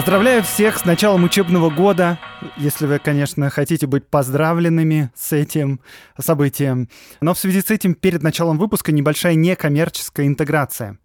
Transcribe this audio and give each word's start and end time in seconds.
Поздравляю 0.00 0.42
всех 0.42 0.78
с 0.78 0.86
началом 0.86 1.24
учебного 1.24 1.68
года, 1.68 2.18
если 2.56 2.86
вы, 2.86 2.98
конечно, 2.98 3.50
хотите 3.50 3.86
быть 3.86 4.06
поздравленными 4.08 5.10
с 5.14 5.34
этим 5.34 5.82
событием. 6.18 6.88
Но 7.20 7.34
в 7.34 7.38
связи 7.38 7.60
с 7.60 7.70
этим 7.70 7.94
перед 7.94 8.22
началом 8.22 8.56
выпуска 8.56 8.92
небольшая 8.92 9.34
некоммерческая 9.34 10.26
интеграция. 10.26 10.98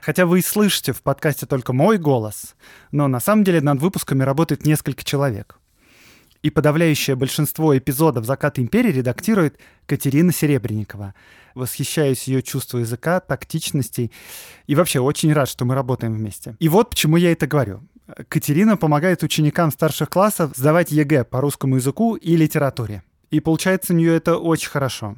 Хотя 0.00 0.24
вы 0.24 0.38
и 0.38 0.42
слышите 0.42 0.94
в 0.94 1.02
подкасте 1.02 1.44
только 1.44 1.74
мой 1.74 1.98
голос, 1.98 2.54
но 2.90 3.06
на 3.06 3.20
самом 3.20 3.44
деле 3.44 3.60
над 3.60 3.80
выпусками 3.82 4.22
работает 4.22 4.64
несколько 4.64 5.04
человек. 5.04 5.58
И 6.40 6.48
подавляющее 6.48 7.16
большинство 7.16 7.76
эпизодов 7.76 8.24
«Закат 8.24 8.58
империи» 8.58 8.92
редактирует 8.92 9.58
Катерина 9.84 10.32
Серебренникова. 10.32 11.14
Восхищаюсь 11.54 12.24
ее 12.24 12.42
чувством 12.42 12.80
языка, 12.80 13.20
тактичности 13.20 14.10
и 14.66 14.74
вообще 14.74 15.00
очень 15.00 15.34
рад, 15.34 15.50
что 15.50 15.66
мы 15.66 15.74
работаем 15.74 16.14
вместе. 16.14 16.56
И 16.60 16.70
вот 16.70 16.88
почему 16.88 17.18
я 17.18 17.30
это 17.30 17.46
говорю. 17.46 17.82
Катерина 18.28 18.76
помогает 18.76 19.22
ученикам 19.22 19.70
старших 19.70 20.10
классов 20.10 20.52
сдавать 20.54 20.90
ЕГЭ 20.90 21.24
по 21.24 21.40
русскому 21.40 21.76
языку 21.76 22.16
и 22.16 22.36
литературе. 22.36 23.02
И 23.30 23.40
получается 23.40 23.92
у 23.92 23.96
нее 23.96 24.14
это 24.16 24.36
очень 24.36 24.68
хорошо. 24.68 25.16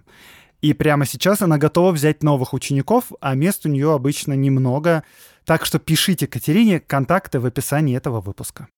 И 0.61 0.73
прямо 0.73 1.05
сейчас 1.05 1.43
она 1.43 1.59
готова 1.59 1.93
взять 1.93 2.23
новых 2.23 2.55
учеников, 2.55 3.13
а 3.21 3.35
мест 3.35 3.67
у 3.67 3.69
нее 3.69 3.93
обычно 3.93 4.33
немного. 4.33 5.05
Так 5.45 5.67
что 5.67 5.79
пишите 5.79 6.27
Катерине, 6.27 6.81
контакты 6.81 7.39
в 7.39 7.47
описании 7.47 7.97
этого 7.97 8.21
выпуска. 8.21 8.69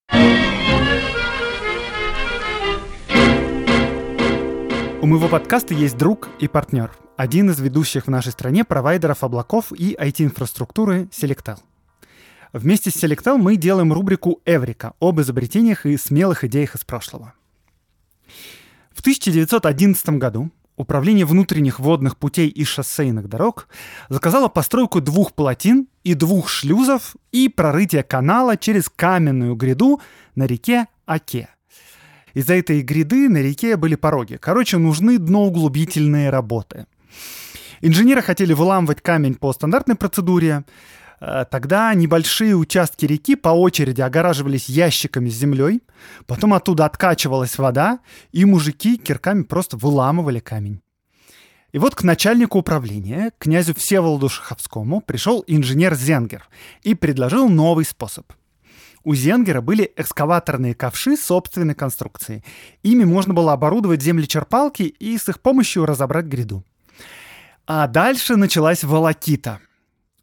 У 5.02 5.06
моего 5.06 5.28
подкаста 5.28 5.74
есть 5.74 5.96
друг 5.96 6.28
и 6.40 6.48
партнер. 6.48 6.90
Один 7.16 7.50
из 7.50 7.60
ведущих 7.60 8.06
в 8.06 8.10
нашей 8.10 8.32
стране 8.32 8.64
провайдеров 8.64 9.22
облаков 9.22 9.72
и 9.72 9.94
IT-инфраструктуры 9.94 11.08
Selectel. 11.12 11.58
Вместе 12.52 12.90
с 12.90 13.02
Selectel 13.02 13.36
мы 13.36 13.56
делаем 13.56 13.92
рубрику 13.92 14.40
«Эврика» 14.44 14.94
об 15.00 15.20
изобретениях 15.20 15.86
и 15.86 15.96
смелых 15.96 16.44
идеях 16.44 16.74
из 16.74 16.84
прошлого. 16.84 17.34
В 18.92 19.00
1911 19.00 20.08
году 20.10 20.50
Управление 20.76 21.24
внутренних 21.24 21.80
водных 21.80 22.18
путей 22.18 22.48
и 22.48 22.62
шоссейных 22.64 23.30
дорог 23.30 23.66
заказало 24.10 24.48
постройку 24.48 25.00
двух 25.00 25.32
плотин 25.32 25.88
и 26.04 26.12
двух 26.12 26.50
шлюзов 26.50 27.16
и 27.32 27.48
прорытие 27.48 28.02
канала 28.02 28.58
через 28.58 28.90
каменную 28.90 29.54
гряду 29.54 30.02
на 30.34 30.46
реке 30.46 30.86
Оке. 31.06 31.48
Из-за 32.34 32.54
этой 32.54 32.82
гряды 32.82 33.30
на 33.30 33.38
реке 33.38 33.78
были 33.78 33.94
пороги. 33.94 34.36
Короче, 34.36 34.76
нужны 34.76 35.16
дноуглубительные 35.16 36.28
работы. 36.28 36.86
Инженеры 37.80 38.20
хотели 38.20 38.52
выламывать 38.52 39.00
камень 39.00 39.34
по 39.34 39.54
стандартной 39.54 39.94
процедуре, 39.94 40.64
тогда 41.20 41.94
небольшие 41.94 42.54
участки 42.54 43.06
реки 43.06 43.36
по 43.36 43.48
очереди 43.48 44.02
огораживались 44.02 44.68
ящиками 44.68 45.30
с 45.30 45.34
землей, 45.34 45.82
потом 46.26 46.52
оттуда 46.52 46.84
откачивалась 46.84 47.56
вода, 47.58 48.00
и 48.32 48.44
мужики 48.44 48.98
кирками 48.98 49.42
просто 49.42 49.76
выламывали 49.76 50.40
камень. 50.40 50.82
И 51.72 51.78
вот 51.78 51.94
к 51.94 52.02
начальнику 52.02 52.58
управления, 52.58 53.32
князю 53.38 53.74
Всеволоду 53.74 54.28
Шаховскому, 54.28 55.00
пришел 55.00 55.42
инженер 55.46 55.94
Зенгер 55.94 56.48
и 56.82 56.94
предложил 56.94 57.48
новый 57.48 57.84
способ. 57.84 58.32
У 59.02 59.14
Зенгера 59.14 59.60
были 59.60 59.92
экскаваторные 59.96 60.74
ковши 60.74 61.16
собственной 61.16 61.74
конструкции. 61.74 62.42
Ими 62.82 63.04
можно 63.04 63.34
было 63.34 63.52
оборудовать 63.52 64.02
землечерпалки 64.02 64.82
и 64.82 65.16
с 65.16 65.28
их 65.28 65.40
помощью 65.40 65.86
разобрать 65.86 66.26
гряду. 66.26 66.64
А 67.66 67.86
дальше 67.86 68.36
началась 68.36 68.84
волокита– 68.84 69.60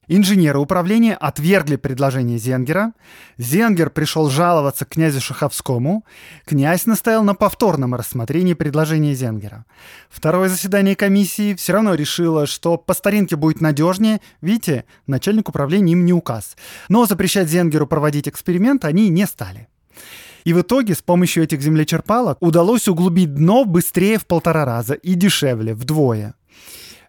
Инженеры 0.07 0.59
управления 0.59 1.15
отвергли 1.15 1.77
предложение 1.77 2.37
Зенгера. 2.37 2.93
Зенгер 3.37 3.89
пришел 3.89 4.29
жаловаться 4.29 4.83
князю 4.85 5.21
Шаховскому. 5.21 6.05
Князь 6.45 6.85
настоял 6.85 7.23
на 7.23 7.35
повторном 7.35 7.95
рассмотрении 7.95 8.53
предложения 8.53 9.13
Зенгера. 9.13 9.65
Второе 10.09 10.49
заседание 10.49 10.95
комиссии 10.95 11.55
все 11.55 11.73
равно 11.73 11.95
решило, 11.95 12.47
что 12.47 12.77
по 12.77 12.93
старинке 12.93 13.37
будет 13.37 13.61
надежнее. 13.61 14.19
Видите, 14.41 14.85
начальник 15.07 15.47
управления 15.47 15.93
им 15.93 16.05
не 16.05 16.13
указ. 16.13 16.57
Но 16.89 17.05
запрещать 17.05 17.47
Зенгеру 17.47 17.87
проводить 17.87 18.27
эксперимент 18.27 18.83
они 18.83 19.07
не 19.07 19.25
стали. 19.25 19.69
И 20.43 20.51
в 20.51 20.61
итоге 20.61 20.93
с 20.93 21.01
помощью 21.01 21.43
этих 21.43 21.61
землечерпалок 21.61 22.37
удалось 22.41 22.89
углубить 22.89 23.33
дно 23.33 23.63
быстрее 23.63 24.17
в 24.17 24.25
полтора 24.25 24.65
раза 24.65 24.93
и 24.93 25.13
дешевле, 25.13 25.73
вдвое. 25.73 26.35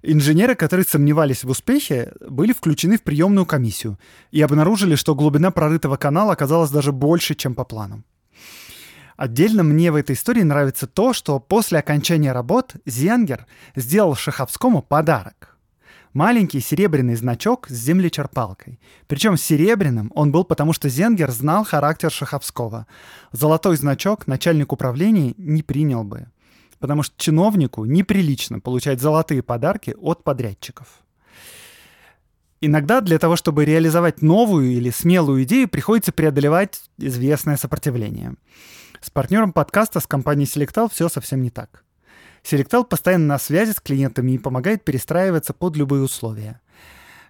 Инженеры, 0.06 0.54
которые 0.54 0.84
сомневались 0.84 1.44
в 1.44 1.48
успехе, 1.48 2.12
были 2.20 2.52
включены 2.52 2.98
в 2.98 3.02
приемную 3.02 3.46
комиссию 3.46 3.98
и 4.32 4.42
обнаружили, 4.42 4.96
что 4.96 5.14
глубина 5.14 5.50
прорытого 5.50 5.96
канала 5.96 6.34
оказалась 6.34 6.70
даже 6.70 6.92
больше, 6.92 7.34
чем 7.34 7.54
по 7.54 7.64
планам. 7.64 8.04
Отдельно 9.16 9.62
мне 9.62 9.90
в 9.90 9.94
этой 9.94 10.14
истории 10.14 10.42
нравится 10.42 10.86
то, 10.86 11.14
что 11.14 11.40
после 11.40 11.78
окончания 11.78 12.32
работ 12.32 12.74
Зенгер 12.84 13.46
сделал 13.76 14.14
Шаховскому 14.14 14.82
подарок. 14.82 15.56
Маленький 16.12 16.60
серебряный 16.60 17.14
значок 17.14 17.66
с 17.70 17.72
землечерпалкой. 17.72 18.78
Причем 19.06 19.38
серебряным 19.38 20.12
он 20.14 20.32
был 20.32 20.44
потому, 20.44 20.74
что 20.74 20.90
Зенгер 20.90 21.30
знал 21.30 21.64
характер 21.64 22.10
Шаховского. 22.10 22.86
Золотой 23.32 23.78
значок 23.78 24.26
начальник 24.26 24.70
управления 24.70 25.32
не 25.38 25.62
принял 25.62 26.04
бы 26.04 26.26
потому 26.84 27.02
что 27.02 27.14
чиновнику 27.16 27.86
неприлично 27.86 28.60
получать 28.60 29.00
золотые 29.00 29.42
подарки 29.42 29.96
от 29.98 30.22
подрядчиков. 30.22 30.86
Иногда 32.60 33.00
для 33.00 33.18
того, 33.18 33.36
чтобы 33.36 33.64
реализовать 33.64 34.20
новую 34.20 34.70
или 34.70 34.90
смелую 34.90 35.44
идею, 35.44 35.66
приходится 35.66 36.12
преодолевать 36.12 36.82
известное 36.98 37.56
сопротивление. 37.56 38.34
С 39.00 39.08
партнером 39.08 39.54
подкаста 39.54 39.98
с 39.98 40.06
компанией 40.06 40.46
Selectal 40.46 40.90
все 40.92 41.08
совсем 41.08 41.40
не 41.40 41.48
так. 41.48 41.84
Selectal 42.42 42.84
постоянно 42.84 43.28
на 43.28 43.38
связи 43.38 43.72
с 43.72 43.80
клиентами 43.80 44.32
и 44.32 44.38
помогает 44.38 44.84
перестраиваться 44.84 45.54
под 45.54 45.76
любые 45.76 46.02
условия. 46.02 46.60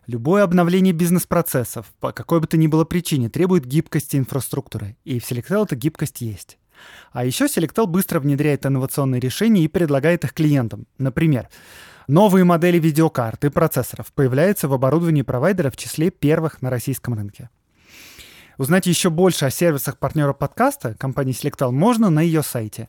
Любое 0.09 0.43
обновление 0.43 0.93
бизнес-процессов, 0.93 1.87
по 2.01 2.11
какой 2.11 2.41
бы 2.41 2.49
то 2.49 2.57
ни 2.57 2.67
было 2.67 2.85
причине, 2.85 3.29
требует 3.29 3.67
гибкости 3.67 4.17
инфраструктуры. 4.17 4.97
И 5.05 5.21
в 5.21 5.31
Selectal 5.31 5.63
эта 5.63 5.77
гибкость 5.77 6.23
есть. 6.23 6.59
А 7.13 7.25
еще 7.25 7.47
Selectel 7.47 7.87
быстро 7.87 8.21
внедряет 8.21 8.67
инновационные 8.67 9.21
решения 9.21 9.65
и 9.65 9.69
предлагает 9.69 10.25
их 10.25 10.33
клиентам. 10.33 10.87
Например, 10.99 11.49
новые 12.09 12.45
модели 12.45 12.79
видеокарт 12.79 13.45
и 13.45 13.49
процессоров 13.49 14.13
появляются 14.13 14.69
в 14.69 14.73
оборудовании 14.73 15.23
провайдера 15.23 15.71
в 15.71 15.77
числе 15.77 16.11
первых 16.11 16.63
на 16.63 16.71
российском 16.71 17.15
рынке. 17.15 17.51
Узнать 18.57 18.87
еще 18.87 19.11
больше 19.11 19.47
о 19.47 19.51
сервисах 19.51 19.99
партнера 19.99 20.33
подкаста 20.33 20.95
компании 20.95 21.35
Selectel 21.35 21.73
можно 21.73 22.11
на 22.11 22.21
ее 22.21 22.43
сайте. 22.43 22.89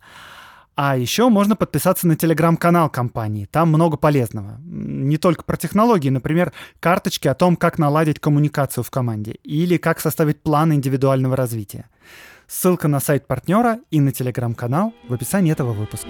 А 0.76 0.98
еще 0.98 1.30
можно 1.30 1.56
подписаться 1.56 2.06
на 2.06 2.18
телеграм-канал 2.18 2.90
компании. 2.90 3.48
Там 3.50 3.70
много 3.70 3.96
полезного. 3.96 4.60
Не 4.66 5.18
только 5.18 5.44
про 5.44 5.56
технологии, 5.56 6.10
например, 6.10 6.52
карточки 6.82 7.30
о 7.30 7.34
том, 7.34 7.56
как 7.56 7.80
наладить 7.80 8.20
коммуникацию 8.20 8.84
в 8.84 8.92
команде 8.92 9.38
или 9.44 9.78
как 9.78 10.02
составить 10.02 10.42
план 10.42 10.74
индивидуального 10.74 11.38
развития. 11.38 11.90
Ссылка 12.48 12.88
на 12.88 13.00
сайт 13.00 13.28
партнера 13.28 13.80
и 13.92 14.00
на 14.00 14.12
телеграм-канал 14.12 14.94
в 15.08 15.14
описании 15.14 15.52
этого 15.52 15.74
выпуска. 15.74 16.10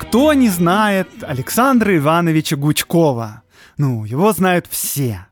Кто 0.00 0.32
не 0.32 0.48
знает 0.48 1.08
Александра 1.22 1.96
Ивановича 1.96 2.56
Гучкова? 2.56 3.42
Ну, 3.78 4.04
его 4.04 4.32
знают 4.32 4.66
все. 4.68 5.26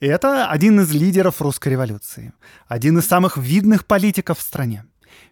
Это 0.00 0.48
один 0.48 0.80
из 0.80 0.92
лидеров 0.92 1.42
русской 1.42 1.70
революции, 1.70 2.32
один 2.68 2.98
из 2.98 3.06
самых 3.06 3.36
видных 3.36 3.84
политиков 3.84 4.38
в 4.38 4.42
стране, 4.42 4.84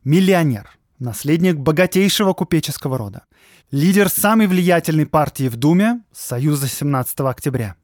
миллионер, 0.03 0.69
наследник 0.99 1.55
богатейшего 1.57 2.33
купеческого 2.33 2.99
рода, 2.99 3.27
лидер 3.71 4.09
самой 4.09 4.49
влиятельной 4.49 5.07
партии 5.07 5.49
в 5.49 5.55
Думе 5.55 6.01
Союза 6.13 6.67
17 6.67 7.21
октября. 7.21 7.77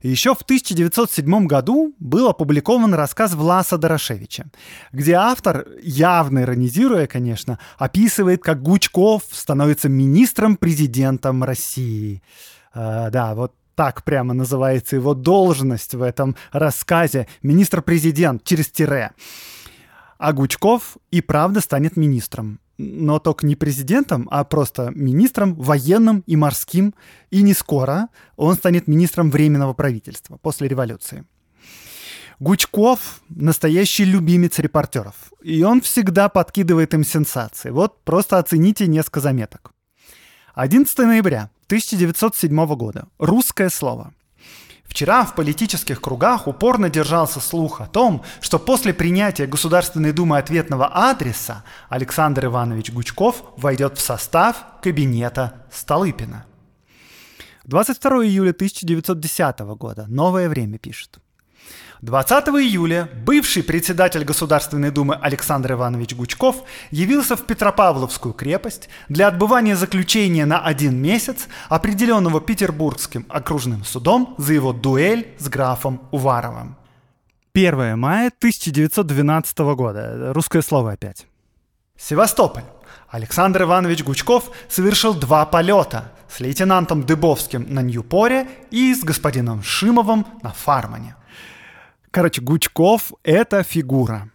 Еще 0.00 0.34
в 0.34 0.40
1907 0.40 1.46
году 1.46 1.94
был 1.98 2.28
опубликован 2.28 2.94
рассказ 2.94 3.34
Власа 3.34 3.76
Дорошевича, 3.76 4.46
где 4.92 5.14
автор, 5.14 5.66
явно 5.82 6.40
иронизируя, 6.40 7.06
конечно, 7.06 7.58
описывает, 7.76 8.42
как 8.42 8.62
Гучков 8.62 9.24
становится 9.30 9.90
министром-президентом 9.90 11.44
России. 11.44 12.22
Э, 12.72 13.10
да, 13.10 13.34
вот 13.34 13.52
так 13.76 14.02
прямо 14.02 14.34
называется 14.34 14.96
его 14.96 15.14
должность 15.14 15.94
в 15.94 16.02
этом 16.02 16.34
рассказе 16.50 17.28
«Министр-президент» 17.42 18.42
через 18.42 18.68
тире. 18.68 19.12
А 20.18 20.32
Гучков 20.32 20.96
и 21.12 21.20
правда 21.20 21.60
станет 21.60 21.96
министром 21.96 22.58
но 22.78 23.18
только 23.18 23.46
не 23.46 23.56
президентом, 23.56 24.28
а 24.30 24.44
просто 24.44 24.92
министром 24.94 25.54
военным 25.54 26.22
и 26.26 26.36
морским. 26.36 26.94
И 27.30 27.42
не 27.42 27.54
скоро 27.54 28.08
он 28.36 28.54
станет 28.54 28.86
министром 28.86 29.30
Временного 29.30 29.72
правительства 29.72 30.36
после 30.36 30.68
революции. 30.68 31.24
Гучков— 32.38 33.22
настоящий 33.30 34.04
любимец 34.04 34.58
репортеров, 34.58 35.14
и 35.42 35.62
он 35.62 35.80
всегда 35.80 36.28
подкидывает 36.28 36.92
им 36.92 37.02
сенсации. 37.02 37.70
Вот 37.70 38.04
просто 38.04 38.36
оцените 38.38 38.86
несколько 38.86 39.20
заметок. 39.20 39.72
11 40.54 40.98
ноября 40.98 41.50
1907 41.66 42.66
года. 42.76 43.08
Русское 43.18 43.68
слово. 43.70 44.12
Вчера 44.84 45.24
в 45.24 45.34
политических 45.34 46.00
кругах 46.00 46.46
упорно 46.46 46.88
держался 46.88 47.40
слух 47.40 47.80
о 47.80 47.86
том, 47.86 48.22
что 48.40 48.58
после 48.58 48.94
принятия 48.94 49.46
Государственной 49.46 50.12
Думы 50.12 50.38
ответного 50.38 50.86
адреса 50.86 51.64
Александр 51.88 52.46
Иванович 52.46 52.92
Гучков 52.92 53.42
войдет 53.56 53.98
в 53.98 54.00
состав 54.00 54.64
кабинета 54.80 55.66
Столыпина. 55.72 56.46
22 57.64 58.26
июля 58.26 58.50
1910 58.50 59.58
года. 59.76 60.06
Новое 60.08 60.48
время 60.48 60.78
пишет. 60.78 61.18
20 62.02 62.48
июля 62.48 63.08
бывший 63.24 63.62
председатель 63.62 64.24
Государственной 64.24 64.90
Думы 64.90 65.14
Александр 65.14 65.72
Иванович 65.72 66.14
Гучков 66.14 66.56
явился 66.90 67.36
в 67.36 67.46
Петропавловскую 67.46 68.34
крепость 68.34 68.90
для 69.08 69.28
отбывания 69.28 69.76
заключения 69.76 70.44
на 70.44 70.60
один 70.60 71.00
месяц, 71.00 71.48
определенного 71.68 72.40
Петербургским 72.40 73.24
окружным 73.28 73.84
судом 73.84 74.34
за 74.36 74.52
его 74.52 74.72
дуэль 74.74 75.34
с 75.38 75.48
графом 75.48 76.02
Уваровым. 76.10 76.76
1 77.54 77.98
мая 77.98 78.28
1912 78.28 79.58
года. 79.74 80.32
Русское 80.34 80.60
слово 80.60 80.92
опять. 80.92 81.26
Севастополь. 81.98 82.64
Александр 83.08 83.62
Иванович 83.62 84.04
Гучков 84.04 84.50
совершил 84.68 85.14
два 85.14 85.46
полета 85.46 86.12
с 86.28 86.40
лейтенантом 86.40 87.04
Дыбовским 87.04 87.64
на 87.72 87.80
Ньюпоре 87.80 88.48
и 88.70 88.94
с 88.94 89.02
господином 89.02 89.62
Шимовым 89.62 90.26
на 90.42 90.50
Фармане– 90.52 91.16
Короче, 92.16 92.40
Гучков— 92.40 93.12
это 93.24 93.62
фигура. 93.62 94.30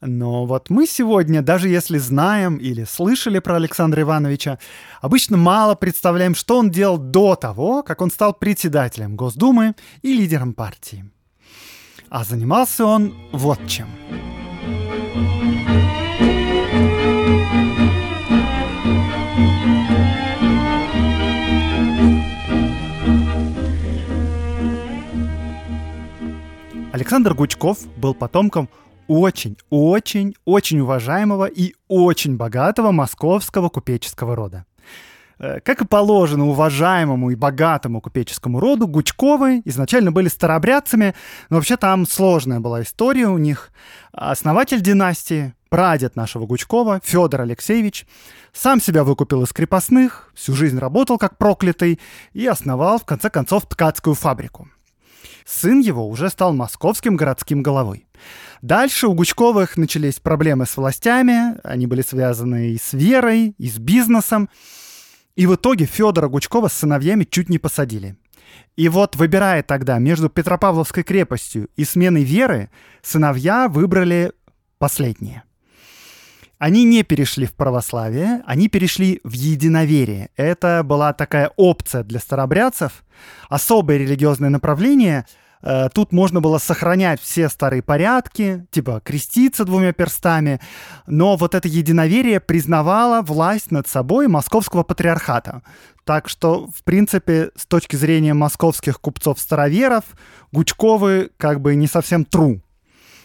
Но 0.00 0.46
вот 0.46 0.68
мы 0.68 0.88
сегодня, 0.88 1.40
даже 1.40 1.68
если 1.68 1.96
знаем 1.98 2.56
или 2.56 2.82
слышали 2.82 3.38
про 3.38 3.54
Александра 3.54 4.02
Ивановича, 4.02 4.58
обычно 5.00 5.36
мало 5.36 5.76
представляем, 5.76 6.34
что 6.34 6.58
он 6.58 6.72
делал 6.72 6.98
до 6.98 7.36
того, 7.36 7.84
как 7.84 8.02
он 8.02 8.10
стал 8.10 8.34
председателем 8.34 9.14
Госдумы 9.14 9.76
и 10.02 10.12
лидером 10.12 10.54
партии. 10.54 11.08
А 12.08 12.24
занимался 12.24 12.84
он 12.84 13.14
вот 13.30 13.60
чем. 13.68 13.86
Александр 26.96 27.34
Гучков 27.34 27.86
был 27.98 28.14
потомком 28.14 28.70
очень, 29.06 29.58
очень, 29.68 30.34
очень 30.46 30.80
уважаемого 30.80 31.44
и 31.44 31.74
очень 31.88 32.38
богатого 32.38 32.90
московского 32.90 33.68
купеческого 33.68 34.34
рода. 34.34 34.64
Э, 35.38 35.60
как 35.60 35.82
и 35.82 35.86
положено 35.86 36.46
уважаемому 36.46 37.32
и 37.32 37.34
богатому 37.34 38.00
купеческому 38.00 38.60
роду, 38.60 38.88
Гучковы 38.88 39.60
изначально 39.66 40.10
были 40.10 40.28
старообрядцами, 40.28 41.14
но 41.50 41.56
вообще 41.56 41.76
там 41.76 42.06
сложная 42.06 42.60
была 42.60 42.80
история 42.80 43.26
у 43.28 43.36
них. 43.36 43.72
Основатель 44.12 44.80
династии, 44.80 45.52
прадед 45.68 46.16
нашего 46.16 46.46
Гучкова, 46.46 47.02
Федор 47.04 47.42
Алексеевич, 47.42 48.06
сам 48.54 48.80
себя 48.80 49.04
выкупил 49.04 49.42
из 49.42 49.52
крепостных, 49.52 50.30
всю 50.34 50.54
жизнь 50.54 50.78
работал 50.78 51.18
как 51.18 51.36
проклятый 51.36 52.00
и 52.32 52.46
основал, 52.46 52.98
в 52.98 53.04
конце 53.04 53.28
концов, 53.28 53.66
ткацкую 53.66 54.14
фабрику. 54.14 54.70
Сын 55.44 55.80
его 55.80 56.08
уже 56.08 56.28
стал 56.30 56.52
московским 56.52 57.16
городским 57.16 57.62
головой. 57.62 58.06
Дальше 58.62 59.06
у 59.06 59.14
Гучковых 59.14 59.76
начались 59.76 60.18
проблемы 60.18 60.66
с 60.66 60.76
властями, 60.76 61.58
они 61.62 61.86
были 61.86 62.02
связаны 62.02 62.70
и 62.70 62.78
с 62.78 62.92
верой, 62.92 63.54
и 63.58 63.68
с 63.68 63.78
бизнесом. 63.78 64.48
И 65.36 65.46
в 65.46 65.54
итоге 65.54 65.84
Федора 65.84 66.28
Гучкова 66.28 66.68
с 66.68 66.72
сыновьями 66.72 67.24
чуть 67.24 67.48
не 67.48 67.58
посадили. 67.58 68.16
И 68.76 68.88
вот, 68.88 69.16
выбирая 69.16 69.62
тогда 69.62 69.98
между 69.98 70.28
Петропавловской 70.28 71.02
крепостью 71.02 71.68
и 71.76 71.84
сменой 71.84 72.24
веры, 72.24 72.70
сыновья 73.02 73.68
выбрали 73.68 74.32
последнее. 74.78 75.44
Они 76.58 76.84
не 76.84 77.02
перешли 77.02 77.44
в 77.44 77.54
православие, 77.54 78.42
они 78.46 78.68
перешли 78.68 79.20
в 79.24 79.32
единоверие. 79.32 80.30
Это 80.36 80.82
была 80.82 81.12
такая 81.12 81.52
опция 81.56 82.02
для 82.02 82.18
старобрядцев, 82.18 83.04
особое 83.50 83.98
религиозное 83.98 84.48
направление. 84.48 85.26
Э, 85.60 85.90
тут 85.92 86.12
можно 86.12 86.40
было 86.40 86.56
сохранять 86.56 87.20
все 87.20 87.50
старые 87.50 87.82
порядки, 87.82 88.66
типа 88.70 89.02
креститься 89.04 89.66
двумя 89.66 89.92
перстами, 89.92 90.60
но 91.06 91.36
вот 91.36 91.54
это 91.54 91.68
единоверие 91.68 92.40
признавало 92.40 93.20
власть 93.20 93.70
над 93.70 93.86
собой 93.86 94.26
московского 94.26 94.82
патриархата. 94.82 95.62
Так 96.04 96.26
что, 96.28 96.68
в 96.68 96.84
принципе, 96.84 97.50
с 97.54 97.66
точки 97.66 97.96
зрения 97.96 98.32
московских 98.32 98.98
купцов-староверов, 99.00 100.04
Гучковы 100.52 101.30
как 101.36 101.60
бы 101.60 101.74
не 101.74 101.86
совсем 101.86 102.22
true 102.22 102.60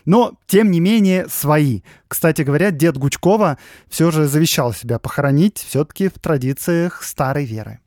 но, 0.06 0.33
тем 0.48 0.71
не 0.71 0.80
менее, 0.80 1.27
свои. 1.30 1.81
Кстати 2.07 2.42
говоря, 2.42 2.71
дед 2.71 2.98
Гучкова 2.98 3.57
все 3.89 4.12
же 4.12 4.27
завещал 4.27 4.74
себя 4.74 5.00
похоронить 5.00 5.57
все-таки 5.57 6.09
в 6.09 6.13
традициях 6.19 7.03
старой 7.03 7.45
веры. 7.45 7.80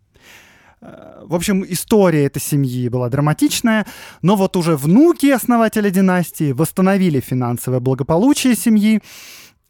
Э, 0.81 1.22
в 1.25 1.34
общем, 1.34 1.64
история 1.66 2.26
этой 2.26 2.40
семьи 2.40 2.88
была 2.88 3.08
драматичная, 3.08 3.87
но 4.22 4.37
вот 4.37 4.56
уже 4.56 4.76
внуки 4.76 5.26
основателя 5.26 5.90
династии 5.90 6.52
восстановили 6.52 7.20
финансовое 7.20 7.81
благополучие 7.81 8.55
семьи, 8.55 9.00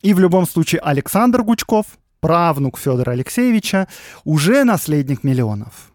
и 0.02 0.12
в 0.12 0.18
любом 0.18 0.46
случае 0.46 0.80
Александр 0.80 1.42
Гучков, 1.42 1.86
правнук 2.20 2.78
Федора 2.78 3.12
Алексеевича, 3.12 3.88
уже 4.24 4.64
наследник 4.64 5.24
миллионов. 5.24 5.93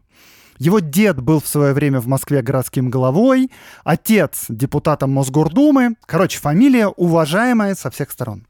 Его 0.60 0.80
дед 0.80 1.22
был 1.22 1.40
в 1.40 1.48
свое 1.48 1.74
время 1.74 2.02
в 2.02 2.08
Москве 2.08 2.42
городским 2.42 2.90
головой, 2.90 3.50
отец 3.86 4.46
депутатом 4.50 5.12
Мосгордумы. 5.12 5.96
Короче, 6.06 6.38
фамилия 6.38 6.88
уважаемая 6.88 7.76
со 7.76 7.90
всех 7.90 8.12
сторон. 8.12 8.46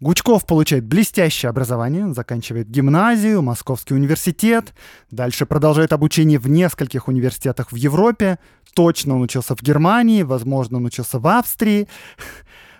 Гучков 0.00 0.46
получает 0.46 0.84
блестящее 0.84 1.50
образование, 1.50 2.14
заканчивает 2.14 2.70
гимназию, 2.70 3.42
Московский 3.42 3.94
университет, 3.94 4.72
дальше 5.10 5.44
продолжает 5.44 5.92
обучение 5.92 6.38
в 6.38 6.48
нескольких 6.48 7.08
университетах 7.08 7.72
в 7.72 7.74
Европе, 7.74 8.38
точно 8.74 9.16
он 9.16 9.22
учился 9.22 9.56
в 9.56 9.62
Германии, 9.62 10.22
возможно, 10.22 10.78
он 10.78 10.86
учился 10.86 11.18
в 11.18 11.26
Австрии. 11.26 11.88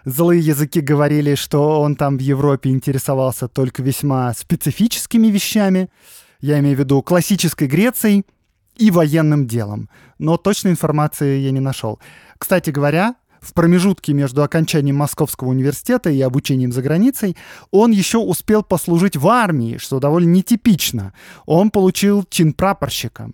Злые 0.05 0.41
языки 0.41 0.81
говорили, 0.81 1.35
что 1.35 1.81
он 1.81 1.97
там 1.97 2.17
в 2.17 2.21
Европе 2.21 2.71
интересовался 2.71 3.49
только 3.49 3.83
весьма 3.83 4.33
специфическими 4.33 5.27
вещами 5.27 5.91
я 6.41 6.59
имею 6.61 6.77
в 6.77 6.81
виду 6.81 7.03
классической 7.03 7.67
Грецией 7.67 8.25
и 8.77 8.91
военным 8.91 9.47
делом. 9.47 9.89
Но 10.19 10.37
точной 10.37 10.73
информации 10.73 11.39
я 11.39 11.51
не 11.51 11.61
нашел. 11.61 11.99
Кстати 12.39 12.71
говоря, 12.71 13.17
в 13.41 13.53
промежутке 13.55 14.13
между 14.13 14.43
окончанием 14.43 14.97
Московского 14.97 15.49
университета 15.49 16.11
и 16.11 16.21
обучением 16.21 16.73
за 16.73 16.83
границей 16.83 17.37
он 17.71 17.91
еще 17.91 18.19
успел 18.19 18.63
послужить 18.63 19.17
в 19.17 19.27
армии, 19.29 19.79
что 19.79 20.01
довольно 20.01 20.31
нетипично. 20.31 21.13
Он 21.47 21.71
получил 21.71 22.25
чин 22.25 22.53
прапорщика. 22.53 23.31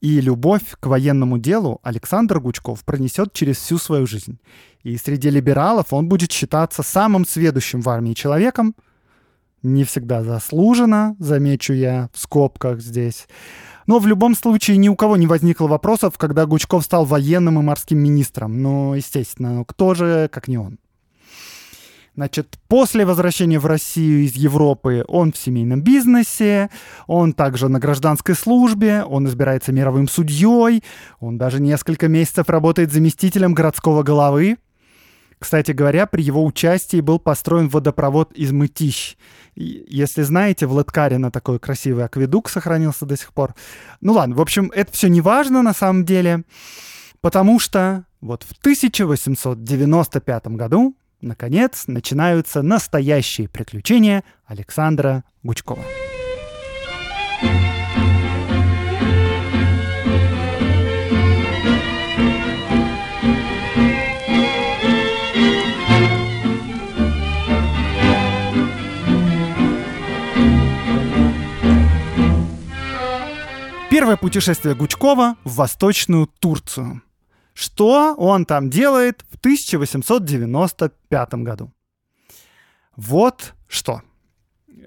И 0.00 0.20
любовь 0.20 0.62
к 0.80 0.86
военному 0.86 1.36
делу 1.36 1.78
Александр 1.82 2.40
Гучков 2.40 2.84
пронесет 2.84 3.34
через 3.34 3.58
всю 3.58 3.76
свою 3.76 4.06
жизнь. 4.06 4.38
И 4.82 4.96
среди 4.96 5.28
либералов 5.28 5.92
он 5.92 6.08
будет 6.08 6.32
считаться 6.32 6.82
самым 6.82 7.26
сведущим 7.26 7.82
в 7.82 7.88
армии 7.88 8.14
человеком– 8.14 8.74
не 9.62 9.84
всегда 9.84 10.22
заслуженно, 10.22 11.16
замечу 11.18 11.72
я 11.72 12.08
в 12.12 12.18
скобках 12.18 12.80
здесь. 12.80 13.26
Но 13.86 13.98
в 13.98 14.06
любом 14.06 14.34
случае 14.34 14.76
ни 14.76 14.88
у 14.88 14.96
кого 14.96 15.16
не 15.16 15.26
возникло 15.26 15.66
вопросов, 15.66 16.16
когда 16.16 16.46
Гучков 16.46 16.84
стал 16.84 17.04
военным 17.04 17.58
и 17.58 17.62
морским 17.62 17.98
министром. 17.98 18.62
Ну, 18.62 18.94
естественно, 18.94 19.64
кто 19.66 19.94
же, 19.94 20.28
как 20.32 20.48
не 20.48 20.58
он. 20.58 20.78
Значит, 22.16 22.58
после 22.68 23.06
возвращения 23.06 23.58
в 23.58 23.66
Россию 23.66 24.24
из 24.24 24.34
Европы 24.34 25.04
он 25.08 25.32
в 25.32 25.38
семейном 25.38 25.80
бизнесе, 25.80 26.68
он 27.06 27.32
также 27.32 27.68
на 27.68 27.78
гражданской 27.78 28.34
службе, 28.34 29.04
он 29.04 29.26
избирается 29.26 29.72
мировым 29.72 30.08
судьей, 30.08 30.82
он 31.20 31.38
даже 31.38 31.60
несколько 31.62 32.08
месяцев 32.08 32.48
работает 32.48 32.92
заместителем 32.92 33.54
городского 33.54 34.02
головы. 34.02 34.58
Кстати 35.40 35.72
говоря, 35.72 36.06
при 36.06 36.22
его 36.22 36.44
участии 36.44 37.00
был 37.00 37.18
построен 37.18 37.68
водопровод 37.68 38.32
из 38.32 38.52
Мытищ. 38.52 39.16
Если 39.56 40.22
знаете, 40.22 40.66
в 40.66 40.72
Латкарино 40.72 41.32
такой 41.32 41.58
красивый 41.58 42.04
акведук 42.04 42.48
сохранился 42.48 43.06
до 43.06 43.16
сих 43.16 43.32
пор. 43.32 43.54
Ну 44.00 44.12
ладно, 44.12 44.36
в 44.36 44.40
общем, 44.40 44.70
это 44.74 44.92
все 44.92 45.08
не 45.08 45.20
важно 45.20 45.62
на 45.62 45.72
самом 45.72 46.04
деле, 46.04 46.44
потому 47.20 47.58
что 47.58 48.04
вот 48.20 48.44
в 48.44 48.52
1895 48.60 50.46
году 50.48 50.94
наконец, 51.22 51.84
начинаются 51.86 52.62
настоящие 52.62 53.48
приключения 53.48 54.24
Александра 54.46 55.24
Гучкова. 55.42 55.82
Первое 74.00 74.16
путешествие 74.16 74.74
Гучкова 74.74 75.36
в 75.44 75.56
Восточную 75.56 76.26
Турцию– 76.26 77.02
что 77.52 78.14
он 78.14 78.46
там 78.46 78.70
делает 78.70 79.26
в 79.30 79.36
1895 79.36 81.34
году? 81.34 81.70
Вот 82.96 83.52
что. 83.68 84.00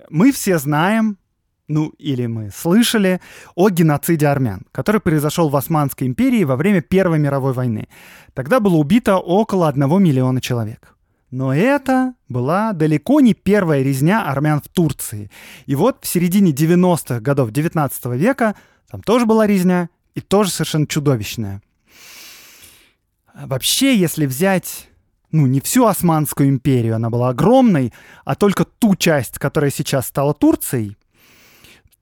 Мы 0.09 0.31
все 0.31 0.57
знаем, 0.57 1.19
ну 1.67 1.89
или 1.99 2.25
мы 2.25 2.49
слышали 2.49 3.21
о 3.53 3.69
геноциде 3.69 4.25
армян, 4.25 4.65
который 4.71 4.99
произошел 4.99 5.49
в 5.49 5.55
Османской 5.55 6.07
империи 6.07 6.43
во 6.43 6.55
время 6.55 6.81
Первой 6.81 7.19
мировой 7.19 7.53
войны. 7.53 7.89
Тогда 8.33 8.59
было 8.59 8.77
убито 8.77 9.17
около 9.17 9.67
одного 9.67 9.99
миллиона 9.99 10.41
человек. 10.41 10.93
Но 11.29 11.53
это 11.53 12.15
была 12.29 12.73
далеко 12.73 13.19
не 13.19 13.35
первая 13.35 13.83
резня 13.83 14.23
армян 14.23 14.59
в 14.61 14.67
Турции. 14.69 15.29
И 15.67 15.75
вот 15.75 15.97
в 16.01 16.07
середине 16.07 16.51
90-х 16.51 17.19
годов 17.21 17.51
19 17.51 18.05
века 18.05 18.55
там 18.93 19.01
тоже 19.01 19.25
была 19.25 19.47
резня, 19.47 19.89
и 20.13 20.21
тоже 20.21 20.51
совершенно 20.51 20.85
чудовищная. 20.85 21.63
Вообще, 23.33 23.97
если 23.97 24.27
взять 24.27 24.87
ну, 25.31 25.47
не 25.47 25.61
всю 25.61 25.87
Османскую 25.87 26.47
империю, 26.47 26.95
она 26.95 27.09
была 27.09 27.29
огромной, 27.29 27.91
а 28.23 28.35
только 28.35 28.65
ту 28.65 28.95
часть, 28.95 29.39
которая 29.39 29.71
сейчас 29.71 30.05
стала 30.05 30.35
Турцией, 30.35 30.95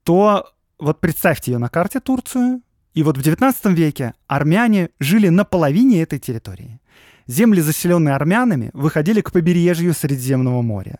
то 0.02 0.52
вот 0.78 1.00
представьте 1.00 1.52
ее 1.52 1.56
на 1.56 1.70
карте 1.70 1.98
Турцию, 1.98 2.60
и 2.92 3.02
вот 3.02 3.16
в 3.16 3.22
19 3.22 3.64
веке 3.68 4.12
армяне 4.26 4.90
жили 5.00 5.30
на 5.30 5.46
половине 5.46 6.02
этой 6.02 6.18
территории. 6.18 6.78
Земли, 7.26 7.62
заселенные 7.62 8.14
армянами, 8.14 8.68
выходили 8.74 9.22
к 9.22 9.32
побережью 9.32 9.94
Средиземного 9.94 10.60
моря. 10.60 10.98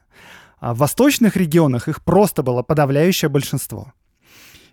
А 0.58 0.72
в 0.72 0.78
восточных 0.78 1.36
регионах 1.36 1.88
их 1.88 2.02
просто 2.02 2.42
было 2.42 2.62
подавляющее 2.62 3.28
большинство. 3.28 3.92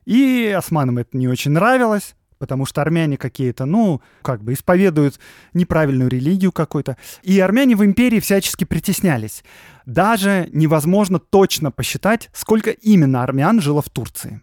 И 0.10 0.48
османам 0.58 0.98
это 0.98 1.16
не 1.16 1.28
очень 1.28 1.52
нравилось, 1.52 2.16
потому 2.40 2.66
что 2.66 2.82
армяне 2.82 3.16
какие-то, 3.16 3.66
ну, 3.66 4.02
как 4.24 4.44
бы 4.44 4.54
исповедуют 4.54 5.20
неправильную 5.54 6.10
религию 6.10 6.52
какую-то. 6.52 6.98
И 7.22 7.40
армяне 7.40 7.76
в 7.76 7.86
империи 7.86 8.20
всячески 8.20 8.64
притеснялись. 8.64 9.44
Даже 9.86 10.50
невозможно 10.52 11.20
точно 11.20 11.70
посчитать, 11.70 12.32
сколько 12.34 12.72
именно 12.72 13.22
армян 13.22 13.62
жило 13.62 13.84
в 13.84 13.90
Турции. 13.90 14.42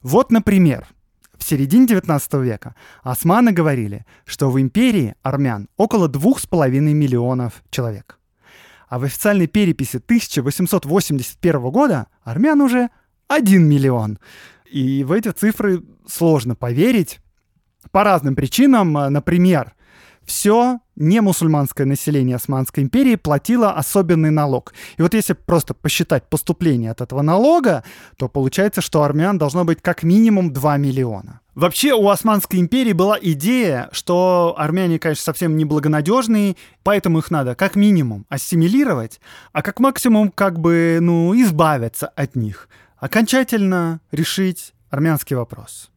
Вот, 0.00 0.32
например, 0.32 0.86
в 1.36 1.44
середине 1.44 1.86
19 1.86 2.32
века 2.36 2.74
османы 3.02 3.52
говорили, 3.52 4.06
что 4.24 4.50
в 4.50 4.58
империи 4.58 5.16
армян 5.22 5.68
около 5.76 6.08
2,5 6.08 6.70
миллионов 6.70 7.62
человек. 7.68 8.18
А 8.88 8.98
в 8.98 9.04
официальной 9.04 9.48
переписи 9.48 9.98
1881 9.98 11.60
года 11.70 12.06
армян 12.24 12.62
уже 12.62 12.88
1 13.28 13.68
миллион. 13.68 14.18
И 14.70 15.04
в 15.04 15.12
эти 15.12 15.30
цифры 15.30 15.82
сложно 16.06 16.54
поверить 16.54 17.20
по 17.90 18.04
разным 18.04 18.34
причинам. 18.34 18.92
Например, 18.92 19.74
все 20.24 20.80
немусульманское 20.96 21.86
население 21.86 22.36
Османской 22.36 22.82
империи 22.82 23.14
платило 23.14 23.72
особенный 23.72 24.30
налог. 24.30 24.74
И 24.96 25.02
вот 25.02 25.14
если 25.14 25.34
просто 25.34 25.72
посчитать 25.72 26.28
поступление 26.28 26.90
от 26.90 27.00
этого 27.00 27.22
налога, 27.22 27.84
то 28.18 28.28
получается, 28.28 28.80
что 28.80 29.04
армян 29.04 29.38
должно 29.38 29.64
быть 29.64 29.80
как 29.80 30.02
минимум 30.02 30.52
2 30.52 30.76
миллиона. 30.78 31.40
Вообще 31.54 31.94
у 31.94 32.08
Османской 32.08 32.58
империи 32.58 32.92
была 32.92 33.16
идея, 33.20 33.88
что 33.92 34.54
армяне, 34.58 34.98
конечно, 34.98 35.22
совсем 35.22 35.56
неблагонадежные, 35.56 36.56
поэтому 36.82 37.20
их 37.20 37.30
надо 37.30 37.54
как 37.54 37.76
минимум 37.76 38.26
ассимилировать, 38.28 39.20
а 39.52 39.62
как 39.62 39.80
максимум 39.80 40.30
как 40.30 40.58
бы, 40.58 40.98
ну, 41.00 41.34
избавиться 41.40 42.08
от 42.08 42.36
них 42.36 42.68
окончательно 42.98 44.00
решить 44.10 44.74
армянский 44.90 45.36
вопрос. 45.36 45.90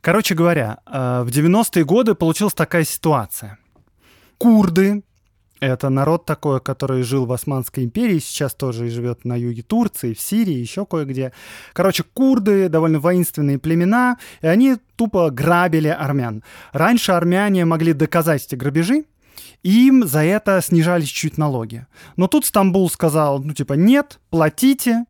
Короче 0.00 0.34
говоря, 0.34 0.78
э, 0.86 1.22
в 1.22 1.28
90-е 1.28 1.84
годы 1.84 2.14
получилась 2.14 2.54
такая 2.54 2.84
ситуация. 2.84 3.58
Курды, 4.38 5.02
это 5.60 5.88
народ 5.88 6.24
такой, 6.24 6.60
который 6.60 7.02
жил 7.02 7.26
в 7.26 7.32
Османской 7.32 7.84
империи, 7.84 8.20
сейчас 8.20 8.54
тоже 8.54 8.86
и 8.86 8.90
живет 8.90 9.24
на 9.24 9.34
юге 9.34 9.62
Турции, 9.62 10.14
в 10.14 10.20
Сирии, 10.20 10.54
еще 10.54 10.86
кое-где. 10.86 11.32
Короче, 11.72 12.04
курды 12.04 12.68
довольно 12.68 13.00
воинственные 13.00 13.58
племена, 13.58 14.18
и 14.40 14.46
они 14.46 14.76
тупо 14.94 15.30
грабили 15.30 15.88
армян. 15.88 16.44
Раньше 16.72 17.12
армяне 17.12 17.64
могли 17.64 17.92
доказать 17.92 18.46
эти 18.46 18.54
грабежи, 18.54 19.04
им 19.64 20.06
за 20.06 20.20
это 20.20 20.60
снижались 20.62 21.08
чуть 21.08 21.38
налоги. 21.38 21.86
Но 22.16 22.28
тут 22.28 22.46
Стамбул 22.46 22.88
сказал, 22.88 23.42
ну 23.42 23.52
типа, 23.52 23.72
нет, 23.72 24.20
платите, 24.30 25.06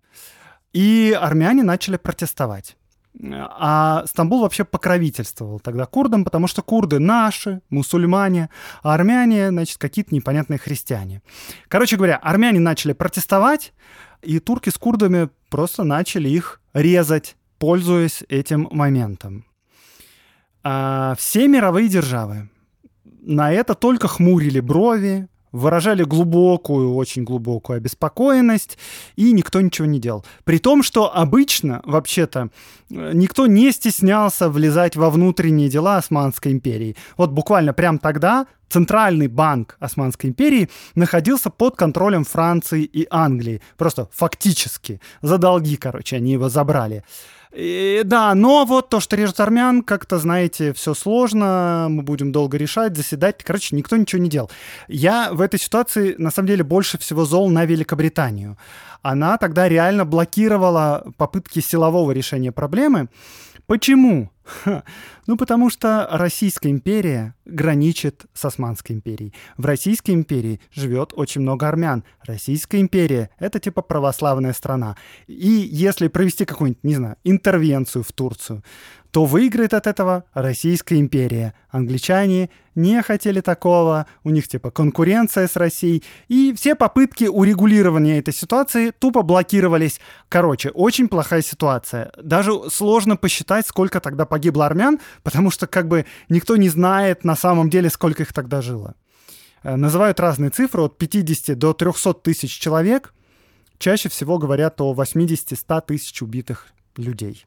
и 0.78 1.11
армяне 1.11 1.64
начали 1.64 1.97
протестовать. 1.97 2.76
А 3.20 4.04
Стамбул 4.06 4.42
вообще 4.42 4.64
покровительствовал 4.64 5.58
тогда 5.58 5.87
курдам, 5.87 6.25
потому 6.25 6.47
что 6.47 6.62
курды 6.62 7.00
наши, 7.00 7.62
мусульмане, 7.68 8.49
а 8.85 8.94
армяне, 8.94 9.49
значит, 9.49 9.78
какие-то 9.78 10.14
непонятные 10.14 10.58
христиане. 10.58 11.20
Короче 11.66 11.97
говоря, 11.97 12.16
армяне 12.18 12.61
начали 12.61 12.92
протестовать, 12.92 13.73
и 14.23 14.38
турки 14.38 14.70
с 14.70 14.78
курдами 14.78 15.30
просто 15.50 15.82
начали 15.82 16.28
их 16.28 16.61
резать, 16.75 17.35
пользуясь 17.58 18.23
этим 18.28 18.68
моментом. 18.70 19.47
А 20.62 21.16
все 21.18 21.49
мировые 21.49 21.88
державы 21.88 22.50
на 23.04 23.50
это 23.50 23.75
только 23.75 24.06
хмурили 24.06 24.61
брови, 24.61 25.28
выражали 25.52 26.02
глубокую, 26.02 26.95
очень 26.95 27.25
глубокую 27.25 27.78
обеспокоенность, 27.78 28.78
и 29.17 29.33
никто 29.33 29.61
ничего 29.61 29.87
не 29.87 29.99
делал. 29.99 30.25
При 30.45 30.59
том, 30.59 30.83
что 30.83 31.14
обычно, 31.14 31.81
вообще-то, 31.85 32.50
э, 32.90 33.11
никто 33.14 33.47
не 33.47 33.73
стеснялся 33.73 34.49
влезать 34.49 34.97
во 34.97 35.11
внутренние 35.11 35.69
дела 35.69 35.97
Османской 35.97 36.52
империи. 36.52 36.97
Вот 37.17 37.31
буквально 37.31 37.73
прямо 37.73 37.99
тогда 37.99 38.47
Центральный 38.69 39.28
банк 39.28 39.76
Османской 39.81 40.31
империи 40.31 40.69
находился 40.95 41.50
под 41.50 41.76
контролем 41.76 42.25
Франции 42.25 42.85
и 42.85 43.07
Англии. 43.11 43.62
Просто 43.76 44.09
фактически. 44.12 45.00
За 45.23 45.38
долги, 45.38 45.76
короче, 45.76 46.17
они 46.17 46.33
его 46.33 46.49
забрали. 46.49 47.02
И, 47.52 48.02
да, 48.05 48.35
но 48.35 48.64
вот 48.64 48.90
то, 48.90 49.00
что 49.00 49.17
режет 49.17 49.40
армян, 49.40 49.83
как-то, 49.83 50.19
знаете, 50.19 50.73
все 50.73 50.95
сложно, 50.95 51.87
мы 51.88 52.02
будем 52.02 52.31
долго 52.31 52.59
решать, 52.59 52.97
заседать. 52.97 53.43
Короче, 53.43 53.75
никто 53.75 53.97
ничего 53.97 54.21
не 54.21 54.28
делал. 54.28 54.50
Я 54.87 55.31
в 55.33 55.40
этой 55.40 55.59
ситуации, 55.59 56.14
на 56.19 56.31
самом 56.31 56.49
деле, 56.49 56.64
больше 56.64 56.99
всего 56.99 57.25
зол 57.25 57.49
на 57.49 57.64
Великобританию. 57.64 58.59
Она 59.02 59.38
тогда 59.38 59.69
реально 59.69 60.05
блокировала 60.05 61.07
попытки 61.17 61.61
силового 61.61 62.12
решения 62.12 62.52
проблемы. 62.52 63.09
Почему? 63.67 64.31
Ну, 65.26 65.37
потому 65.37 65.71
что 65.71 66.09
Российская 66.11 66.71
империя 66.71 67.35
граничит 67.45 68.26
с 68.33 68.45
Османской 68.45 68.97
империей. 68.97 69.35
В 69.57 69.67
Российской 69.67 70.12
империи 70.12 70.61
живет 70.73 71.12
очень 71.14 71.43
много 71.43 71.69
армян. 71.69 72.05
Российская 72.25 72.81
империя— 72.81 73.31
это 73.38 73.61
типа 73.61 73.83
православная 73.83 74.52
страна. 74.52 74.97
И 75.26 75.49
если 75.49 76.09
провести 76.09 76.45
какую-нибудь, 76.45 76.85
не 76.85 76.95
знаю, 76.95 77.17
интервенцию 77.25 78.05
в 78.05 78.12
Турцию, 78.12 78.62
то 79.11 79.25
выиграет 79.25 79.75
от 79.75 79.87
этого 79.87 80.25
Российская 80.35 80.99
империя. 80.99 81.55
Англичане 81.71 82.50
не 82.75 83.02
хотели 83.02 83.40
такого, 83.40 84.07
у 84.23 84.31
них 84.31 84.47
типа 84.47 84.71
конкуренция 84.71 85.49
с 85.49 85.57
Россией, 85.57 86.05
и 86.28 86.55
все 86.57 86.75
попытки 86.75 87.25
урегулирования 87.25 88.19
этой 88.19 88.33
ситуации 88.33 88.93
тупо 88.97 89.23
блокировались. 89.23 90.00
Короче, 90.28 90.71
очень 90.71 91.09
плохая 91.09 91.43
ситуация. 91.43 92.12
Даже 92.23 92.52
сложно 92.71 93.17
посчитать, 93.17 93.67
сколько 93.67 94.00
тогда 94.00 94.26
погибло 94.26 94.38
армян, 94.66 95.00
потому 95.23 95.50
что 95.50 95.66
как 95.66 95.88
бы 95.88 96.07
никто 96.28 96.57
не 96.57 96.68
знает 96.68 97.25
на 97.25 97.37
самом 97.37 97.71
деле, 97.71 97.90
сколько 97.90 98.23
их 98.23 98.33
тогда 98.33 98.62
жило. 98.62 98.95
Э, 99.62 99.76
называют 99.76 100.21
разные 100.21 100.50
цифры 100.50 100.83
от 100.83 100.99
50 100.99 101.59
до 101.59 101.73
300 101.73 102.14
тысяч 102.14 102.59
человек. 102.59 103.14
Чаще 103.78 104.09
всего 104.09 104.38
говорят 104.38 104.80
о 104.80 104.95
80-100 104.95 105.83
тысяч 105.87 106.23
убитых 106.23 106.68
людей. 106.97 107.47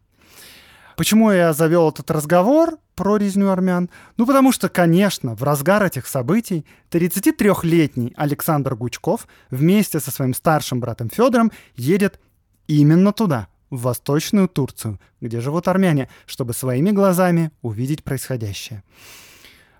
Почему 0.97 1.31
я 1.31 1.53
завел 1.53 1.89
этот 1.89 2.11
разговор 2.11 2.77
про 2.95 3.17
резню 3.17 3.49
армян? 3.49 3.89
Ну, 4.17 4.25
потому 4.25 4.51
что, 4.51 4.69
конечно, 4.69 5.35
в 5.35 5.43
разгар 5.43 5.83
этих 5.83 6.05
событий 6.05 6.65
33-летний 6.91 8.13
Александр 8.15 8.75
Гучков 8.75 9.27
вместе 9.49 9.99
со 9.99 10.11
своим 10.11 10.33
старшим 10.33 10.79
братом 10.79 11.09
Федором 11.09 11.51
едет 11.75 12.19
именно 12.67 13.13
туда, 13.13 13.47
в 13.71 13.81
Восточную 13.81 14.47
Турцию, 14.47 14.99
где 15.19 15.39
живут 15.39 15.67
армяне, 15.67 16.09
чтобы 16.27 16.53
своими 16.53 16.91
глазами 16.91 17.51
увидеть 17.63 18.03
происходящее. 18.03 18.83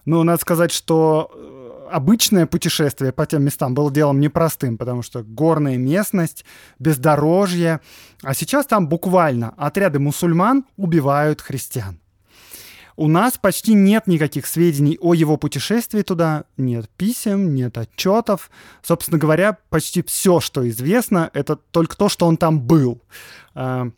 Ну, 0.06 0.24
надо 0.24 0.42
сказать, 0.42 0.72
что 0.72 1.30
э, 1.32 1.90
обычное 1.92 2.48
путешествие 2.48 3.12
по 3.12 3.28
тем 3.28 3.44
местам 3.44 3.76
было 3.76 3.92
делом 3.92 4.20
непростым, 4.20 4.78
потому 4.78 5.04
что 5.04 5.22
горная 5.22 5.78
местность, 5.78 6.44
бездорожье. 6.80 7.82
А 8.24 8.34
сейчас 8.34 8.66
там 8.66 8.88
буквально 8.88 9.54
отряды 9.58 10.00
мусульман 10.00 10.66
убивают 10.76 11.42
христиан. 11.42 12.01
У 12.96 13.08
нас 13.08 13.38
почти 13.38 13.74
нет 13.74 14.08
никаких 14.08 14.46
сведений 14.46 14.98
о 15.02 15.14
его 15.14 15.38
путешествии 15.38 16.02
туда, 16.02 16.46
нет 16.58 16.90
писем, 16.98 17.56
нет 17.56 17.78
отчетов. 17.78 18.50
Собственно 18.84 19.18
говоря, 19.18 19.58
почти 19.70 20.02
все, 20.04 20.40
что 20.40 20.68
известно, 20.70 21.30
это 21.34 21.56
только 21.56 21.96
то, 21.98 22.10
что 22.10 22.26
он 22.28 22.38
там 22.38 22.60
был. 22.60 23.02
А, 23.56 23.90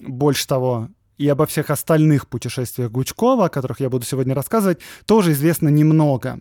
больше 0.00 0.46
того, 0.46 0.88
и 1.18 1.28
обо 1.28 1.46
всех 1.46 1.70
остальных 1.70 2.28
путешествиях 2.28 2.90
Гучкова, 2.90 3.46
о 3.46 3.48
которых 3.48 3.80
я 3.80 3.90
буду 3.90 4.06
сегодня 4.06 4.34
рассказывать, 4.34 4.78
тоже 5.04 5.32
известно 5.32 5.68
немного. 5.68 6.38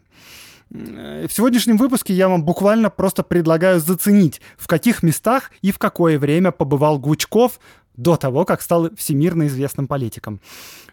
В 0.70 1.30
сегодняшнем 1.30 1.78
выпуске 1.78 2.14
я 2.14 2.28
вам 2.28 2.44
буквально 2.44 2.90
просто 2.90 3.24
предлагаю 3.24 3.80
заценить, 3.80 4.42
в 4.58 4.68
каких 4.68 5.02
местах 5.02 5.52
и 5.62 5.72
в 5.72 5.80
какое 5.80 6.20
время 6.20 6.52
побывал 6.52 7.00
Гучков 7.00 7.60
до 7.98 8.16
того, 8.16 8.46
как 8.46 8.62
стал 8.62 8.96
всемирно 8.96 9.48
известным 9.48 9.88
политиком. 9.88 10.40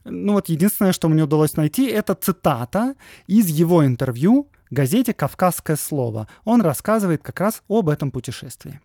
Ну 0.04 0.32
вот 0.32 0.48
единственное, 0.48 0.92
что 0.92 1.08
мне 1.08 1.22
удалось 1.22 1.56
найти, 1.56 1.86
это 1.86 2.14
цитата 2.14 2.94
из 3.26 3.46
его 3.46 3.86
интервью 3.86 4.48
газете 4.70 5.14
«Кавказское 5.14 5.76
слово». 5.76 6.26
Он 6.44 6.60
рассказывает 6.60 7.22
как 7.22 7.38
раз 7.40 7.62
об 7.68 7.88
этом 7.88 8.10
путешествии. 8.10 8.80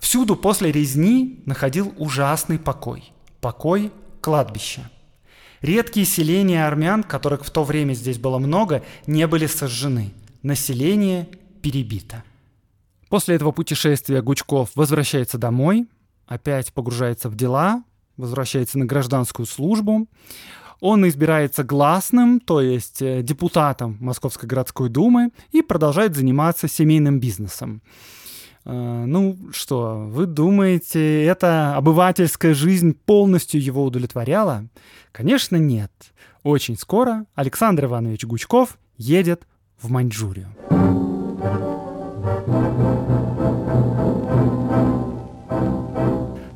Всюду 0.00 0.36
после 0.36 0.70
резни 0.70 1.42
находил 1.46 1.94
ужасный 1.96 2.58
покой 2.58 3.14
покой 3.44 3.92
кладбища. 4.22 4.90
Редкие 5.60 6.06
селения 6.06 6.66
армян, 6.66 7.02
которых 7.02 7.44
в 7.44 7.50
то 7.50 7.62
время 7.62 7.92
здесь 7.92 8.16
было 8.16 8.38
много, 8.38 8.82
не 9.06 9.26
были 9.26 9.46
сожжены. 9.46 10.14
Население 10.42 11.28
перебито. 11.60 12.24
После 13.10 13.34
этого 13.34 13.52
путешествия 13.52 14.22
Гучков 14.22 14.70
возвращается 14.74 15.36
домой, 15.36 15.86
опять 16.26 16.72
погружается 16.72 17.28
в 17.28 17.36
дела, 17.36 17.82
возвращается 18.16 18.78
на 18.78 18.86
гражданскую 18.86 19.46
службу. 19.46 20.06
Он 20.80 21.08
избирается 21.08 21.64
гласным, 21.64 22.40
то 22.40 22.60
есть 22.60 23.00
э, 23.00 23.22
депутатом 23.22 23.96
Московской 24.00 24.48
городской 24.48 24.88
думы, 24.88 25.30
и 25.50 25.62
продолжает 25.62 26.14
заниматься 26.14 26.68
семейным 26.68 27.20
бизнесом. 27.20 27.80
Э, 28.64 29.04
ну 29.06 29.38
что, 29.52 30.04
вы 30.08 30.26
думаете, 30.26 31.24
эта 31.24 31.76
обывательская 31.76 32.54
жизнь 32.54 32.94
полностью 33.06 33.62
его 33.62 33.84
удовлетворяла? 33.84 34.66
Конечно, 35.12 35.56
нет. 35.56 35.92
Очень 36.42 36.76
скоро 36.76 37.24
Александр 37.34 37.86
Иванович 37.86 38.24
Гучков 38.24 38.78
едет 38.98 39.46
в 39.80 39.90
Маньчжурию. 39.90 40.48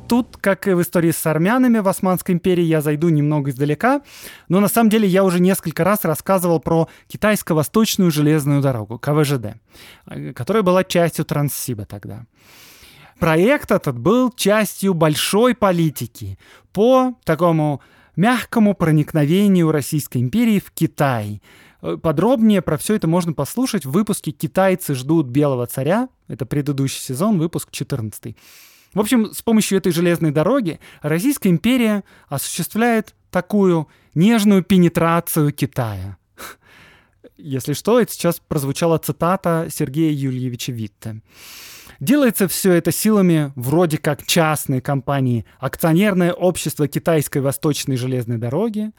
Тут, 0.09 0.37
как 0.37 0.67
и 0.67 0.73
в 0.73 0.81
истории 0.81 1.11
с 1.11 1.23
армянами 1.27 1.77
в 1.77 1.87
Османской 1.87 2.33
империи, 2.33 2.63
я 2.63 2.81
зайду 2.81 3.09
немного 3.09 3.51
издалека, 3.51 4.01
но 4.47 4.59
на 4.59 4.67
самом 4.67 4.89
деле 4.89 5.07
я 5.07 5.23
уже 5.23 5.39
несколько 5.39 5.83
раз 5.83 6.03
рассказывал 6.03 6.59
про 6.59 6.89
китайско-восточную 7.09 8.09
железную 8.09 8.63
дорогу, 8.63 8.97
КВЖД, 8.97 9.57
которая 10.33 10.63
была 10.63 10.83
частью 10.83 11.25
Транссиба 11.25 11.85
тогда. 11.85 12.25
Проект 13.19 13.69
этот 13.69 13.99
был 13.99 14.31
частью 14.31 14.95
большой 14.95 15.53
политики 15.53 16.39
по 16.73 17.13
такому 17.23 17.79
мягкому 18.15 18.73
проникновению 18.73 19.71
Российской 19.71 20.17
империи 20.23 20.59
в 20.59 20.71
Китай. 20.71 21.43
Подробнее 22.01 22.63
про 22.63 22.77
все 22.77 22.95
это 22.95 23.07
можно 23.07 23.33
послушать 23.33 23.85
в 23.85 23.91
выпуске 23.91 24.31
«Китайцы 24.31 24.95
ждут 24.95 25.27
белого 25.27 25.67
царя». 25.67 26.09
Это 26.27 26.47
предыдущий 26.47 26.99
сезон, 26.99 27.37
выпуск 27.37 27.69
14. 27.69 28.35
В 28.93 28.99
общем, 28.99 29.33
с 29.33 29.41
помощью 29.41 29.77
этой 29.77 29.91
железной 29.91 30.31
дороги 30.31 30.79
Российская 31.01 31.49
империя 31.49 32.03
осуществляет 32.27 33.15
такую 33.29 33.87
нежную 34.15 34.63
пенетрацию 34.63 35.51
Китая. 35.51 36.17
Если 37.37 37.73
что, 37.73 37.99
это 38.01 38.11
сейчас 38.11 38.39
прозвучала 38.39 38.97
цитата 38.97 39.67
Сергея 39.71 40.11
Юльевича 40.11 40.71
Витте. 40.71 41.21
Делается 41.99 42.47
все 42.47 42.73
это 42.73 42.91
силами 42.91 43.51
вроде 43.55 43.97
как 43.97 44.25
частной 44.25 44.79
компании 44.79 45.45
«Акционерное 45.59 46.31
общество 46.31 46.87
Китайской 46.87 47.39
Восточной 47.39 47.97
железной 47.97 48.37
дороги». 48.37 48.91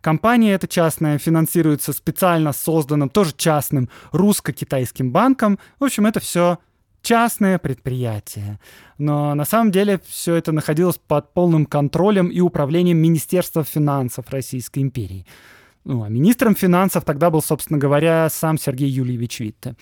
Компания 0.00 0.52
эта 0.54 0.66
частная 0.66 1.18
финансируется 1.18 1.92
специально 1.92 2.52
созданным, 2.52 3.08
тоже 3.08 3.34
частным 3.36 3.88
русско-китайским 4.10 5.12
банком. 5.12 5.60
В 5.78 5.84
общем, 5.84 6.06
это 6.06 6.18
все 6.18 6.58
частное 7.02 7.58
предприятие. 7.58 8.58
Но 8.98 9.34
на 9.34 9.44
самом 9.44 9.70
деле 9.70 10.00
все 10.06 10.34
это 10.34 10.52
находилось 10.52 10.98
под 10.98 11.32
полным 11.32 11.66
контролем 11.66 12.28
и 12.28 12.40
управлением 12.40 12.98
Министерства 12.98 13.64
финансов 13.64 14.30
Российской 14.30 14.80
империи. 14.80 15.26
Ну, 15.84 16.02
а 16.02 16.08
министром 16.08 16.54
финансов 16.54 17.04
тогда 17.04 17.30
был, 17.30 17.42
собственно 17.42 17.78
говоря, 17.78 18.28
сам 18.30 18.58
Сергей 18.58 18.88
Юльевич 18.88 19.40
Витте. 19.40 19.76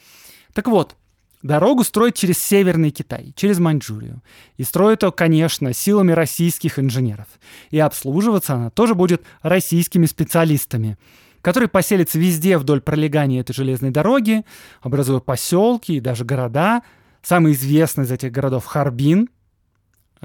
Так 0.53 0.69
вот, 0.69 0.95
дорогу 1.43 1.83
строят 1.83 2.15
через 2.15 2.39
Северный 2.39 2.91
Китай, 2.91 3.33
через 3.35 3.59
Маньчжурию. 3.59 4.23
И 4.57 4.63
строят 4.63 5.03
ее, 5.03 5.11
конечно, 5.11 5.73
силами 5.73 6.13
российских 6.13 6.79
инженеров. 6.79 7.27
И 7.71 7.79
обслуживаться 7.79 8.55
она 8.55 8.71
тоже 8.71 8.95
будет 8.95 9.23
российскими 9.43 10.07
специалистами 10.07 10.97
которые 11.41 11.69
поселятся 11.69 12.19
везде 12.19 12.59
вдоль 12.59 12.81
пролегания 12.81 13.41
этой 13.41 13.55
железной 13.55 13.91
дороги, 13.91 14.45
образуя 14.83 15.21
поселки 15.21 15.97
и 15.97 16.01
даже 16.01 16.25
города, 16.25 16.83
Самый 17.29 17.53
известный 17.53 18.05
из 18.05 18.11
этих 18.11 18.33
городов 18.33 18.65
Харбин. 18.65 19.29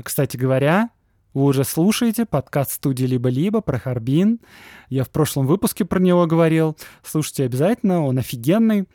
Кстати 0.02 0.38
говоря, 0.38 0.90
вы 1.34 1.44
уже 1.44 1.66
слушаете 1.66 2.26
подкаст 2.26 2.72
студии 2.72 3.04
«Либо-либо» 3.04 3.60
про 3.60 3.78
Харбин. 3.78 4.40
Я 4.88 5.04
в 5.04 5.10
прошлом 5.10 5.46
выпуске 5.46 5.84
про 5.84 6.00
него 6.00 6.26
говорил. 6.28 6.78
Слушайте 7.04 7.44
обязательно, 7.44 8.06
он 8.06 8.20
офигенный. 8.20 8.88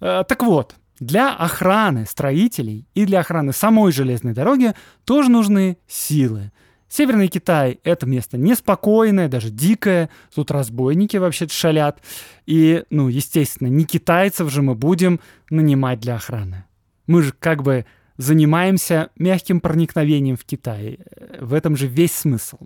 Э, 0.00 0.24
так 0.26 0.42
вот, 0.42 0.74
для 0.98 1.36
охраны 1.36 2.04
строителей 2.06 2.88
и 2.94 3.06
для 3.06 3.20
охраны 3.20 3.52
самой 3.52 3.92
железной 3.92 4.34
дороги 4.34 4.74
тоже 5.04 5.30
нужны 5.30 5.78
силы. 5.86 6.50
Северный 6.88 7.28
Китай— 7.28 7.78
это 7.84 8.06
место 8.06 8.36
неспокойное, 8.38 9.28
даже 9.28 9.50
дикое. 9.50 10.10
Тут 10.34 10.50
разбойники 10.50 11.16
вообще 11.16 11.46
шалят. 11.46 12.02
И, 12.44 12.82
ну, 12.90 13.06
естественно, 13.06 13.68
не 13.68 13.84
китайцев 13.84 14.50
же 14.50 14.62
мы 14.62 14.74
будем 14.74 15.20
нанимать 15.48 16.00
для 16.00 16.16
охраны. 16.16 16.64
Мы 17.06 17.22
же 17.22 17.32
как 17.32 17.62
бы 17.62 17.86
занимаемся 18.16 19.10
мягким 19.16 19.60
проникновением 19.60 20.36
в 20.36 20.44
Китай. 20.44 20.98
В 21.40 21.54
этом 21.54 21.76
же 21.76 21.86
весь 21.86 22.14
смысл. 22.14 22.58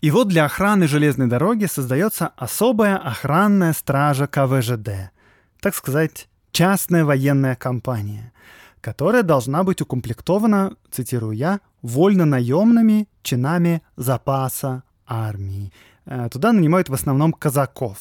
И 0.00 0.10
вот 0.10 0.28
для 0.28 0.44
охраны 0.44 0.86
железной 0.86 1.28
дороги 1.28 1.64
создается 1.64 2.28
особая 2.36 2.98
охранная 2.98 3.72
стража 3.72 4.26
КВЖД, 4.26 5.10
так 5.60 5.74
сказать, 5.74 6.28
частная 6.52 7.06
военная 7.06 7.56
компания, 7.56 8.34
которая 8.82 9.22
должна 9.22 9.64
быть 9.64 9.80
укомплектована, 9.80 10.76
цитирую 10.90 11.32
я, 11.32 11.60
вольно-наемными 11.80 13.08
чинами 13.22 13.82
запаса 13.96 14.82
армии. 15.06 15.72
Э, 16.04 16.28
туда 16.30 16.52
нанимают 16.52 16.90
в 16.90 16.94
основном 16.94 17.32
казаков. 17.32 17.98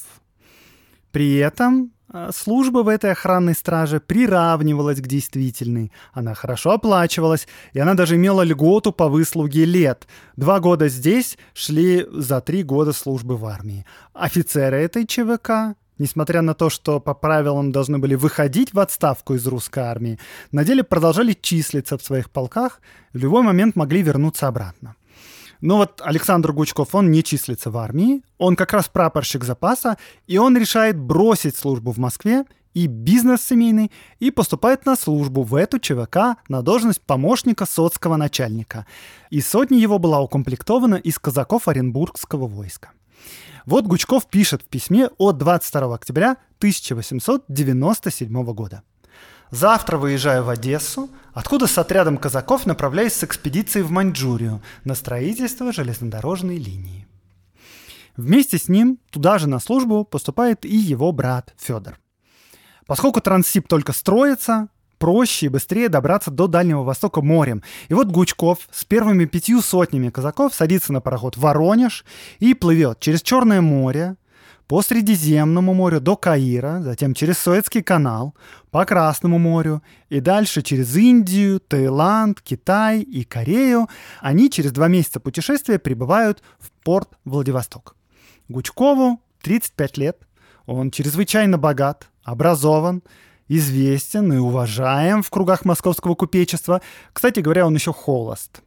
При 1.14 1.36
этом 1.36 1.93
служба 2.32 2.84
в 2.84 2.88
этой 2.88 3.12
охранной 3.12 3.56
страже 3.56 4.00
приравнивалась 4.00 5.00
к 5.02 5.08
действительной. 5.08 5.92
Она 6.14 6.34
хорошо 6.34 6.72
оплачивалась, 6.72 7.48
и 7.74 7.80
она 7.80 7.94
даже 7.94 8.16
имела 8.16 8.44
льготу 8.44 8.92
по 8.92 9.08
выслуге 9.08 9.66
лет. 9.66 10.08
Два 10.36 10.60
года 10.60 10.88
здесь 10.90 11.38
шли 11.54 12.06
за 12.12 12.42
три 12.42 12.64
года 12.64 12.94
службы 12.94 13.38
в 13.38 13.46
армии. 13.46 13.86
Офицеры 14.14 14.78
этой 14.78 15.08
ЧВК, 15.08 15.76
несмотря 15.98 16.42
на 16.42 16.54
то, 16.54 16.70
что 16.70 17.00
по 17.00 17.14
правилам 17.14 17.72
должны 17.72 17.98
были 17.98 18.16
выходить 18.16 18.74
в 18.74 18.80
отставку 18.80 19.34
из 19.34 19.46
русской 19.48 19.84
армии, 19.84 20.20
на 20.52 20.64
деле 20.64 20.84
продолжали 20.84 21.34
числиться 21.34 21.98
в 21.98 22.04
своих 22.04 22.30
полках, 22.30 22.82
в 23.14 23.18
любой 23.18 23.42
момент 23.42 23.76
могли 23.76 24.02
вернуться 24.02 24.48
обратно. 24.48 24.96
Но 25.64 25.78
вот 25.78 26.02
Александр 26.04 26.52
Гучков, 26.52 26.94
он 26.94 27.10
не 27.10 27.24
числится 27.24 27.72
в 27.72 27.78
армии, 27.78 28.22
он 28.38 28.58
как 28.58 28.74
раз 28.74 28.90
прапорщик 28.90 29.46
запаса, 29.46 29.98
и 30.28 30.38
он 30.38 30.58
решает 30.58 31.00
бросить 31.00 31.56
службу 31.56 31.94
в 31.94 31.98
Москве 31.98 32.44
и 32.74 32.88
бизнес 32.88 33.46
семейный, 33.46 33.90
и 34.20 34.30
поступает 34.30 34.86
на 34.86 34.98
службу 34.98 35.44
в 35.44 35.56
эту 35.56 35.80
ЧВК 35.80 36.36
на 36.50 36.64
должность 36.64 37.00
помощника 37.02 37.66
соцкого 37.66 38.18
начальника. 38.18 38.86
И 39.30 39.40
сотня 39.40 39.78
его 39.80 40.00
была 40.00 40.20
укомплектована 40.20 40.96
из 40.96 41.18
казаков 41.18 41.70
Оренбургского 41.70 42.46
войска. 42.46 42.92
Вот 43.66 43.86
Гучков 43.86 44.28
пишет 44.28 44.64
в 44.64 44.66
письме 44.66 45.12
от 45.18 45.38
22 45.38 45.96
октября 45.96 46.32
1897 46.58 48.44
года. 48.54 48.84
Завтра 49.54 49.98
выезжаю 49.98 50.44
в 50.44 50.50
Одессу, 50.50 51.12
откуда 51.32 51.68
с 51.68 51.78
отрядом 51.78 52.18
казаков 52.18 52.66
направляюсь 52.66 53.14
с 53.14 53.24
экспедицией 53.24 53.84
в 53.84 53.92
Маньчжурию 53.92 54.64
на 54.84 54.96
строительство 54.96 55.72
железнодорожной 55.72 56.58
линии. 56.58 57.08
Вместе 58.18 58.58
с 58.58 58.68
ним 58.68 58.98
туда 59.12 59.38
же 59.38 59.48
на 59.48 59.60
службу 59.60 60.06
поступает 60.06 60.66
и 60.66 60.76
его 60.76 61.12
брат 61.12 61.54
Федор. 61.60 62.00
Поскольку 62.88 63.22
Транссиб 63.22 63.68
только 63.68 63.94
строится, 63.94 64.70
проще 64.98 65.46
и 65.46 65.50
быстрее 65.50 65.88
добраться 65.88 66.32
до 66.32 66.48
Дальнего 66.48 66.82
Востока 66.82 67.22
морем. 67.22 67.62
И 67.90 67.94
вот 67.94 68.08
Гучков 68.08 68.58
с 68.72 68.86
первыми 68.86 69.26
пятью 69.26 69.62
сотнями 69.62 70.10
казаков 70.10 70.56
садится 70.56 70.92
на 70.94 71.00
пароход 71.00 71.38
«Воронеж» 71.38 72.06
и 72.40 72.56
плывет 72.56 73.00
через 73.00 73.22
Черное 73.22 73.62
море, 73.62 74.16
по 74.74 74.82
Средиземному 74.82 75.76
морю 75.76 76.02
до 76.02 76.16
Каира, 76.16 76.82
затем 76.82 77.14
через 77.14 77.38
Суэцкий 77.38 77.84
канал, 77.84 78.34
по 78.72 78.86
Красному 78.86 79.38
морю 79.38 79.84
и 80.10 80.20
дальше 80.20 80.64
через 80.64 80.98
Индию, 80.98 81.60
Таиланд, 81.60 82.42
Китай 82.42 83.02
и 83.02 83.24
Корею. 83.24 83.88
Они 84.20 84.50
через 84.50 84.72
два 84.72 84.88
месяца 84.88 85.20
путешествия 85.20 85.78
прибывают 85.78 86.42
в 86.58 86.72
порт 86.84 87.10
Владивосток. 87.24 87.96
Гучкову 88.50 89.22
35 89.44 89.98
лет, 90.00 90.18
он 90.66 90.90
чрезвычайно 90.90 91.60
богат, 91.60 92.10
образован, 92.24 93.04
известен 93.48 94.34
и 94.34 94.38
уважаем 94.38 95.22
в 95.22 95.30
кругах 95.30 95.66
московского 95.66 96.16
купечества. 96.16 96.82
Кстати 97.14 97.42
говоря, 97.42 97.68
он 97.68 97.76
еще 97.76 97.94
холост. 97.94 98.64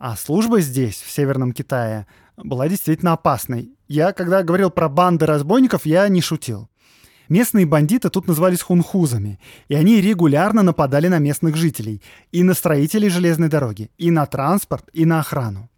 А 0.00 0.16
служба 0.16 0.60
здесь, 0.60 1.00
в 1.00 1.12
Северном 1.12 1.52
Китае, 1.52 2.08
была 2.44 2.68
действительно 2.68 3.12
опасной. 3.12 3.72
Я, 3.88 4.12
когда 4.12 4.42
говорил 4.42 4.70
про 4.70 4.88
банды 4.88 5.26
разбойников, 5.26 5.86
я 5.86 6.08
не 6.08 6.20
шутил. 6.20 6.68
Местные 7.28 7.66
бандиты 7.66 8.08
тут 8.08 8.26
назывались 8.26 8.62
хунхузами, 8.62 9.38
и 9.68 9.74
они 9.74 10.00
регулярно 10.00 10.62
нападали 10.62 11.08
на 11.08 11.18
местных 11.18 11.56
жителей, 11.56 12.02
и 12.32 12.42
на 12.42 12.54
строителей 12.54 13.10
железной 13.10 13.48
дороги, 13.48 13.90
и 13.98 14.10
на 14.10 14.24
транспорт, 14.24 14.88
и 14.94 15.04
на 15.04 15.20
охрану. 15.20 15.68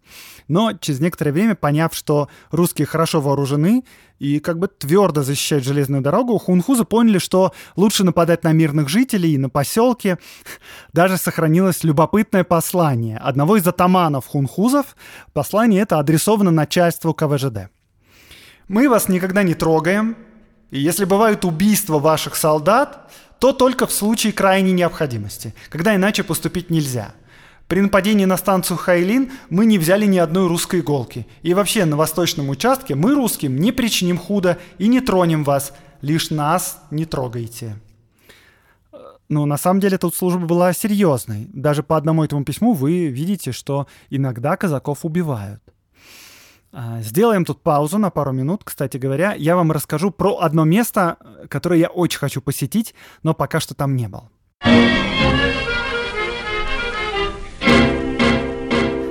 Но 0.49 0.73
через 0.73 1.01
некоторое 1.01 1.33
время, 1.33 1.55
поняв, 1.55 1.95
что 1.95 2.29
русские 2.51 2.87
хорошо 2.87 3.21
вооружены 3.21 3.85
и 4.19 4.41
как 4.41 4.59
бы 4.59 4.69
твердо 4.69 5.23
защищают 5.23 5.65
железную 5.65 6.03
дорогу, 6.03 6.39
хунхузы 6.39 6.85
поняли, 6.85 7.19
что 7.19 7.53
лучше 7.77 8.05
нападать 8.05 8.43
на 8.45 8.53
мирных 8.53 8.89
жителей 8.89 9.35
и 9.35 9.39
на 9.39 9.49
поселки. 9.49 10.17
Даже 10.93 11.17
сохранилось 11.17 11.85
любопытное 11.85 12.45
послание 12.45 13.19
одного 13.19 13.57
из 13.57 13.67
атаманов 13.67 14.27
хунхузов. 14.27 14.97
Послание 15.33 15.83
это 15.83 15.99
адресовано 15.99 16.51
начальству 16.51 17.15
КВЖД. 17.15 17.71
«Мы 18.69 18.89
вас 18.89 19.09
никогда 19.09 19.43
не 19.43 19.55
трогаем, 19.55 20.17
и 20.71 20.81
если 20.81 21.05
бывают 21.05 21.45
убийства 21.45 21.99
ваших 21.99 22.37
солдат, 22.37 23.11
то 23.39 23.53
только 23.53 23.87
в 23.87 23.93
случае 23.93 24.33
крайней 24.33 24.73
необходимости, 24.73 25.55
когда 25.71 25.95
иначе 25.95 26.25
поступить 26.25 26.71
нельзя– 26.71 27.15
при 27.71 27.83
нападении 27.83 28.25
на 28.25 28.37
станцию 28.37 28.79
Хайлин 28.79 29.31
мы 29.49 29.65
не 29.65 29.79
взяли 29.79 30.05
ни 30.05 30.19
одной 30.19 30.49
русской 30.49 30.81
иголки. 30.81 31.25
И 31.43 31.55
вообще 31.55 31.85
на 31.85 31.97
восточном 31.97 32.49
участке 32.49 32.97
мы 32.97 33.15
русским 33.15 33.57
не 33.57 33.71
причиним 33.71 34.19
худо 34.19 34.59
и 34.79 34.89
не 34.89 35.01
тронем 35.01 35.45
вас. 35.45 35.73
Лишь 36.01 36.31
нас 36.31 36.83
не 36.91 37.05
трогайте. 37.05 37.77
Но 39.29 39.47
на 39.47 39.57
самом 39.57 39.79
деле 39.79 39.99
тут 39.99 40.17
служба 40.17 40.47
была 40.47 40.73
серьезной. 40.73 41.49
Даже 41.53 41.85
по 41.85 41.97
одному 41.97 42.25
этому 42.25 42.45
письму 42.45 42.73
вы 42.73 43.07
видите, 43.07 43.53
что 43.53 43.87
иногда 44.11 44.57
казаков 44.57 45.05
убивают. 45.05 45.63
А, 46.73 47.01
сделаем 47.03 47.45
тут 47.45 47.63
паузу 47.63 47.99
на 47.99 48.11
пару 48.11 48.33
минут. 48.33 48.63
Кстати 48.65 48.97
говоря, 48.97 49.35
я 49.35 49.55
вам 49.55 49.71
расскажу 49.71 50.11
про 50.11 50.39
одно 50.41 50.65
место, 50.65 51.19
которое 51.49 51.79
я 51.79 51.89
очень 51.89 52.19
хочу 52.19 52.43
посетить, 52.43 52.97
но 53.23 53.33
пока 53.33 53.61
что 53.61 53.77
там 53.77 53.95
не 53.95 54.09
был. 54.09 54.29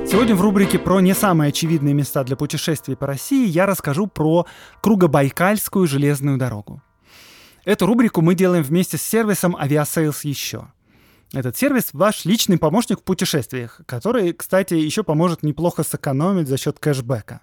Сегодня 0.10 0.34
в 0.36 0.42
рубрике 0.42 0.80
про 0.80 1.02
не 1.02 1.14
самые 1.14 1.50
очевидные 1.50 1.94
места 1.94 2.24
для 2.24 2.36
путешествий 2.36 2.98
по 2.98 3.06
России 3.06 3.48
я 3.48 3.68
расскажу 3.68 4.08
про 4.08 4.48
Кругобайкальскую 4.82 5.86
железную 5.86 6.40
дорогу. 6.40 6.82
Эту 7.64 7.86
рубрику 7.86 8.22
мы 8.22 8.34
делаем 8.34 8.64
вместе 8.64 8.98
с 8.98 9.04
сервисом 9.04 9.56
Aviasales 9.56 10.18
еще. 10.24 10.70
Этот 11.32 11.58
сервис 11.58 11.90
ваш 11.94 12.26
личный 12.26 12.58
помощник 12.58 13.02
в 13.02 13.04
путешествиях, 13.04 13.82
который, 13.86 14.34
кстати, 14.34 14.74
еще 14.74 15.04
поможет 15.04 15.44
неплохо 15.44 15.84
сэкономить 15.84 16.48
за 16.48 16.58
счет 16.58 16.80
кэшбэка. 16.80 17.42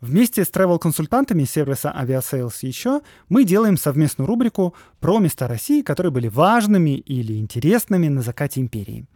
Вместе 0.00 0.44
с 0.44 0.50
travel-консультантами 0.50 1.44
сервиса 1.44 1.94
Aviasales 1.96 2.56
еще 2.62 3.02
мы 3.28 3.44
делаем 3.44 3.76
совместную 3.76 4.26
рубрику 4.26 4.74
про 4.98 5.20
места 5.20 5.46
России, 5.46 5.82
которые 5.82 6.10
были 6.10 6.26
важными 6.26 6.96
или 6.96 7.34
интересными 7.34 8.08
на 8.08 8.22
закате 8.22 8.60
империи. 8.60 9.06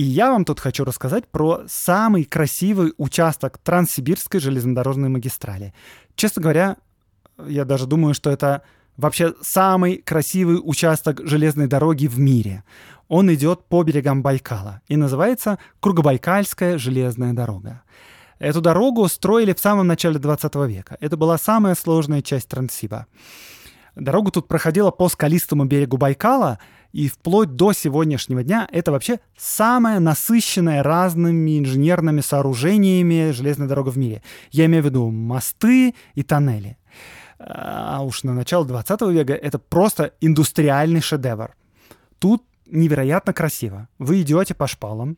И 0.00 0.02
я 0.02 0.30
вам 0.30 0.46
тут 0.46 0.60
хочу 0.60 0.84
рассказать 0.86 1.28
про 1.28 1.60
самый 1.68 2.24
красивый 2.24 2.94
участок 2.96 3.58
Транссибирской 3.58 4.40
железнодорожной 4.40 5.10
магистрали. 5.10 5.74
Честно 6.14 6.40
говоря, 6.40 6.78
я 7.46 7.66
даже 7.66 7.86
думаю, 7.86 8.14
что 8.14 8.30
это 8.30 8.62
вообще 8.96 9.34
самый 9.42 9.98
красивый 9.98 10.58
участок 10.64 11.20
железной 11.26 11.66
дороги 11.66 12.06
в 12.06 12.18
мире. 12.18 12.64
Он 13.08 13.30
идет 13.34 13.66
по 13.68 13.82
берегам 13.82 14.22
Байкала 14.22 14.80
и 14.88 14.96
называется 14.96 15.58
Кругобайкальская 15.80 16.78
железная 16.78 17.34
дорога. 17.34 17.82
Эту 18.38 18.62
дорогу 18.62 19.06
строили 19.06 19.52
в 19.52 19.60
самом 19.60 19.86
начале 19.86 20.18
20 20.18 20.54
века. 20.66 20.96
Это 21.00 21.18
была 21.18 21.36
самая 21.36 21.74
сложная 21.74 22.22
часть 22.22 22.48
Транссиба. 22.48 23.06
Дорога 23.96 24.30
тут 24.30 24.48
проходила 24.48 24.92
по 24.92 25.10
скалистому 25.10 25.66
берегу 25.66 25.98
Байкала— 25.98 26.58
и 26.92 27.08
вплоть 27.08 27.54
до 27.54 27.72
сегодняшнего 27.72 28.42
дня 28.42 28.68
это 28.72 28.92
вообще 28.92 29.20
самая 29.36 30.00
насыщенная 30.00 30.82
разными 30.82 31.58
инженерными 31.58 32.20
сооружениями 32.20 33.30
железная 33.30 33.68
дорога 33.68 33.90
в 33.90 33.98
мире. 33.98 34.22
Я 34.50 34.66
имею 34.66 34.82
в 34.82 34.86
виду 34.86 35.10
мосты 35.10 35.94
и 36.14 36.22
тоннели. 36.22 36.76
А 37.38 38.02
уж 38.02 38.22
на 38.22 38.34
начало 38.34 38.66
20 38.66 39.00
века 39.12 39.34
это 39.34 39.58
просто 39.58 40.12
индустриальный 40.20 41.00
шедевр. 41.00 41.56
Тут 42.18 42.44
невероятно 42.66 43.32
красиво. 43.32 43.88
Вы 43.98 44.22
идете 44.22 44.54
по 44.54 44.66
шпалам, 44.66 45.16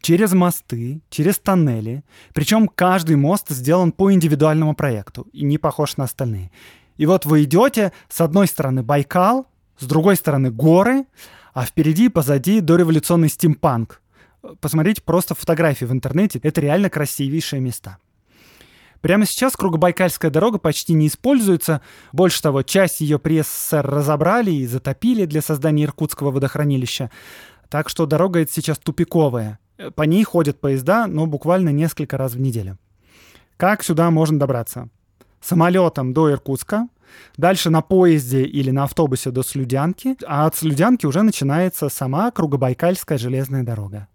через 0.00 0.32
мосты, 0.32 1.00
через 1.10 1.38
тоннели. 1.38 2.02
Причем 2.34 2.68
каждый 2.68 3.16
мост 3.16 3.50
сделан 3.50 3.92
по 3.92 4.12
индивидуальному 4.12 4.74
проекту 4.74 5.28
и 5.32 5.44
не 5.44 5.58
похож 5.58 5.96
на 5.96 6.04
остальные. 6.04 6.50
И 6.96 7.06
вот 7.06 7.24
вы 7.24 7.44
идете, 7.44 7.92
с 8.08 8.20
одной 8.20 8.48
стороны 8.48 8.82
Байкал, 8.82 9.46
с 9.78 9.86
другой 9.86 10.16
стороны 10.16 10.50
горы, 10.50 11.06
а 11.54 11.64
впереди 11.64 12.06
и 12.06 12.08
позади 12.08 12.60
дореволюционный 12.60 13.28
стимпанк. 13.28 14.00
Посмотрите 14.60 15.02
просто 15.02 15.34
фотографии 15.34 15.84
в 15.84 15.92
интернете, 15.92 16.40
это 16.42 16.60
реально 16.60 16.90
красивейшие 16.90 17.60
места. 17.60 17.98
Прямо 19.00 19.26
сейчас 19.26 19.56
Кругобайкальская 19.56 20.30
дорога 20.30 20.58
почти 20.58 20.92
не 20.92 21.06
используется. 21.06 21.82
Больше 22.12 22.42
того, 22.42 22.62
часть 22.62 23.00
ее 23.00 23.18
при 23.18 23.42
СССР 23.42 23.86
разобрали 23.86 24.50
и 24.50 24.66
затопили 24.66 25.24
для 25.24 25.40
создания 25.40 25.84
Иркутского 25.84 26.32
водохранилища. 26.32 27.10
Так 27.68 27.88
что 27.88 28.06
дорога 28.06 28.40
эта 28.40 28.52
сейчас 28.52 28.78
тупиковая. 28.78 29.60
По 29.94 30.02
ней 30.02 30.24
ходят 30.24 30.60
поезда, 30.60 31.06
но 31.06 31.26
буквально 31.26 31.68
несколько 31.68 32.16
раз 32.16 32.32
в 32.32 32.40
неделю. 32.40 32.76
Как 33.56 33.84
сюда 33.84 34.10
можно 34.10 34.38
добраться? 34.38 34.88
Самолетом 35.40 36.12
до 36.12 36.32
Иркутска, 36.32 36.88
Дальше 37.36 37.70
на 37.70 37.82
поезде 37.82 38.44
или 38.44 38.70
на 38.70 38.84
автобусе 38.84 39.30
до 39.30 39.42
Слюдянки, 39.42 40.16
а 40.26 40.46
от 40.46 40.56
Слюдянки 40.56 41.06
уже 41.06 41.22
начинается 41.22 41.88
сама 41.88 42.30
Кругобайкальская 42.30 43.18
железная 43.18 43.62
дорога. 43.62 44.08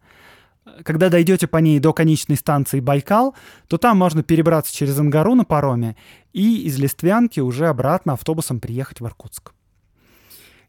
Когда 0.84 1.10
дойдете 1.10 1.48
по 1.48 1.58
ней 1.58 1.80
до 1.80 1.94
конечной 1.94 2.38
станции 2.38 2.80
Байкал, 2.80 3.36
то 3.68 3.78
там 3.78 3.98
можно 3.98 4.24
перебраться 4.24 4.74
через 4.74 4.98
Ангару 4.98 5.36
на 5.36 5.44
пароме 5.44 5.96
и 6.32 6.64
из 6.64 6.80
Листвянки 6.80 7.40
уже 7.40 7.68
обратно 7.68 8.14
автобусом 8.14 8.60
приехать 8.60 9.02
в 9.02 9.06
Иркутск. 9.06 9.54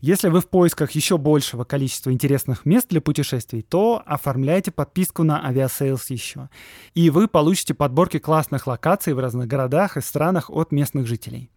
Если 0.01 0.29
вы 0.29 0.43
в 0.43 0.49
поисках 0.49 0.91
еще 0.91 1.17
большего 1.17 1.65
количества 1.65 2.13
интересных 2.13 2.67
мест 2.67 2.89
для 2.91 3.01
путешествий, 3.01 3.63
то 3.63 4.03
оформляйте 4.05 4.71
подписку 4.71 5.23
на 5.23 5.51
Aviasales 5.51 6.03
еще. 6.09 6.51
И 6.93 7.09
вы 7.09 7.27
получите 7.27 7.73
подборки 7.73 8.19
классных 8.19 8.67
локаций 8.67 9.15
в 9.15 9.19
разных 9.19 9.47
городах 9.47 9.97
и 9.97 10.03
странах 10.03 10.51
от 10.51 10.73
местных 10.73 11.07
жителей. 11.07 11.51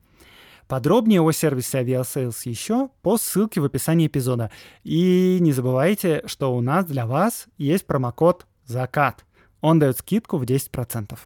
Подробнее 0.67 1.21
о 1.21 1.31
сервисе 1.31 1.81
Aviasales 1.81 2.37
еще 2.43 2.89
по 3.01 3.17
ссылке 3.17 3.61
в 3.61 3.65
описании 3.65 4.07
эпизода. 4.07 4.51
И 4.83 5.37
не 5.39 5.53
забывайте, 5.53 6.23
что 6.25 6.53
у 6.55 6.61
нас 6.61 6.85
для 6.85 7.05
вас 7.05 7.47
есть 7.57 7.85
промокод 7.85 8.45
«Закат». 8.65 9.23
Он 9.61 9.79
дает 9.79 9.97
скидку 9.97 10.37
в 10.37 10.43
10%. 10.43 11.17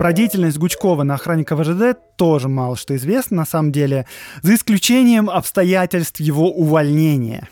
Про 0.00 0.14
деятельность 0.14 0.56
Гучкова 0.56 1.02
на 1.02 1.16
охранника 1.16 1.54
ВЖД 1.56 1.98
тоже 2.16 2.48
мало 2.48 2.74
что 2.74 2.96
известно 2.96 3.36
на 3.36 3.44
самом 3.44 3.70
деле, 3.70 4.06
за 4.40 4.54
исключением 4.54 5.28
обстоятельств 5.28 6.20
его 6.20 6.50
увольнения. 6.50 7.50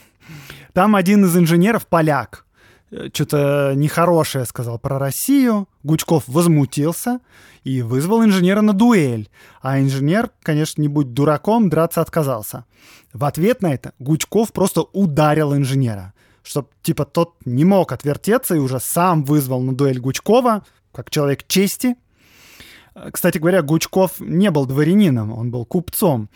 Там 0.73 0.97
один 0.97 1.27
из 1.27 1.37
инженеров 1.37 1.87
поляк, 1.87 2.47
э, 2.91 3.11
что-то 3.13 3.75
нехорошее 3.77 4.47
сказал 4.47 4.79
про 4.79 4.99
Россию. 4.99 5.69
Гучков 5.83 6.25
возмутился 6.27 7.21
и 7.65 7.83
вызвал 7.83 8.25
инженера 8.25 8.63
на 8.63 8.73
дуэль. 8.73 9.29
А 9.61 9.79
инженер, 9.79 10.31
конечно, 10.43 10.81
не 10.81 10.89
будь 10.89 11.13
дураком, 11.13 11.69
драться 11.69 12.01
отказался. 12.01 12.65
В 13.13 13.27
ответ 13.27 13.61
на 13.61 13.75
это 13.75 13.93
Гучков 13.99 14.55
просто 14.55 14.81
ударил 14.95 15.55
инженера 15.55 16.15
чтобы, 16.45 16.69
типа, 16.81 17.05
тот 17.05 17.35
не 17.45 17.67
мог 17.67 17.93
отвертеться 17.93 18.55
и 18.55 18.59
уже 18.59 18.81
сам 18.81 19.23
вызвал 19.23 19.61
на 19.61 19.75
дуэль 19.75 20.01
Гучкова, 20.01 20.65
как 20.93 21.11
человек 21.11 21.47
чести. 21.47 21.97
Кстати 23.13 23.39
говоря, 23.39 23.63
Гучков 23.63 24.21
не 24.21 24.51
был 24.51 24.67
дворянином, 24.67 25.33
он 25.33 25.51
был 25.51 25.65
купцом. 25.65 26.29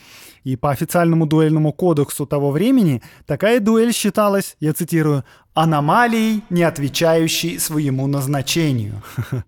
И 0.45 0.57
по 0.57 0.71
официальному 0.71 1.27
дуэльному 1.27 1.73
кодексу 1.73 2.27
того 2.27 2.51
времени 2.51 3.03
такая 3.27 3.61
дуэль 3.61 3.93
считалась, 3.93 4.57
я 4.61 4.73
цитирую, 4.73 5.25
«аномалией, 5.55 6.43
не 6.51 6.63
отвечающей 6.63 7.59
своему 7.59 8.07
назначению». 8.07 9.03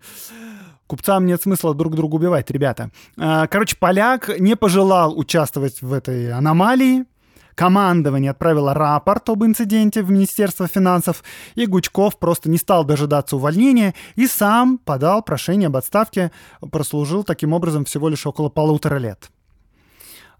Купцам 0.87 1.25
нет 1.25 1.41
смысла 1.43 1.75
друг 1.75 1.97
друга 1.97 2.17
убивать, 2.17 2.51
ребята. 2.51 2.91
А, 3.17 3.47
короче, 3.47 3.77
поляк 3.77 4.39
не 4.39 4.55
пожелал 4.55 5.19
участвовать 5.19 5.81
в 5.81 5.93
этой 5.93 6.31
аномалии, 6.31 7.05
Командование 7.55 8.33
отправило 8.33 8.75
рапорт 8.75 9.29
об 9.29 9.45
инциденте 9.45 10.03
в 10.03 10.11
Министерство 10.11 10.67
финансов, 10.67 11.23
и 11.55 11.67
Гучков 11.67 12.19
просто 12.19 12.51
не 12.51 12.59
стал 12.59 12.85
дожидаться 12.85 13.37
увольнения 13.37 13.95
и 14.17 14.27
сам 14.27 14.79
подал 14.79 15.23
прошение 15.23 15.69
об 15.69 15.77
отставке, 15.77 16.33
прослужил 16.73 17.23
таким 17.23 17.53
образом 17.53 17.85
всего 17.85 18.09
лишь 18.09 18.27
около 18.27 18.49
полутора 18.49 18.97
лет. 18.97 19.31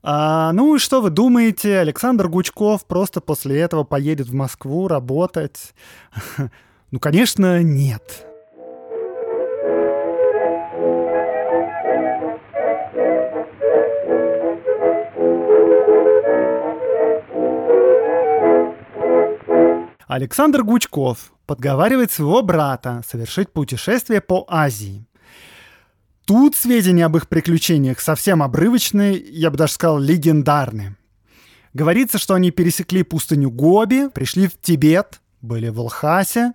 А, 0.03 0.53
ну 0.53 0.75
и 0.75 0.79
что 0.79 1.01
вы 1.01 1.11
думаете, 1.11 1.79
Александр 1.79 2.29
Гучков 2.29 2.85
просто 2.85 3.21
после 3.21 3.59
этого 3.59 3.85
поедет 3.85 4.29
в 4.29 4.35
Москву 4.35 4.89
работать? 4.89 5.75
Ну, 6.91 7.01
конечно, 7.01 7.61
нет. 7.61 8.25
Александр 20.07 20.63
Гучков 20.63 21.33
подговаривает 21.47 22.13
своего 22.13 22.43
брата 22.43 23.03
совершить 23.07 23.53
путешествие 23.53 24.21
по 24.21 24.45
Азии. 24.49 25.07
Тут 26.27 26.57
сведения 26.57 27.05
об 27.05 27.17
их 27.17 27.29
приключениях 27.29 28.01
совсем 28.01 28.43
обрывочные, 28.43 29.15
я 29.17 29.51
бы 29.51 29.59
даже 29.59 29.75
сказал, 29.75 29.99
легендарные. 29.99 30.97
Говорится, 31.75 32.19
что 32.19 32.35
они 32.35 32.51
пересекли 32.51 33.03
пустыню 33.03 33.51
Гоби, 33.51 34.09
пришли 34.09 34.47
в 34.47 34.59
Тибет, 34.61 35.21
были 35.43 35.69
в 35.69 35.81
Лхасе, 35.81 36.53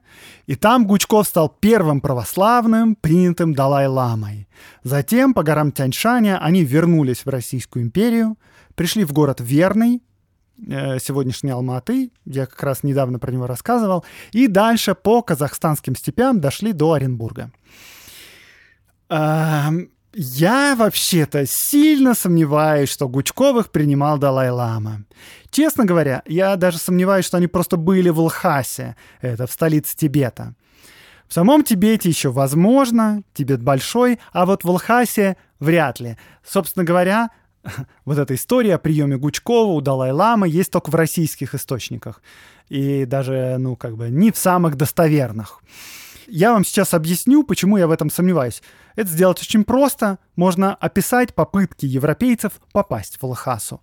и 0.47 0.55
там 0.55 0.87
Гучков 0.87 1.27
стал 1.27 1.49
первым 1.49 2.01
православным, 2.01 2.95
принятым 2.95 3.53
Далай-ламой. 3.53 4.47
Затем 4.83 5.33
по 5.33 5.43
горам 5.43 5.71
Тяньшаня 5.71 6.39
они 6.41 6.63
вернулись 6.63 7.25
в 7.25 7.29
Российскую 7.29 7.83
империю, 7.83 8.37
пришли 8.75 9.03
в 9.03 9.13
город 9.13 9.39
Верный, 9.39 10.01
Э, 10.67 10.99
сегодняшней 10.99 11.51
Алматы, 11.51 12.11
я 12.25 12.45
как 12.45 12.61
раз 12.63 12.83
недавно 12.83 13.19
про 13.19 13.31
него 13.31 13.47
рассказывал, 13.47 14.03
и 14.31 14.47
дальше 14.47 14.95
по 14.95 15.21
казахстанским 15.21 15.95
степям 15.95 16.41
дошли 16.41 16.73
до 16.73 16.93
Оренбурга. 16.93 17.51
Я 20.13 20.75
вообще-то 20.75 21.45
сильно 21.47 22.15
сомневаюсь, 22.15 22.89
что 22.89 23.07
Гучковых 23.07 23.71
принимал 23.71 24.17
Далай-Лама. 24.17 25.05
Честно 25.51 25.85
говоря, 25.85 26.23
я 26.25 26.55
даже 26.55 26.77
сомневаюсь, 26.77 27.25
что 27.25 27.37
они 27.37 27.47
просто 27.47 27.77
были 27.77 28.09
в 28.09 28.19
Лхасе, 28.19 28.95
это 29.21 29.45
в 29.45 29.51
столице 29.51 29.95
Тибета. 29.95 30.55
В 31.27 31.33
самом 31.33 31.63
Тибете 31.63 32.09
еще 32.09 32.31
возможно, 32.31 33.21
Тибет 33.33 33.61
большой, 33.61 34.19
а 34.33 34.47
вот 34.47 34.63
в 34.63 34.69
Лхасе 34.69 35.37
вряд 35.59 35.99
ли. 35.99 36.17
Собственно 36.43 36.83
говоря, 36.83 37.29
вот 38.05 38.17
эта 38.17 38.35
история 38.35 38.75
о 38.75 38.79
приеме 38.79 39.17
Гучкова 39.17 39.71
у 39.71 39.81
Далай-Ламы 39.81 40.47
есть 40.47 40.71
только 40.71 40.89
в 40.89 40.95
российских 40.95 41.55
источниках. 41.55 42.21
И 42.69 43.05
даже, 43.05 43.57
ну, 43.57 43.75
как 43.75 43.97
бы, 43.97 44.09
не 44.09 44.31
в 44.31 44.37
самых 44.37 44.75
достоверных. 44.75 45.61
Я 46.27 46.53
вам 46.53 46.63
сейчас 46.63 46.93
объясню, 46.93 47.43
почему 47.43 47.77
я 47.77 47.87
в 47.87 47.91
этом 47.91 48.11
сомневаюсь. 48.11 48.61
Это 48.95 49.09
сделать 49.09 49.41
очень 49.41 49.63
просто. 49.63 50.19
Можно 50.35 50.75
описать 50.75 51.33
попытки 51.33 51.87
европейцев 51.87 52.61
попасть 52.71 53.17
в 53.19 53.25
Лхасу. 53.25 53.81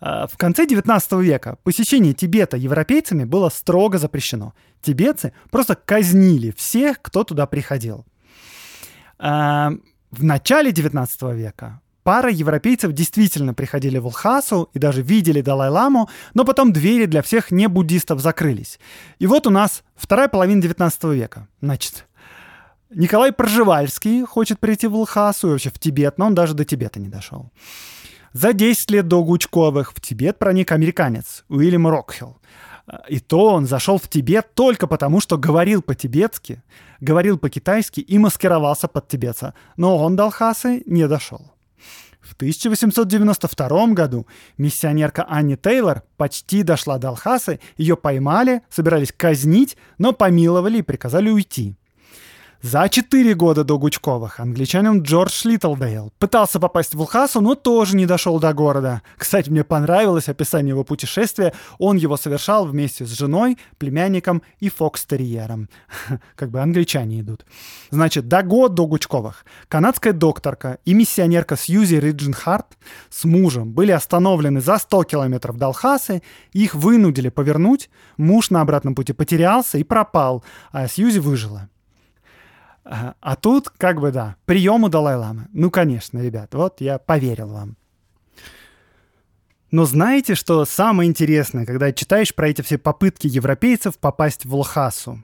А, 0.00 0.28
в 0.28 0.36
конце 0.36 0.66
19 0.66 1.12
века 1.12 1.58
посещение 1.64 2.14
Тибета 2.14 2.56
европейцами 2.56 3.24
было 3.24 3.48
строго 3.48 3.98
запрещено. 3.98 4.54
Тибетцы 4.82 5.32
просто 5.50 5.74
казнили 5.74 6.52
всех, 6.56 7.02
кто 7.02 7.24
туда 7.24 7.46
приходил. 7.46 8.06
А, 9.18 9.72
в 10.12 10.22
начале 10.22 10.70
19 10.70 11.22
века 11.34 11.80
Пара 12.10 12.28
европейцев 12.28 12.90
действительно 12.90 13.54
приходили 13.54 13.98
в 13.98 14.08
Лхасу 14.08 14.68
и 14.74 14.80
даже 14.80 15.00
видели 15.00 15.42
Далай-ламу, 15.42 16.10
но 16.34 16.44
потом 16.44 16.72
двери 16.72 17.06
для 17.06 17.22
всех 17.22 17.52
не 17.52 17.68
буддистов 17.68 18.18
закрылись. 18.18 18.80
И 19.20 19.28
вот 19.28 19.46
у 19.46 19.50
нас 19.50 19.84
вторая 19.94 20.26
половина 20.26 20.60
19 20.60 21.04
века. 21.04 21.46
Значит, 21.60 22.08
Николай 22.92 23.30
Пржевальский 23.30 24.24
хочет 24.24 24.58
прийти 24.58 24.88
в 24.88 24.96
Лхасу 24.96 25.46
и 25.46 25.50
вообще 25.52 25.70
в 25.70 25.78
Тибет, 25.78 26.18
но 26.18 26.26
он 26.26 26.34
даже 26.34 26.54
до 26.54 26.64
Тибета 26.64 26.98
не 26.98 27.06
дошел. 27.06 27.52
За 28.32 28.52
10 28.54 28.90
лет 28.90 29.06
до 29.06 29.22
Гучковых 29.22 29.92
в 29.94 30.00
Тибет 30.00 30.36
проник 30.36 30.72
американец 30.72 31.44
Уильям 31.48 31.86
Рокхилл. 31.86 32.38
И 33.08 33.20
то 33.20 33.54
он 33.54 33.66
зашел 33.66 33.98
в 33.98 34.08
Тибет 34.08 34.52
только 34.54 34.88
потому, 34.88 35.20
что 35.20 35.38
говорил 35.38 35.80
по-тибетски, 35.80 36.60
говорил 36.98 37.38
по-китайски 37.38 38.00
и 38.00 38.18
маскировался 38.18 38.88
под 38.88 39.06
тибетца. 39.06 39.54
Но 39.76 39.96
он 39.96 40.16
до 40.16 40.26
Лхасы 40.26 40.82
не 40.86 41.06
дошел. 41.06 41.52
В 42.30 42.34
1892 42.34 43.86
году 43.88 44.24
миссионерка 44.56 45.26
Анни 45.28 45.56
Тейлор 45.56 46.04
почти 46.16 46.62
дошла 46.62 46.98
до 46.98 47.08
Лхасы, 47.08 47.58
ее 47.76 47.96
поймали, 47.96 48.62
собирались 48.70 49.12
казнить, 49.12 49.76
но 49.98 50.12
помиловали 50.12 50.78
и 50.78 50.82
приказали 50.82 51.28
уйти. 51.28 51.76
За 52.62 52.90
четыре 52.90 53.34
года 53.34 53.64
до 53.64 53.78
Гучковых 53.78 54.38
англичанин 54.38 55.00
Джордж 55.00 55.48
Литлдейл 55.48 56.12
пытался 56.18 56.60
попасть 56.60 56.94
в 56.94 57.00
Лхасу, 57.00 57.40
но 57.40 57.54
тоже 57.54 57.96
не 57.96 58.04
дошел 58.04 58.38
до 58.38 58.52
города. 58.52 59.00
Кстати, 59.16 59.48
мне 59.48 59.64
понравилось 59.64 60.28
описание 60.28 60.72
его 60.72 60.84
путешествия. 60.84 61.54
Он 61.78 61.96
его 61.96 62.18
совершал 62.18 62.66
вместе 62.66 63.06
с 63.06 63.08
женой, 63.08 63.56
племянником 63.78 64.42
и 64.58 64.68
фокстерьером. 64.68 65.70
Как 66.36 66.50
бы 66.50 66.60
англичане 66.60 67.20
идут. 67.20 67.46
Значит, 67.90 68.28
два 68.28 68.42
года 68.42 68.74
до 68.74 68.86
Гучковых 68.86 69.46
канадская 69.68 70.12
докторка 70.12 70.80
и 70.84 70.92
миссионерка 70.92 71.56
Сьюзи 71.56 71.94
Риджинхарт 71.94 72.76
с 73.08 73.24
мужем 73.24 73.72
были 73.72 73.92
остановлены 73.92 74.60
за 74.60 74.76
100 74.76 75.04
километров 75.04 75.56
до 75.56 75.68
Алхасы, 75.68 76.20
их 76.52 76.74
вынудили 76.74 77.30
повернуть, 77.30 77.88
муж 78.18 78.50
на 78.50 78.60
обратном 78.60 78.94
пути 78.94 79.14
потерялся 79.14 79.78
и 79.78 79.82
пропал, 79.82 80.44
а 80.72 80.86
Сьюзи 80.88 81.20
выжила. 81.20 81.70
А 82.84 83.36
тут, 83.36 83.68
как 83.70 84.00
бы, 84.00 84.10
да, 84.10 84.36
прием 84.46 84.84
у 84.84 84.88
Далай-Ламы. 84.88 85.48
Ну, 85.52 85.70
конечно, 85.70 86.18
ребят, 86.18 86.54
вот 86.54 86.80
я 86.80 86.98
поверил 86.98 87.48
вам. 87.48 87.76
Но 89.70 89.84
знаете, 89.84 90.34
что 90.34 90.64
самое 90.64 91.08
интересное, 91.08 91.64
когда 91.64 91.92
читаешь 91.92 92.34
про 92.34 92.48
эти 92.48 92.62
все 92.62 92.78
попытки 92.78 93.28
европейцев 93.28 93.98
попасть 93.98 94.44
в 94.44 94.54
Лхасу? 94.56 95.22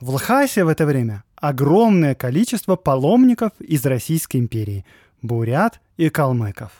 В 0.00 0.10
Лхасе 0.14 0.64
в 0.64 0.68
это 0.68 0.86
время 0.86 1.24
огромное 1.34 2.14
количество 2.14 2.76
паломников 2.76 3.52
из 3.58 3.84
Российской 3.84 4.36
империи, 4.36 4.84
бурят 5.22 5.80
и 5.96 6.08
калмыков. 6.08 6.70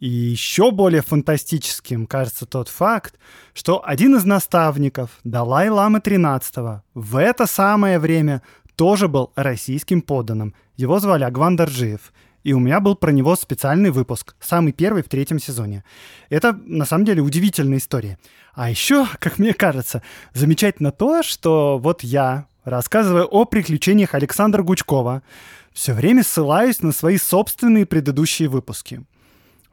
И 0.00 0.08
еще 0.08 0.70
более 0.70 1.02
фантастическим 1.02 2.06
кажется 2.06 2.46
тот 2.46 2.68
факт, 2.68 3.18
что 3.52 3.82
один 3.84 4.16
из 4.16 4.24
наставников 4.24 5.10
Далай-Ламы 5.24 5.98
XIII 5.98 6.80
в 6.94 7.16
это 7.16 7.46
самое 7.46 7.98
время 7.98 8.42
тоже 8.78 9.08
был 9.08 9.32
российским 9.34 10.00
подданным. 10.00 10.54
Его 10.76 11.00
звали 11.00 11.24
Агван 11.24 11.56
Дарджиев. 11.56 12.12
И 12.44 12.52
у 12.52 12.60
меня 12.60 12.78
был 12.78 12.94
про 12.94 13.10
него 13.10 13.34
специальный 13.34 13.90
выпуск, 13.90 14.36
самый 14.40 14.72
первый 14.72 15.02
в 15.02 15.08
третьем 15.08 15.40
сезоне. 15.40 15.82
Это, 16.30 16.52
на 16.64 16.86
самом 16.86 17.04
деле, 17.04 17.20
удивительная 17.20 17.78
история. 17.78 18.18
А 18.54 18.70
еще, 18.70 19.08
как 19.18 19.40
мне 19.40 19.52
кажется, 19.52 20.02
замечательно 20.32 20.92
то, 20.92 21.24
что 21.24 21.78
вот 21.78 22.04
я, 22.04 22.46
рассказывая 22.62 23.24
о 23.24 23.46
приключениях 23.46 24.14
Александра 24.14 24.62
Гучкова, 24.62 25.22
все 25.72 25.92
время 25.92 26.22
ссылаюсь 26.22 26.80
на 26.80 26.92
свои 26.92 27.18
собственные 27.18 27.84
предыдущие 27.84 28.48
выпуски. 28.48 29.02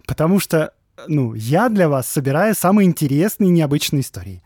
Потому 0.08 0.40
что, 0.40 0.74
ну, 1.08 1.36
я 1.36 1.70
для 1.70 1.90
вас 1.90 2.08
собираю 2.08 2.56
самые 2.56 2.88
интересные 2.88 3.50
и 3.50 3.54
необычные 3.54 4.02
истории. 4.02 4.42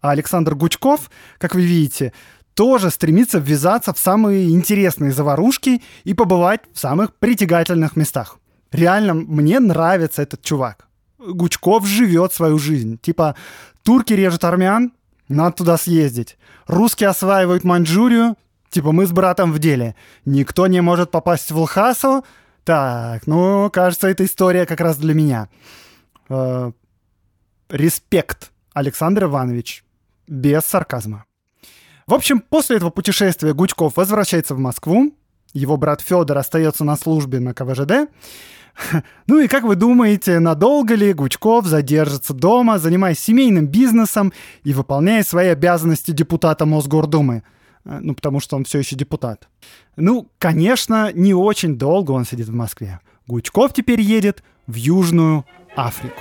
А 0.00 0.10
Александр 0.10 0.56
Гучков, 0.56 1.08
как 1.38 1.54
вы 1.54 1.62
видите, 1.62 2.12
тоже 2.54 2.90
стремится 2.90 3.38
ввязаться 3.38 3.92
в 3.92 3.98
самые 3.98 4.50
интересные 4.50 5.12
заварушки 5.12 5.82
и 6.04 6.14
побывать 6.14 6.60
в 6.72 6.78
самых 6.78 7.14
притягательных 7.14 7.96
местах. 7.96 8.38
Реально, 8.70 9.14
мне 9.14 9.60
нравится 9.60 10.22
этот 10.22 10.42
чувак. 10.42 10.86
Гучков 11.18 11.86
живет 11.86 12.32
свою 12.32 12.58
жизнь. 12.58 12.98
Типа, 12.98 13.36
турки 13.82 14.12
режут 14.12 14.44
армян, 14.44 14.92
надо 15.28 15.56
туда 15.56 15.76
съездить. 15.76 16.36
Русские 16.66 17.10
осваивают 17.10 17.64
Маньчжурию, 17.64 18.36
типа, 18.70 18.92
мы 18.92 19.06
с 19.06 19.12
братом 19.12 19.52
в 19.52 19.58
деле. 19.58 19.94
Никто 20.24 20.66
не 20.66 20.80
может 20.80 21.10
попасть 21.10 21.50
в 21.50 21.58
Лхасу. 21.58 22.24
Так, 22.64 23.26
ну, 23.26 23.70
кажется, 23.70 24.08
эта 24.08 24.24
история 24.24 24.66
как 24.66 24.80
раз 24.80 24.96
для 24.96 25.14
меня. 25.14 25.48
Э, 26.28 26.72
респект, 27.68 28.52
Александр 28.72 29.24
Иванович. 29.24 29.84
Без 30.28 30.62
сарказма. 30.62 31.24
В 32.12 32.14
общем, 32.14 32.42
после 32.46 32.76
этого 32.76 32.90
путешествия 32.90 33.54
Гучков 33.54 33.96
возвращается 33.96 34.54
в 34.54 34.58
Москву. 34.58 35.14
Его 35.54 35.78
брат 35.78 36.02
Федор 36.02 36.36
остается 36.36 36.84
на 36.84 36.94
службе 36.96 37.40
на 37.40 37.54
КВЖД. 37.54 38.10
Ну 39.26 39.40
и 39.40 39.48
как 39.48 39.64
вы 39.64 39.76
думаете, 39.76 40.38
надолго 40.38 40.94
ли 40.94 41.14
Гучков 41.14 41.64
задержится 41.64 42.34
дома, 42.34 42.78
занимаясь 42.78 43.18
семейным 43.18 43.66
бизнесом 43.66 44.30
и 44.62 44.74
выполняя 44.74 45.22
свои 45.22 45.48
обязанности 45.48 46.10
депутата 46.10 46.66
Мосгордумы? 46.66 47.44
Э, 47.86 48.00
ну, 48.02 48.14
потому 48.14 48.40
что 48.40 48.56
он 48.56 48.64
все 48.64 48.80
еще 48.80 48.94
депутат. 48.94 49.48
Ну, 49.96 50.28
конечно, 50.38 51.12
не 51.14 51.32
очень 51.32 51.78
долго 51.78 52.10
он 52.12 52.26
сидит 52.26 52.48
в 52.48 52.54
Москве. 52.54 53.00
Гучков 53.26 53.72
теперь 53.72 54.02
едет 54.02 54.42
в 54.66 54.74
Южную 54.74 55.46
Африку. 55.76 56.20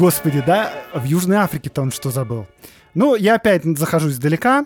Господи, 0.00 0.42
да, 0.46 0.72
в 0.94 1.04
Южной 1.04 1.36
Африке-то 1.36 1.82
он 1.82 1.90
что 1.90 2.10
забыл? 2.10 2.46
Ну, 2.94 3.16
я 3.16 3.34
опять 3.34 3.64
захожу 3.76 4.08
издалека. 4.08 4.64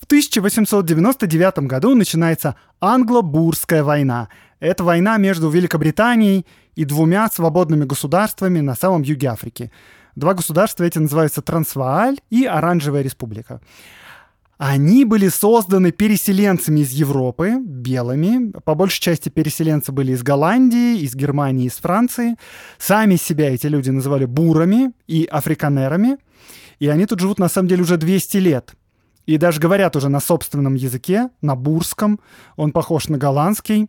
В 0.00 0.04
1899 0.04 1.58
году 1.66 1.96
начинается 1.96 2.54
Англо-Бурская 2.80 3.82
война. 3.82 4.28
Это 4.60 4.84
война 4.84 5.16
между 5.16 5.50
Великобританией 5.50 6.46
и 6.76 6.84
двумя 6.84 7.28
свободными 7.30 7.84
государствами 7.84 8.60
на 8.60 8.76
самом 8.76 9.02
юге 9.02 9.30
Африки. 9.30 9.72
Два 10.14 10.34
государства 10.34 10.84
эти 10.84 10.98
называются 10.98 11.42
Трансвааль 11.42 12.18
и 12.30 12.44
Оранжевая 12.44 13.02
республика. 13.02 13.60
Они 14.62 15.06
были 15.06 15.28
созданы 15.28 15.90
переселенцами 15.90 16.80
из 16.80 16.90
Европы, 16.90 17.54
белыми. 17.64 18.52
По 18.66 18.74
большей 18.74 19.00
части 19.00 19.30
переселенцы 19.30 19.90
были 19.90 20.12
из 20.12 20.22
Голландии, 20.22 20.98
из 20.98 21.14
Германии, 21.14 21.64
из 21.64 21.76
Франции. 21.76 22.36
Сами 22.76 23.16
себя 23.16 23.54
эти 23.54 23.68
люди 23.68 23.88
называли 23.88 24.26
бурами 24.26 24.92
и 25.06 25.24
африканерами. 25.24 26.18
И 26.78 26.88
они 26.88 27.06
тут 27.06 27.20
живут 27.20 27.38
на 27.38 27.48
самом 27.48 27.68
деле 27.68 27.84
уже 27.84 27.96
200 27.96 28.36
лет. 28.36 28.74
И 29.24 29.38
даже 29.38 29.60
говорят 29.62 29.96
уже 29.96 30.10
на 30.10 30.20
собственном 30.20 30.74
языке, 30.74 31.30
на 31.40 31.56
бурском. 31.56 32.20
Он 32.56 32.72
похож 32.72 33.08
на 33.08 33.16
голландский. 33.16 33.88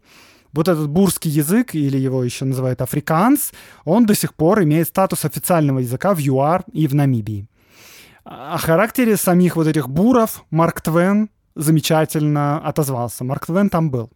Вот 0.53 0.69
этот 0.69 0.88
бурский 0.88 1.31
язык, 1.31 1.75
или 1.75 1.97
его 1.97 2.23
еще 2.23 2.45
называют 2.45 2.81
африканс, 2.81 3.51
он 3.84 4.05
до 4.05 4.15
сих 4.15 4.34
пор 4.36 4.63
имеет 4.63 4.88
статус 4.88 5.25
официального 5.25 5.79
языка 5.79 6.13
в 6.13 6.19
ЮАР 6.19 6.63
и 6.71 6.88
в 6.88 6.95
Намибии. 6.95 7.45
О 8.23 8.57
характере 8.57 9.17
самих 9.17 9.55
вот 9.55 9.67
этих 9.67 9.89
буров 9.89 10.43
Марк 10.51 10.81
Твен 10.81 11.29
замечательно 11.55 12.60
отозвался. 12.60 13.23
Марк 13.23 13.47
Твен 13.47 13.69
там 13.69 13.89
был. 13.89 14.12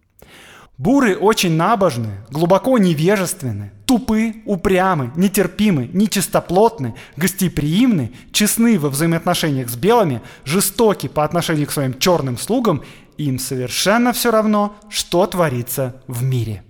Буры 0.77 1.15
очень 1.15 1.53
набожны, 1.53 2.25
глубоко 2.29 2.77
невежественны, 2.77 3.71
тупы, 3.85 4.35
упрямы, 4.45 5.11
нетерпимы, 5.15 5.89
нечистоплотны, 5.93 6.95
гостеприимны, 7.15 8.11
честны 8.33 8.77
во 8.77 8.89
взаимоотношениях 8.89 9.69
с 9.69 9.77
белыми, 9.77 10.21
жестоки 10.43 11.07
по 11.07 11.23
отношению 11.23 11.67
к 11.67 11.71
своим 11.71 11.97
черным 11.97 12.37
слугам, 12.37 12.83
им 13.17 13.39
совершенно 13.39 14.11
все 14.11 14.31
равно, 14.31 14.75
что 14.89 15.25
творится 15.27 16.01
в 16.07 16.23
мире 16.23 16.63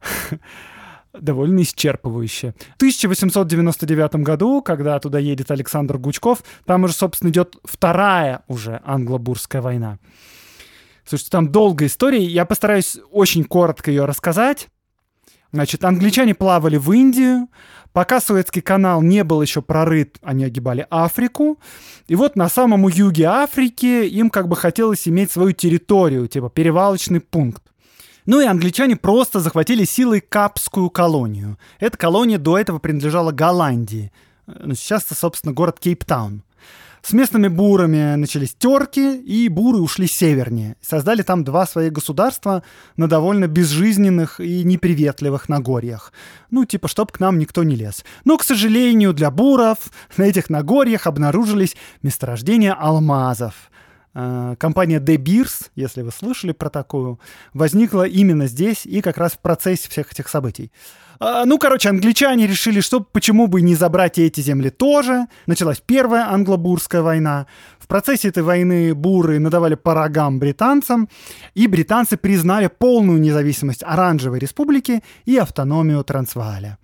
довольно 1.20 1.60
исчерпывающе. 1.60 2.54
В 2.72 2.76
1899 2.76 4.16
году, 4.16 4.62
когда 4.62 4.98
туда 4.98 5.18
едет 5.18 5.50
Александр 5.50 5.98
Гучков, 5.98 6.42
там 6.64 6.84
уже, 6.84 6.94
собственно, 6.94 7.30
идет 7.30 7.56
вторая 7.64 8.42
уже 8.48 8.80
англо-бурская 8.84 9.62
война. 9.62 9.98
Слушайте, 11.04 11.30
там 11.30 11.52
долгая 11.52 11.88
история, 11.88 12.24
я 12.24 12.44
постараюсь 12.44 12.98
очень 13.10 13.44
коротко 13.44 13.90
ее 13.90 14.06
рассказать. 14.06 14.68
Значит, 15.52 15.84
англичане 15.84 16.34
плавали 16.34 16.76
в 16.76 16.90
Индию, 16.92 17.48
пока 17.92 18.20
Суэцкий 18.20 18.60
канал 18.60 19.00
не 19.00 19.22
был 19.22 19.40
еще 19.40 19.62
прорыт, 19.62 20.18
они 20.22 20.44
огибали 20.44 20.86
Африку. 20.90 21.60
И 22.08 22.16
вот 22.16 22.36
на 22.36 22.48
самом 22.48 22.88
юге 22.88 23.24
Африки 23.24 24.06
им 24.06 24.30
как 24.30 24.48
бы 24.48 24.56
хотелось 24.56 25.06
иметь 25.06 25.30
свою 25.30 25.52
территорию, 25.52 26.26
типа 26.26 26.50
перевалочный 26.50 27.20
пункт. 27.20 27.62
Ну 28.26 28.40
и 28.40 28.46
англичане 28.46 28.96
просто 28.96 29.40
захватили 29.40 29.84
силой 29.84 30.20
Капскую 30.20 30.90
колонию. 30.90 31.58
Эта 31.78 31.96
колония 31.96 32.38
до 32.38 32.58
этого 32.58 32.78
принадлежала 32.78 33.30
Голландии. 33.30 34.12
Ну, 34.46 34.74
сейчас 34.74 35.04
это, 35.04 35.14
собственно, 35.14 35.54
город 35.54 35.78
Кейптаун. 35.80 36.42
С 37.02 37.12
местными 37.12 37.46
бурами 37.46 38.16
начались 38.16 38.56
терки, 38.58 39.16
и 39.16 39.48
буры 39.48 39.78
ушли 39.78 40.08
севернее. 40.08 40.74
Создали 40.80 41.22
там 41.22 41.44
два 41.44 41.64
своих 41.64 41.92
государства 41.92 42.64
на 42.96 43.06
довольно 43.08 43.46
безжизненных 43.46 44.40
и 44.40 44.64
неприветливых 44.64 45.48
Нагорьях. 45.48 46.12
Ну, 46.50 46.64
типа, 46.64 46.88
чтоб 46.88 47.12
к 47.12 47.20
нам 47.20 47.38
никто 47.38 47.62
не 47.62 47.76
лез. 47.76 48.04
Но, 48.24 48.36
к 48.36 48.42
сожалению, 48.42 49.12
для 49.12 49.30
буров 49.30 49.78
на 50.16 50.24
этих 50.24 50.50
Нагорьях 50.50 51.06
обнаружились 51.06 51.76
месторождения 52.02 52.74
алмазов. 52.74 53.70
Э, 54.18 54.56
компания 54.58 54.98
De 54.98 55.18
Beers, 55.18 55.68
если 55.74 56.00
вы 56.00 56.10
слышали 56.10 56.52
про 56.52 56.70
такую, 56.70 57.20
возникла 57.52 58.04
именно 58.04 58.46
здесь 58.46 58.86
и 58.86 59.02
как 59.02 59.18
раз 59.18 59.32
в 59.32 59.40
процессе 59.40 59.90
всех 59.90 60.10
этих 60.10 60.28
событий. 60.28 60.72
А, 61.20 61.44
ну, 61.44 61.58
короче, 61.58 61.90
англичане 61.90 62.46
решили, 62.46 62.80
что 62.80 63.00
почему 63.00 63.46
бы 63.46 63.60
не 63.60 63.74
забрать 63.74 64.16
и 64.16 64.24
эти 64.24 64.40
земли 64.40 64.70
тоже. 64.70 65.26
Началась 65.46 65.82
первая 65.84 66.30
англо-бурская 66.30 67.02
война. 67.02 67.46
В 67.78 67.86
процессе 67.86 68.28
этой 68.28 68.42
войны 68.42 68.94
буры 68.94 69.38
надавали 69.38 69.74
по 69.74 69.92
рогам 69.92 70.38
британцам, 70.38 71.10
и 71.54 71.66
британцы 71.66 72.16
признали 72.16 72.68
полную 72.68 73.20
независимость 73.20 73.82
Оранжевой 73.82 74.38
республики 74.38 75.02
и 75.26 75.36
автономию 75.36 76.02
Трансвааля. 76.04 76.78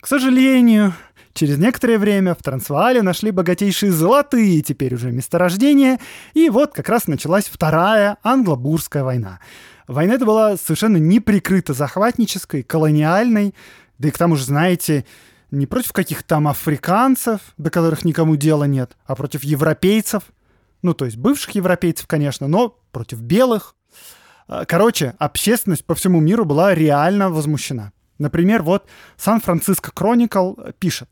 К 0.00 0.06
сожалению, 0.06 0.94
Через 1.40 1.56
некоторое 1.56 1.96
время 1.96 2.34
в 2.34 2.42
Трансваале 2.42 3.00
нашли 3.00 3.30
богатейшие 3.30 3.90
золотые 3.90 4.60
теперь 4.60 4.94
уже 4.94 5.10
месторождения, 5.10 5.98
и 6.34 6.50
вот 6.50 6.74
как 6.74 6.90
раз 6.90 7.06
началась 7.06 7.46
Вторая 7.46 8.18
англо-бурская 8.22 9.02
война. 9.02 9.40
Война 9.88 10.16
эта 10.16 10.26
была 10.26 10.58
совершенно 10.58 10.98
неприкрыто 10.98 11.72
захватнической, 11.72 12.62
колониальной, 12.62 13.54
да 13.96 14.08
и 14.08 14.10
к 14.10 14.18
тому 14.18 14.36
же, 14.36 14.44
знаете, 14.44 15.06
не 15.50 15.64
против 15.64 15.94
каких-то 15.94 16.28
там 16.28 16.46
африканцев, 16.46 17.40
до 17.56 17.70
которых 17.70 18.04
никому 18.04 18.36
дела 18.36 18.64
нет, 18.64 18.98
а 19.06 19.14
против 19.14 19.42
европейцев, 19.42 20.24
ну, 20.82 20.92
то 20.92 21.06
есть 21.06 21.16
бывших 21.16 21.54
европейцев, 21.54 22.06
конечно, 22.06 22.48
но 22.48 22.78
против 22.92 23.20
белых. 23.20 23.76
Короче, 24.68 25.14
общественность 25.18 25.86
по 25.86 25.94
всему 25.94 26.20
миру 26.20 26.44
была 26.44 26.74
реально 26.74 27.30
возмущена. 27.30 27.92
Например, 28.20 28.62
вот 28.62 28.86
Сан-Франциско 29.16 29.90
Кроникл 29.92 30.52
пишет. 30.78 31.08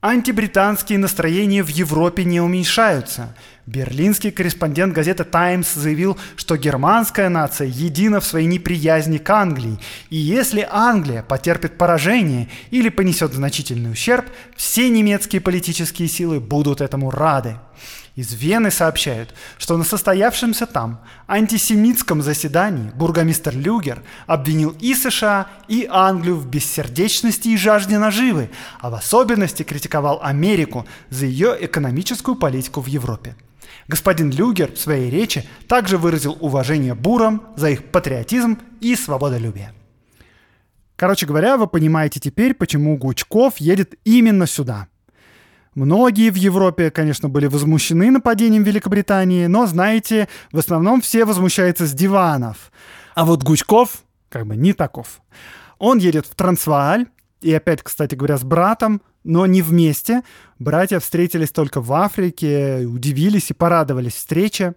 Антибританские 0.00 0.98
настроения 0.98 1.62
в 1.62 1.68
Европе 1.68 2.24
не 2.24 2.40
уменьшаются. 2.40 3.36
Берлинский 3.66 4.30
корреспондент 4.30 4.94
газеты 4.94 5.24
«Таймс» 5.24 5.74
заявил, 5.74 6.18
что 6.36 6.56
германская 6.56 7.28
нация 7.28 7.66
едина 7.66 8.20
в 8.20 8.24
своей 8.24 8.46
неприязни 8.46 9.18
к 9.18 9.30
Англии, 9.30 9.78
и 10.10 10.16
если 10.16 10.66
Англия 10.68 11.22
потерпит 11.22 11.78
поражение 11.78 12.48
или 12.70 12.88
понесет 12.88 13.32
значительный 13.32 13.92
ущерб, 13.92 14.26
все 14.56 14.88
немецкие 14.88 15.40
политические 15.40 16.08
силы 16.08 16.40
будут 16.40 16.80
этому 16.80 17.10
рады. 17.10 17.56
Из 18.14 18.34
Вены 18.34 18.70
сообщают, 18.70 19.34
что 19.56 19.78
на 19.78 19.84
состоявшемся 19.84 20.66
там 20.66 21.00
антисемитском 21.26 22.20
заседании 22.20 22.90
бургомистр 22.90 23.54
Люгер 23.54 24.02
обвинил 24.26 24.76
и 24.80 24.94
США, 24.94 25.46
и 25.66 25.88
Англию 25.90 26.36
в 26.36 26.46
бессердечности 26.46 27.48
и 27.48 27.56
жажде 27.56 27.98
наживы, 27.98 28.50
а 28.80 28.90
в 28.90 28.94
особенности 28.94 29.62
критиковал 29.62 30.20
Америку 30.22 30.86
за 31.08 31.24
ее 31.24 31.56
экономическую 31.58 32.36
политику 32.36 32.82
в 32.82 32.86
Европе. 32.86 33.34
Господин 33.88 34.30
Люгер 34.30 34.72
в 34.72 34.78
своей 34.78 35.10
речи 35.10 35.48
также 35.66 35.96
выразил 35.96 36.36
уважение 36.38 36.94
бурам 36.94 37.42
за 37.56 37.70
их 37.70 37.84
патриотизм 37.90 38.58
и 38.82 38.94
свободолюбие. 38.94 39.72
Короче 40.96 41.24
говоря, 41.24 41.56
вы 41.56 41.66
понимаете 41.66 42.20
теперь, 42.20 42.52
почему 42.52 42.98
Гучков 42.98 43.56
едет 43.56 43.94
именно 44.04 44.46
сюда– 44.46 44.88
Многие 45.74 46.30
в 46.30 46.34
Европе, 46.34 46.90
конечно, 46.90 47.28
были 47.28 47.46
возмущены 47.46 48.10
нападением 48.10 48.62
Великобритании, 48.62 49.46
но, 49.46 49.66
знаете, 49.66 50.28
в 50.52 50.58
основном 50.58 51.00
все 51.00 51.24
возмущаются 51.24 51.86
с 51.86 51.92
диванов. 51.92 52.70
А 53.14 53.24
вот 53.24 53.42
Гучков 53.42 54.04
как 54.28 54.46
бы 54.46 54.56
не 54.56 54.74
таков. 54.74 55.22
Он 55.78 55.98
едет 55.98 56.26
в 56.26 56.34
Трансвааль, 56.34 57.06
и 57.40 57.52
опять, 57.52 57.82
кстати 57.82 58.14
говоря, 58.14 58.38
с 58.38 58.44
братом, 58.44 59.02
но 59.24 59.46
не 59.46 59.62
вместе. 59.62 60.22
Братья 60.58 61.00
встретились 61.00 61.50
только 61.50 61.80
в 61.80 61.92
Африке, 61.92 62.86
удивились 62.86 63.50
и 63.50 63.54
порадовались 63.54 64.14
встрече. 64.14 64.74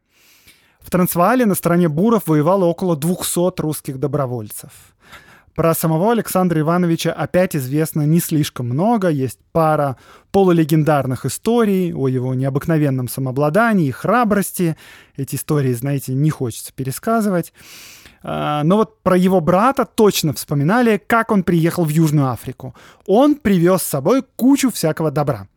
В 0.79 0.89
Трансваале 0.91 1.45
на 1.45 1.55
стороне 1.55 1.89
буров 1.89 2.27
воевало 2.27 2.65
около 2.65 2.95
200 2.95 3.59
русских 3.61 3.99
добровольцев. 3.99 4.71
Про 5.55 5.73
самого 5.73 6.11
Александра 6.11 6.59
Ивановича 6.59 7.13
опять 7.13 7.55
известно 7.55 8.01
не 8.01 8.19
слишком 8.19 8.67
много. 8.67 9.07
Есть 9.07 9.39
пара 9.53 9.95
полулегендарных 10.31 11.25
историй 11.25 11.93
о 11.93 12.09
его 12.09 12.33
необыкновенном 12.33 13.07
самообладании 13.07 13.87
и 13.87 13.91
храбрости. 13.91 14.75
Эти 15.15 15.35
истории, 15.35 15.71
знаете, 15.71 16.13
не 16.13 16.29
хочется 16.29 16.73
пересказывать. 16.73 17.53
А, 18.21 18.63
но 18.63 18.75
вот 18.75 19.01
про 19.01 19.15
его 19.15 19.39
брата 19.39 19.85
точно 19.85 20.33
вспоминали, 20.33 21.01
как 21.07 21.31
он 21.31 21.43
приехал 21.43 21.85
в 21.85 21.89
Южную 21.89 22.31
Африку. 22.31 22.75
Он 23.07 23.35
привез 23.35 23.81
с 23.81 23.87
собой 23.87 24.25
кучу 24.35 24.69
всякого 24.71 25.09
добра. 25.09 25.47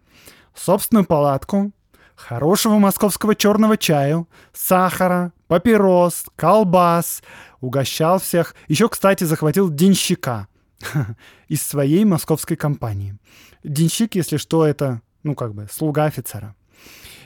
Собственную 0.54 1.06
палатку, 1.06 1.72
хорошего 2.18 2.78
московского 2.78 3.34
черного 3.36 3.76
чаю, 3.76 4.28
сахара, 4.52 5.32
папирос, 5.46 6.24
колбас, 6.34 7.22
угощал 7.60 8.18
всех. 8.18 8.54
Еще, 8.66 8.88
кстати, 8.88 9.24
захватил 9.24 9.70
денщика 9.70 10.48
из 11.48 11.62
своей 11.62 12.04
московской 12.04 12.56
компании. 12.56 13.16
Денщик, 13.62 14.16
если 14.16 14.36
что, 14.36 14.66
это, 14.66 15.00
ну, 15.22 15.34
как 15.34 15.54
бы, 15.54 15.68
слуга 15.70 16.04
офицера. 16.04 16.56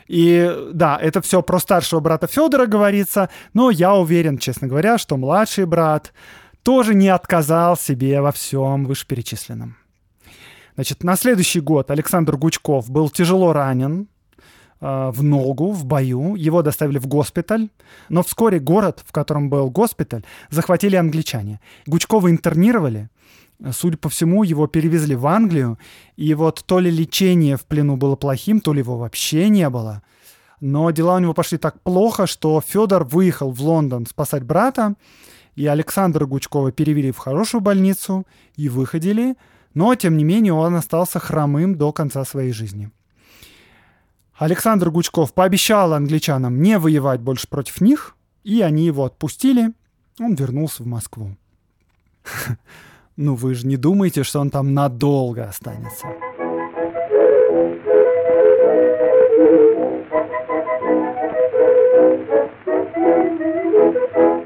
И 0.09 0.69
да, 0.73 0.99
это 1.01 1.23
все 1.23 1.43
про 1.43 1.59
старшего 1.59 2.01
брата 2.01 2.27
Федора 2.27 2.67
говорится, 2.67 3.31
но 3.55 3.71
я 3.71 3.95
уверен, 3.95 4.37
честно 4.37 4.69
говоря, 4.69 4.99
что 4.99 5.17
младший 5.17 5.65
брат 5.65 6.13
тоже 6.63 6.95
не 6.95 7.09
отказал 7.09 7.79
себе 7.79 8.21
во 8.21 8.31
всем 8.31 8.85
вышеперечисленном. 8.85 9.77
Значит, 10.75 11.03
на 11.03 11.17
следующий 11.17 11.61
год 11.61 11.91
Александр 11.91 12.37
Гучков 12.37 12.91
был 12.91 13.09
тяжело 13.09 13.53
ранен 13.53 14.09
в 14.83 15.23
ногу 15.23 15.71
в 15.71 15.85
бою. 15.85 16.35
Его 16.35 16.63
доставили 16.63 16.99
в 16.99 17.07
госпиталь. 17.07 17.69
Но 18.09 18.23
вскоре 18.23 18.59
город, 18.59 19.03
в 19.07 19.13
котором 19.13 19.49
был 19.49 19.71
госпиталь, 19.71 20.25
захватили 20.51 20.97
англичане. 20.97 21.61
Гучкова 21.87 22.31
интернировали, 22.31 23.09
Судя 23.71 23.97
по 23.97 24.09
всему, 24.09 24.43
его 24.43 24.67
перевезли 24.67 25.15
в 25.15 25.25
Англию, 25.25 25.79
и 26.17 26.35
вот 26.35 26.65
то 26.67 26.81
ли 26.81 26.91
лечение 26.91 27.57
в 27.57 27.65
плену 27.65 27.97
было 27.97 28.17
плохим, 28.17 28.61
то 28.61 28.73
ли 28.73 28.81
его 28.81 28.99
вообще 28.99 29.49
не 29.49 29.71
было. 29.71 30.03
Но 30.61 30.91
дела 30.91 31.15
у 31.15 31.19
него 31.21 31.33
пошли 31.33 31.59
так 31.59 31.81
плохо, 31.81 32.27
что 32.27 32.61
Федор 32.61 33.05
выехал 33.05 33.53
в 33.53 33.61
Лондон 33.61 34.07
спасать 34.07 34.43
брата, 34.43 34.95
и 35.55 35.67
Александра 35.67 36.27
Гучкова 36.27 36.73
перевели 36.73 37.13
в 37.13 37.19
хорошую 37.19 37.61
больницу 37.61 38.27
и 38.57 38.69
выходили, 38.69 39.37
но, 39.75 39.95
тем 39.95 40.17
не 40.17 40.25
менее, 40.25 40.55
он 40.55 40.75
остался 40.75 41.21
хромым 41.21 41.77
до 41.77 41.93
конца 41.93 42.25
своей 42.25 42.53
жизни. 42.53 42.91
Александр 44.43 44.91
Гучков 44.91 45.33
пообещал 45.35 45.93
англичанам 45.93 46.61
не 46.61 46.77
воевать 46.77 47.21
больше 47.21 47.47
против 47.47 47.81
них, 47.81 48.17
и 48.43 48.61
они 48.61 48.85
его 48.85 49.05
отпустили. 49.05 49.73
Он 50.19 50.35
вернулся 50.35 50.83
в 50.83 50.87
Москву. 50.87 51.37
Ну 53.15 53.35
вы 53.35 53.55
же 53.55 53.67
не 53.67 53.77
думаете, 53.77 54.23
что 54.23 54.41
он 54.41 54.49
там 54.49 54.73
надолго 54.73 55.45
останется. 55.45 56.07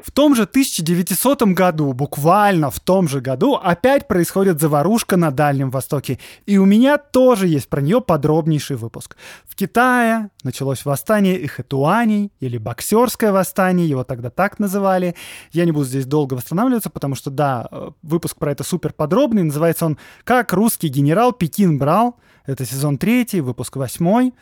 В 0.07 0.11
том 0.11 0.35
же 0.35 0.43
1900 0.43 1.43
году, 1.53 1.91
буквально 1.91 2.71
в 2.71 2.79
том 2.79 3.09
же 3.09 3.19
году, 3.19 3.55
опять 3.55 4.07
происходит 4.07 4.61
заварушка 4.61 5.17
на 5.17 5.31
Дальнем 5.31 5.69
Востоке. 5.69 6.17
И 6.45 6.57
у 6.57 6.63
меня 6.63 6.97
тоже 6.97 7.49
есть 7.49 7.67
про 7.67 7.81
нее 7.81 7.99
подробнейший 7.99 8.77
выпуск. 8.77 9.17
В 9.45 9.53
Китае 9.57 10.29
началось 10.43 10.85
восстание 10.85 11.45
Ихэтуаней, 11.45 12.31
или 12.39 12.57
боксерское 12.57 13.33
восстание, 13.33 13.89
его 13.89 14.05
тогда 14.05 14.29
так 14.29 14.59
называли. 14.59 15.13
Я 15.51 15.65
не 15.65 15.73
буду 15.73 15.85
здесь 15.85 16.05
долго 16.05 16.35
восстанавливаться, 16.35 16.89
потому 16.89 17.15
что, 17.15 17.29
да, 17.29 17.67
э, 17.69 17.89
выпуск 18.01 18.37
про 18.37 18.53
это 18.53 18.63
супер 18.63 18.93
подробный. 18.93 19.43
Называется 19.43 19.85
он 19.85 19.97
«Как 20.23 20.53
русский 20.53 20.87
генерал 20.87 21.33
Пекин 21.33 21.77
брал». 21.77 22.15
Это 22.45 22.65
сезон 22.65 22.97
третий, 22.97 23.41
выпуск 23.41 23.75
восьмой. 23.75 24.33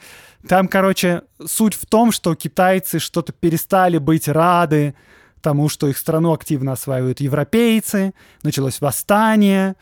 Там, 0.47 0.67
короче, 0.67 1.23
суть 1.43 1.73
в 1.73 1.87
том, 1.87 2.11
что 2.11 2.35
китайцы 2.35 2.99
что-то 2.99 3.33
перестали 3.33 3.97
быть 3.97 4.27
рады 4.27 4.93
тому, 5.45 5.69
что 5.69 5.87
их 5.87 5.99
страну 5.99 6.33
активно 6.33 6.71
осваивают 6.71 7.19
европейцы, 7.19 8.15
началось 8.41 8.81
восстание, 8.81 9.75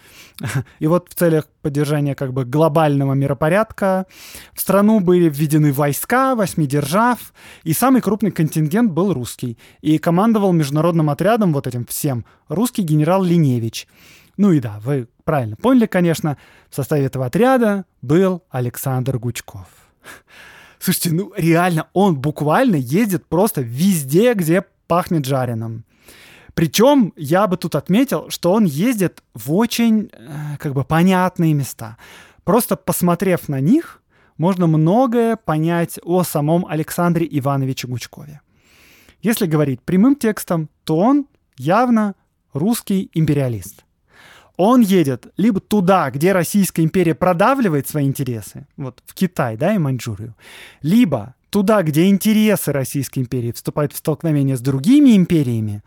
и 0.79 0.87
вот 0.87 1.07
в 1.09 1.15
целях 1.15 1.47
поддержания 1.61 2.15
как 2.15 2.33
бы 2.33 2.43
глобального 2.43 3.13
миропорядка 3.13 4.05
в 4.53 4.59
страну 4.59 4.99
были 4.99 5.29
введены 5.29 5.71
войска 5.71 6.35
восьми 6.35 6.67
держав, 6.67 7.33
и 7.63 7.71
самый 7.71 8.01
крупный 8.01 8.31
контингент 8.31 8.91
был 8.91 9.13
русский, 9.13 9.57
и 9.79 9.97
командовал 9.99 10.51
международным 10.51 11.09
отрядом 11.09 11.53
вот 11.53 11.65
этим 11.65 11.85
всем 11.85 12.25
русский 12.49 12.81
генерал 12.81 13.23
Линевич. 13.23 13.87
Ну 14.35 14.51
и 14.51 14.59
да, 14.59 14.81
вы 14.83 15.07
правильно 15.23 15.55
поняли, 15.55 15.85
конечно, 15.85 16.37
в 16.69 16.75
составе 16.75 17.05
этого 17.05 17.27
отряда 17.27 17.85
был 18.01 18.43
Александр 18.49 19.17
Гучков. 19.17 19.67
Слушайте, 20.77 21.11
ну 21.13 21.31
реально, 21.37 21.87
он 21.93 22.17
буквально 22.17 22.75
ездит 22.75 23.25
просто 23.27 23.61
везде, 23.61 24.33
где 24.33 24.65
пахнет 24.93 25.25
жареным. 25.25 25.85
Причем 26.53 27.13
я 27.15 27.47
бы 27.47 27.57
тут 27.57 27.73
отметил, 27.73 28.29
что 28.29 28.53
он 28.53 28.65
ездит 28.65 29.23
в 29.33 29.51
очень 29.55 30.11
э, 30.13 30.57
как 30.59 30.73
бы 30.73 30.83
понятные 30.83 31.55
места. 31.55 31.97
Просто 32.43 32.75
посмотрев 32.75 33.49
на 33.49 33.59
них, 33.59 34.03
можно 34.37 34.67
многое 34.67 35.35
понять 35.35 35.99
о 36.03 36.21
самом 36.21 36.67
Александре 36.67 37.27
Ивановиче 37.31 37.87
Гучкове. 37.87 38.41
Если 39.23 39.47
говорить 39.47 39.81
прямым 39.81 40.15
текстом, 40.15 40.69
то 40.83 40.99
он 40.99 41.25
явно 41.57 42.13
русский 42.53 43.09
империалист. 43.15 43.85
Он 44.57 44.81
едет 44.81 45.33
либо 45.37 45.59
туда, 45.59 46.11
где 46.11 46.33
Российская 46.33 46.83
империя 46.83 47.15
продавливает 47.15 47.87
свои 47.87 48.05
интересы, 48.05 48.67
вот 48.77 49.01
в 49.07 49.15
Китай, 49.15 49.57
да, 49.57 49.73
и 49.73 49.79
Маньчжурию, 49.79 50.35
либо 50.83 51.33
туда, 51.53 51.83
где 51.83 52.07
интересы 52.07 52.71
Российской 52.71 53.19
империи 53.19 53.51
вступают 53.51 53.93
в 53.93 53.97
столкновение 53.97 54.57
с 54.57 54.59
другими 54.59 55.15
империями, 55.15 55.83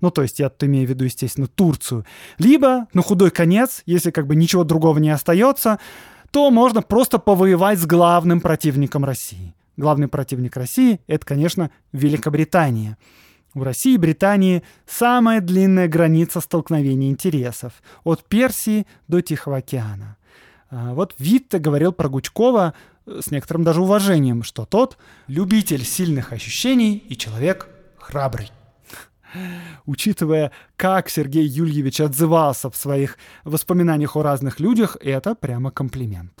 ну, 0.00 0.10
то 0.10 0.22
есть 0.22 0.38
я 0.38 0.48
тут 0.48 0.64
имею 0.66 0.86
в 0.86 0.88
виду, 0.88 1.04
естественно, 1.04 1.46
Турцию, 1.46 2.06
либо, 2.38 2.86
ну, 2.94 3.02
худой 3.02 3.30
конец, 3.30 3.82
если 3.84 4.12
как 4.12 4.26
бы 4.26 4.34
ничего 4.34 4.64
другого 4.64 4.98
не 4.98 5.10
остается, 5.10 5.78
то 6.30 6.50
можно 6.50 6.80
просто 6.80 7.18
повоевать 7.18 7.78
с 7.78 7.84
главным 7.84 8.40
противником 8.40 9.04
России. 9.04 9.54
Главный 9.76 10.08
противник 10.08 10.56
России— 10.56 11.02
это, 11.06 11.26
конечно, 11.26 11.70
Великобритания. 11.92 12.96
У 13.54 13.62
России 13.62 13.96
и 13.96 13.98
Британии 13.98 14.62
самая 14.86 15.42
длинная 15.42 15.86
граница 15.86 16.40
столкновения 16.40 17.10
интересов 17.10 17.74
от 18.04 18.24
Персии 18.24 18.86
до 19.06 19.20
Тихого 19.20 19.58
океана. 19.58 20.16
А, 20.70 20.94
вот 20.94 21.14
Витте 21.18 21.58
говорил 21.58 21.92
про 21.92 22.08
Гучкова 22.08 22.72
с 23.20 23.30
некоторым 23.30 23.64
даже 23.64 23.80
уважением, 23.80 24.42
что 24.42 24.64
тот 24.64 24.96
любитель 25.26 25.84
сильных 25.84 26.32
ощущений 26.32 26.96
и 27.08 27.16
человек 27.16 27.68
храбрый. 27.98 28.50
Учитывая, 29.86 30.50
как 30.76 31.08
Сергей 31.08 31.46
Юльевич 31.46 32.00
отзывался 32.00 32.70
в 32.70 32.76
своих 32.76 33.16
воспоминаниях 33.44 34.16
о 34.16 34.22
разных 34.22 34.60
людях, 34.60 34.96
это 35.00 35.34
прямо 35.34 35.70
комплимент. 35.70 36.32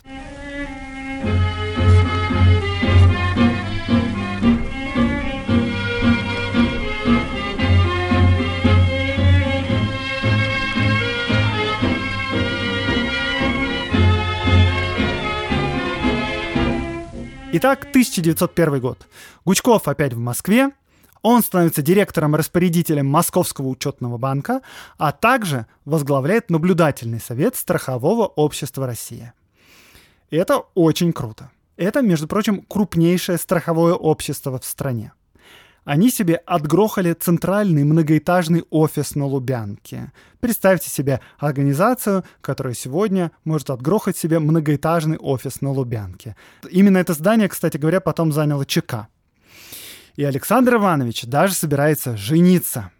Итак, 17.52 17.80
1901 17.80 18.80
год. 18.80 19.08
Гучков 19.44 19.88
опять 19.88 20.12
в 20.12 20.18
Москве. 20.18 20.70
Он 21.22 21.42
становится 21.42 21.82
директором-распорядителем 21.82 23.06
Московского 23.06 23.66
учетного 23.66 24.18
банка, 24.18 24.62
а 24.98 25.10
также 25.10 25.66
возглавляет 25.84 26.48
наблюдательный 26.48 27.18
совет 27.18 27.56
Страхового 27.56 28.26
общества 28.26 28.86
России. 28.86 29.32
Это 30.30 30.58
очень 30.74 31.12
круто. 31.12 31.50
Это, 31.76 32.02
между 32.02 32.28
прочим, 32.28 32.62
крупнейшее 32.62 33.36
страховое 33.36 33.94
общество 33.94 34.56
в 34.56 34.64
стране. 34.64 35.12
Они 35.84 36.10
себе 36.10 36.36
отгрохали 36.36 37.12
центральный 37.12 37.84
многоэтажный 37.84 38.64
офис 38.70 39.14
на 39.14 39.26
Лубянке. 39.26 40.12
Представьте 40.40 40.90
себе 40.90 41.20
организацию, 41.38 42.24
которая 42.40 42.74
сегодня 42.74 43.32
может 43.44 43.70
отгрохать 43.70 44.16
себе 44.16 44.38
многоэтажный 44.38 45.16
офис 45.16 45.60
на 45.60 45.70
Лубянке. 45.70 46.36
Именно 46.70 46.98
это 46.98 47.14
здание, 47.14 47.48
кстати 47.48 47.76
говоря, 47.76 48.00
потом 48.00 48.32
заняло 48.32 48.66
ЧК. 48.66 49.08
И 50.16 50.24
Александр 50.24 50.74
Иванович 50.74 51.24
даже 51.24 51.54
собирается 51.54 52.16
жениться. 52.16 52.90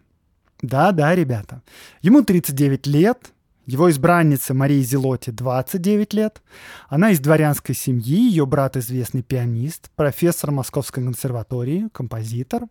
Да-да, 0.61 1.15
ребята. 1.15 1.61
Ему 2.01 2.23
39 2.23 2.87
лет, 2.87 3.31
его 3.65 3.89
избраннице 3.89 4.53
Марии 4.53 4.81
Зелоти 4.81 5.29
29 5.29 6.13
лет. 6.13 6.41
Она 6.89 7.11
из 7.11 7.19
дворянской 7.19 7.75
семьи, 7.75 8.29
ее 8.29 8.45
брат 8.45 8.75
известный 8.75 9.21
пианист, 9.21 9.91
профессор 9.95 10.51
Московской 10.51 11.03
консерватории, 11.03 11.87
композитор. 11.93 12.63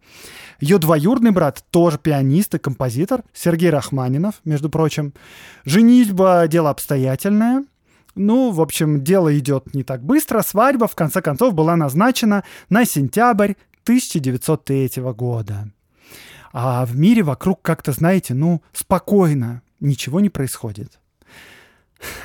Ее 0.60 0.78
двоюродный 0.78 1.30
брат 1.30 1.64
тоже 1.70 1.98
пианист 1.98 2.54
и 2.54 2.58
композитор, 2.58 3.22
Сергей 3.32 3.70
Рахманинов, 3.70 4.36
между 4.44 4.68
прочим. 4.68 5.14
Женитьба– 5.64 6.46
дело 6.48 6.70
обстоятельное. 6.70 7.64
Ну, 8.16 8.50
в 8.50 8.60
общем, 8.60 9.02
дело 9.04 9.36
идет 9.38 9.72
не 9.74 9.84
так 9.84 10.02
быстро. 10.02 10.42
Свадьба, 10.42 10.88
в 10.88 10.96
конце 10.96 11.22
концов, 11.22 11.54
была 11.54 11.76
назначена 11.76 12.44
на 12.68 12.84
сентябрь 12.84 13.54
1903 13.84 15.02
года. 15.14 15.70
А 16.52 16.84
в 16.84 16.96
мире 16.96 17.22
вокруг 17.22 17.62
как-то, 17.62 17.92
знаете, 17.92 18.34
ну, 18.34 18.60
спокойно, 18.72 19.62
ничего 19.80 20.20
не 20.20 20.30
происходит. 20.30 20.98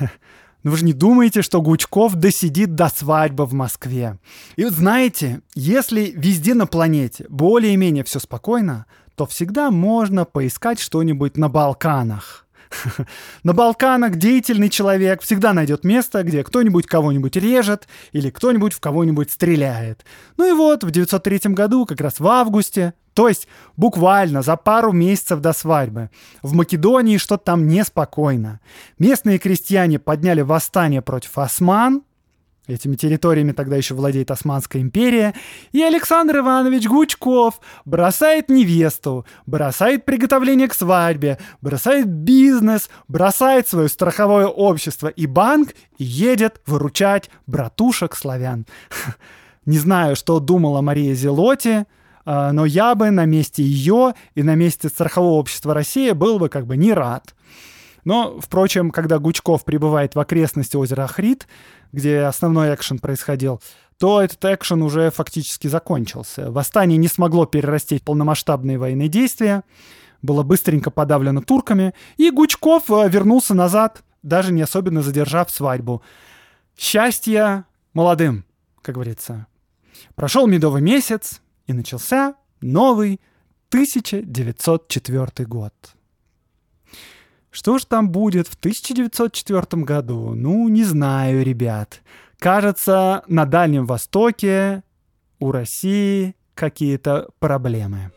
Но 0.62 0.72
вы 0.72 0.78
же 0.78 0.84
не 0.84 0.92
думаете, 0.92 1.42
что 1.42 1.62
Гучков 1.62 2.14
досидит 2.14 2.74
до 2.74 2.88
свадьбы 2.88 3.46
в 3.46 3.52
Москве. 3.52 4.18
И 4.56 4.64
вот 4.64 4.72
знаете, 4.72 5.40
если 5.54 6.12
везде 6.16 6.54
на 6.54 6.66
планете 6.66 7.26
более-менее 7.28 8.02
все 8.04 8.18
спокойно, 8.18 8.86
то 9.14 9.26
всегда 9.26 9.70
можно 9.70 10.24
поискать 10.24 10.80
что-нибудь 10.80 11.36
на 11.36 11.48
Балканах. 11.48 12.45
На 13.42 13.52
Балканах 13.52 14.16
деятельный 14.16 14.68
человек 14.68 15.22
всегда 15.22 15.52
найдет 15.52 15.84
место, 15.84 16.22
где 16.22 16.44
кто-нибудь 16.44 16.86
кого-нибудь 16.86 17.36
режет 17.36 17.88
или 18.12 18.30
кто-нибудь 18.30 18.72
в 18.72 18.80
кого-нибудь 18.80 19.30
стреляет. 19.30 20.04
Ну 20.36 20.48
и 20.48 20.52
вот 20.52 20.84
в 20.84 20.90
903 20.90 21.52
году, 21.52 21.86
как 21.86 22.00
раз 22.00 22.20
в 22.20 22.26
августе, 22.26 22.94
то 23.14 23.28
есть 23.28 23.48
буквально 23.76 24.42
за 24.42 24.56
пару 24.56 24.92
месяцев 24.92 25.40
до 25.40 25.52
свадьбы. 25.52 26.10
В 26.42 26.52
Македонии 26.52 27.16
что-то 27.16 27.44
там 27.44 27.66
неспокойно. 27.66 28.60
Местные 28.98 29.38
крестьяне 29.38 29.98
подняли 29.98 30.42
восстание 30.42 31.00
против 31.00 31.38
осман, 31.38 32.02
Этими 32.66 32.96
территориями 32.96 33.52
тогда 33.52 33.76
еще 33.76 33.94
владеет 33.94 34.30
Османская 34.30 34.82
империя. 34.82 35.34
И 35.70 35.82
Александр 35.82 36.38
Иванович 36.38 36.86
Гучков 36.88 37.60
бросает 37.84 38.48
невесту, 38.48 39.24
бросает 39.46 40.04
приготовление 40.04 40.66
к 40.66 40.74
свадьбе, 40.74 41.38
бросает 41.60 42.08
бизнес, 42.08 42.90
бросает 43.06 43.68
свое 43.68 43.88
страховое 43.88 44.46
общество 44.46 45.06
и 45.06 45.26
банк 45.26 45.74
и 45.98 46.04
едет 46.04 46.60
выручать 46.66 47.30
братушек 47.46 48.16
славян. 48.16 48.66
Не 49.64 49.78
знаю, 49.78 50.16
что 50.16 50.40
думала 50.40 50.80
Мария 50.80 51.14
Зелоти, 51.14 51.86
а, 52.24 52.50
но 52.50 52.64
я 52.64 52.96
бы 52.96 53.10
на 53.10 53.24
месте 53.24 53.62
ее 53.62 54.14
и 54.34 54.42
на 54.42 54.56
месте 54.56 54.88
страхового 54.88 55.38
общества 55.38 55.72
России 55.72 56.10
был 56.10 56.40
бы 56.40 56.48
как 56.48 56.66
бы 56.66 56.76
не 56.76 56.92
рад. 56.92 57.35
Но, 58.06 58.38
впрочем, 58.40 58.92
когда 58.92 59.18
Гучков 59.18 59.64
прибывает 59.64 60.14
в 60.14 60.20
окрестности 60.20 60.76
озера 60.76 61.02
Ахрид, 61.02 61.48
где 61.90 62.20
основной 62.20 62.72
экшен 62.72 63.00
происходил, 63.00 63.60
то 63.98 64.22
этот 64.22 64.44
экшен 64.44 64.80
уже 64.82 65.10
фактически 65.10 65.66
закончился. 65.66 66.52
Восстание 66.52 66.98
не 66.98 67.08
смогло 67.08 67.46
перерасти 67.46 67.98
в 67.98 68.02
полномасштабные 68.02 68.78
военные 68.78 69.08
действия, 69.08 69.64
было 70.22 70.44
быстренько 70.44 70.92
подавлено 70.92 71.40
турками, 71.42 71.94
и 72.16 72.30
Гучков 72.30 72.88
э, 72.90 73.08
вернулся 73.08 73.54
назад, 73.54 74.04
даже 74.22 74.52
не 74.52 74.62
особенно 74.62 75.02
задержав 75.02 75.50
свадьбу. 75.50 76.00
Счастья 76.78 77.64
молодым, 77.92 78.44
как 78.82 78.94
говорится. 78.94 79.48
Прошел 80.14 80.46
медовый 80.46 80.80
месяц, 80.80 81.42
и 81.66 81.72
начался 81.72 82.36
новый 82.60 83.20
1904 83.70 85.48
год. 85.48 85.95
Что 87.56 87.78
ж 87.78 87.86
там 87.86 88.10
будет 88.10 88.48
в 88.48 88.54
1904 88.56 89.82
году? 89.82 90.34
Ну, 90.34 90.68
не 90.68 90.84
знаю, 90.84 91.42
ребят. 91.42 92.02
Кажется, 92.38 93.22
на 93.28 93.46
Дальнем 93.46 93.86
Востоке 93.86 94.82
у 95.38 95.52
России 95.52 96.36
какие-то 96.54 97.30
проблемы. 97.38 98.12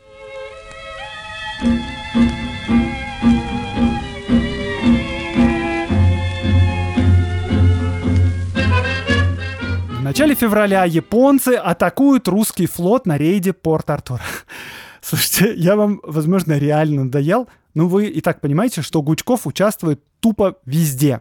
В 9.88 10.02
начале 10.02 10.34
февраля 10.34 10.84
японцы 10.84 11.54
атакуют 11.54 12.28
русский 12.28 12.66
флот 12.66 13.06
на 13.06 13.16
рейде 13.16 13.54
Порт-Артур. 13.54 14.20
Слушайте, 15.00 15.54
я 15.54 15.76
вам, 15.76 16.00
возможно, 16.02 16.58
реально 16.58 17.04
надоел, 17.04 17.48
ну, 17.74 17.88
вы 17.88 18.06
и 18.06 18.20
так 18.20 18.40
понимаете, 18.40 18.82
что 18.82 19.02
Гучков 19.02 19.46
участвует 19.46 20.02
тупо 20.20 20.56
везде. 20.64 21.20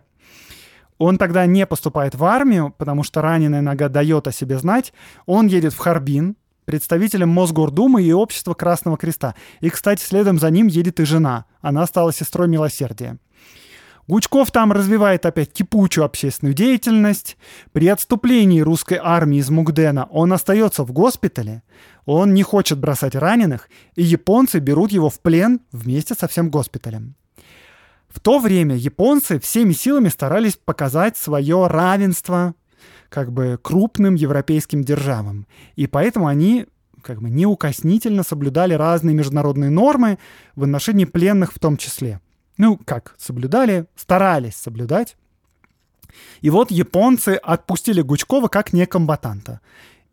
Он 0.98 1.18
тогда 1.18 1.46
не 1.46 1.66
поступает 1.66 2.16
в 2.16 2.24
армию, 2.26 2.74
потому 2.78 3.04
что 3.04 3.22
раненая 3.22 3.62
нога 3.62 3.88
дает 3.88 4.28
о 4.28 4.32
себе 4.32 4.58
знать. 4.58 4.94
Он 5.26 5.48
едет 5.48 5.74
в 5.74 5.78
Харбин, 5.78 6.36
представителем 6.66 7.30
Мосгордумы 7.30 8.04
и 8.04 8.12
Общества 8.12 8.54
Красного 8.54 8.98
Креста. 8.98 9.34
И, 9.62 9.70
кстати, 9.70 10.04
следом 10.04 10.38
за 10.38 10.50
ним 10.50 10.68
едет 10.68 11.00
и 11.00 11.06
жена. 11.06 11.46
Она 11.62 11.86
стала 11.88 12.12
сестрой 12.12 12.48
милосердия. 12.48 13.18
Гучков 14.10 14.50
там 14.50 14.72
развивает 14.72 15.28
опять 15.28 15.54
кипучую 15.54 16.04
общественную 16.04 16.56
деятельность. 16.56 17.38
При 17.74 17.88
отступлении 17.88 18.60
русской 18.60 18.98
армии 19.00 19.38
из 19.38 19.52
Мугдена 19.52 20.06
он 20.10 20.34
остается 20.34 20.84
в 20.84 20.92
госпитале, 20.92 21.62
он 22.06 22.34
не 22.34 22.42
хочет 22.42 22.80
бросать 22.80 23.14
раненых, 23.14 23.70
и 23.94 24.02
японцы 24.02 24.58
берут 24.58 24.92
его 24.92 25.12
в 25.12 25.20
плен 25.20 25.62
вместе 25.72 26.16
со 26.16 26.28
всем 26.28 26.50
госпиталем. 26.50 27.14
В 28.08 28.20
то 28.20 28.40
время 28.40 28.76
японцы 28.76 29.40
всеми 29.40 29.74
силами 29.74 30.10
старались 30.10 30.56
показать 30.56 31.16
свое 31.16 31.68
равенство 31.68 32.56
как 33.10 33.32
бы 33.32 33.60
крупным 33.62 34.16
европейским 34.16 34.84
державам. 34.84 35.46
И 35.76 35.86
поэтому 35.86 36.26
они 36.26 36.66
как 37.04 37.22
бы 37.22 37.30
неукоснительно 37.30 38.24
соблюдали 38.24 38.74
разные 38.74 39.14
международные 39.14 39.70
нормы 39.70 40.18
в 40.56 40.64
отношении 40.64 41.06
пленных 41.06 41.54
в 41.54 41.60
том 41.60 41.78
числе. 41.78 42.20
Ну, 42.60 42.78
как 42.78 43.16
соблюдали, 43.18 43.86
старались 43.96 44.56
соблюдать. 44.56 45.16
И 46.42 46.50
вот 46.50 46.72
японцы 46.72 47.40
отпустили 47.42 48.02
Гучкова 48.02 48.50
как 48.50 48.74
некомбатанта. 48.74 49.62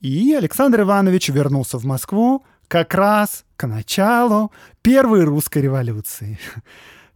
И 0.01 0.32
Александр 0.32 0.82
Иванович 0.82 1.30
вернулся 1.30 1.76
в 1.76 1.84
Москву 1.84 2.44
как 2.68 2.94
раз 2.94 3.44
к 3.57 3.66
началу 3.66 4.53
Первой 4.80 5.24
русской 5.24 5.59
революции. 5.59 6.38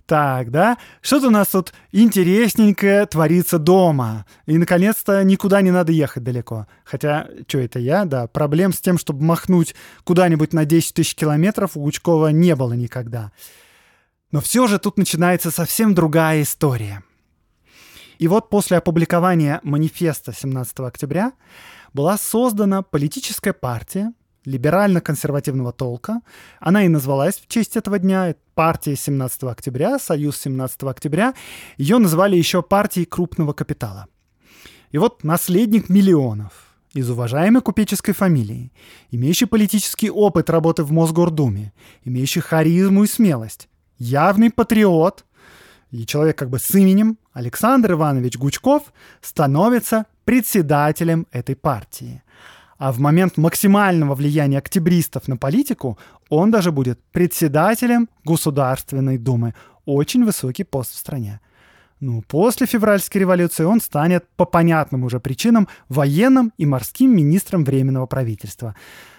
Так, 0.06 0.50
да? 0.50 0.76
Что-то 1.00 1.28
у 1.28 1.30
нас 1.30 1.46
тут 1.46 1.72
интересненькое 1.92 3.06
творится 3.06 3.60
дома. 3.60 4.26
И, 4.46 4.58
наконец-то, 4.58 5.22
никуда 5.22 5.62
не 5.62 5.70
надо 5.70 5.92
ехать 5.92 6.24
далеко. 6.24 6.66
Хотя, 6.82 7.28
что 7.46 7.58
это 7.58 7.78
я, 7.78 8.04
да, 8.04 8.26
проблем 8.26 8.72
с 8.72 8.80
тем, 8.80 8.98
чтобы 8.98 9.22
махнуть 9.22 9.76
куда-нибудь 10.02 10.52
на 10.52 10.64
10 10.64 10.94
тысяч 10.94 11.14
километров 11.14 11.76
у 11.76 11.82
Гучкова 11.82 12.32
не 12.32 12.56
было 12.56 12.72
никогда. 12.72 13.30
Но 14.32 14.40
все 14.40 14.66
же 14.66 14.78
тут 14.78 14.96
начинается 14.96 15.50
совсем 15.50 15.94
другая 15.94 16.42
история. 16.42 17.02
И 18.18 18.28
вот 18.28 18.50
после 18.50 18.76
опубликования 18.76 19.60
манифеста 19.62 20.32
17 20.32 20.80
октября 20.80 21.32
была 21.92 22.18
создана 22.18 22.82
политическая 22.82 23.52
партия 23.52 24.12
либерально-консервативного 24.44 25.72
толка. 25.72 26.20
Она 26.60 26.84
и 26.84 26.88
назвалась 26.88 27.36
в 27.36 27.46
честь 27.48 27.76
этого 27.76 27.98
дня. 27.98 28.34
Партия 28.54 28.94
17 28.94 29.44
октября, 29.44 29.98
Союз 29.98 30.38
17 30.38 30.82
октября. 30.82 31.34
Ее 31.78 31.98
называли 31.98 32.36
еще 32.36 32.62
партией 32.62 33.06
крупного 33.06 33.52
капитала. 33.52 34.06
И 34.92 34.98
вот 34.98 35.24
наследник 35.24 35.88
миллионов 35.88 36.52
из 36.92 37.08
уважаемой 37.08 37.62
купеческой 37.62 38.12
фамилии, 38.12 38.72
имеющий 39.10 39.46
политический 39.46 40.10
опыт 40.10 40.50
работы 40.50 40.82
в 40.82 40.92
Мосгордуме, 40.92 41.72
имеющий 42.04 42.40
харизму 42.40 43.04
и 43.04 43.06
смелость, 43.06 43.69
явный 44.00 44.50
патриот 44.50 45.24
и 45.90 46.06
человек 46.06 46.38
как 46.38 46.50
бы 46.50 46.58
с 46.58 46.74
именем 46.74 47.18
Александр 47.32 47.92
Иванович 47.92 48.36
Гучков 48.38 48.92
становится 49.20 50.06
председателем 50.24 51.26
этой 51.30 51.54
партии. 51.54 52.22
А 52.78 52.92
в 52.92 52.98
момент 52.98 53.36
максимального 53.36 54.14
влияния 54.14 54.58
октябристов 54.58 55.28
на 55.28 55.36
политику 55.36 55.98
он 56.28 56.50
даже 56.50 56.72
будет 56.72 56.98
председателем 57.12 58.08
Государственной 58.24 59.18
Думы. 59.18 59.54
Очень 59.84 60.24
высокий 60.24 60.64
пост 60.64 60.94
в 60.94 60.98
стране. 60.98 61.40
Ну, 61.98 62.22
после 62.22 62.66
февральской 62.66 63.20
революции 63.20 63.64
он 63.64 63.80
станет 63.82 64.26
по 64.36 64.46
понятным 64.46 65.04
уже 65.04 65.20
причинам 65.20 65.68
военным 65.90 66.54
и 66.56 66.64
морским 66.64 67.14
министром 67.14 67.64
Временного 67.64 68.06
правительства. 68.06 68.74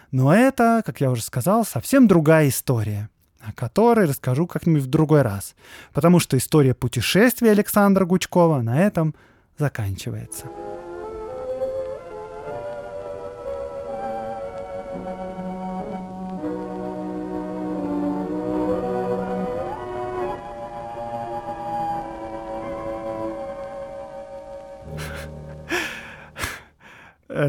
Но 0.09 0.33
это, 0.33 0.81
как 0.83 0.99
я 0.99 1.11
уже 1.11 1.21
сказал, 1.21 1.63
совсем 1.63 2.07
другая 2.07 2.49
история, 2.49 3.09
о 3.43 3.53
которой 3.53 4.07
расскажу 4.07 4.47
как-нибудь 4.47 4.83
в 4.83 4.87
другой 4.87 5.21
раз. 5.21 5.55
Потому 5.93 6.19
что 6.19 6.37
история 6.37 6.73
путешествия 6.73 7.51
Александра 7.51 8.05
Гучкова 8.05 8.61
на 8.61 8.81
этом 8.81 9.15
заканчивается. 9.57 10.45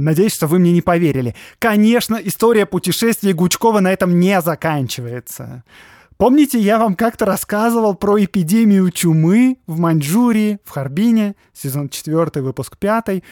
Надеюсь, 0.00 0.34
что 0.34 0.46
вы 0.46 0.58
мне 0.58 0.72
не 0.72 0.82
поверили. 0.82 1.34
Конечно, 1.58 2.16
история 2.16 2.66
путешествия 2.66 3.32
Гучкова 3.32 3.80
на 3.80 3.92
этом 3.92 4.18
не 4.18 4.40
заканчивается. 4.40 5.64
Помните, 6.16 6.60
я 6.60 6.78
вам 6.78 6.94
как-то 6.94 7.24
рассказывал 7.24 7.94
про 7.96 8.22
эпидемию 8.24 8.90
чумы 8.92 9.56
в 9.66 9.80
Маньчжурии, 9.80 10.60
в 10.64 10.70
Харбине, 10.70 11.34
сезон 11.52 11.88
4, 11.88 12.42
выпуск 12.42 12.78
5. 12.78 13.22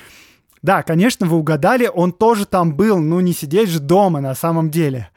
Да, 0.63 0.83
конечно, 0.83 1.27
вы 1.27 1.37
угадали, 1.37 1.89
он 1.93 2.13
тоже 2.13 2.47
там 2.47 2.75
был, 2.75 2.99
ну 2.99 3.21
не 3.21 3.33
сидеть 3.33 3.69
же 3.69 3.79
дома 3.79 4.21
на 4.21 4.35
самом 4.35 4.71
деле. 4.71 5.09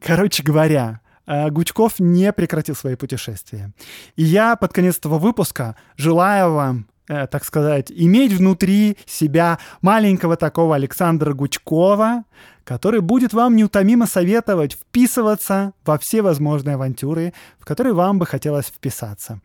Короче 0.00 0.42
говоря, 0.42 1.00
э, 1.26 1.48
Гучков 1.50 1.98
не 1.98 2.30
прекратил 2.32 2.76
свои 2.76 2.94
путешествия. 2.94 3.72
И 4.16 4.22
я 4.22 4.54
под 4.56 4.72
конец 4.72 4.98
этого 4.98 5.18
выпуска 5.18 5.76
желаю 5.96 6.52
вам 6.52 6.86
э, 7.08 7.26
так 7.26 7.44
сказать, 7.44 7.90
иметь 7.90 8.32
внутри 8.32 8.96
себя 9.06 9.58
маленького 9.82 10.36
такого 10.36 10.74
Александра 10.74 11.32
Гучкова, 11.34 12.24
который 12.64 13.00
будет 13.00 13.32
вам 13.32 13.56
неутомимо 13.56 14.06
советовать 14.06 14.72
вписываться 14.72 15.72
во 15.84 15.98
все 15.98 16.22
возможные 16.22 16.74
авантюры, 16.74 17.34
в 17.58 17.64
которые 17.64 17.92
вам 17.94 18.18
бы 18.18 18.26
хотелось 18.26 18.66
вписаться. 18.66 19.40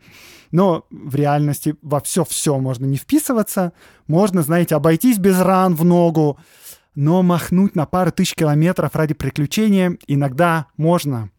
Но 0.50 0.86
в 0.90 1.14
реальности 1.14 1.76
во 1.82 2.00
все-все 2.00 2.58
можно 2.58 2.86
не 2.86 2.96
вписываться, 2.96 3.72
можно, 4.06 4.42
знаете, 4.42 4.74
обойтись 4.74 5.18
без 5.18 5.38
ран 5.40 5.74
в 5.74 5.84
ногу, 5.84 6.38
но 6.94 7.22
махнуть 7.22 7.76
на 7.76 7.86
пару 7.86 8.10
тысяч 8.10 8.34
километров 8.34 8.96
ради 8.96 9.14
приключения 9.14 9.96
иногда 10.06 10.66
можно. 10.76 11.30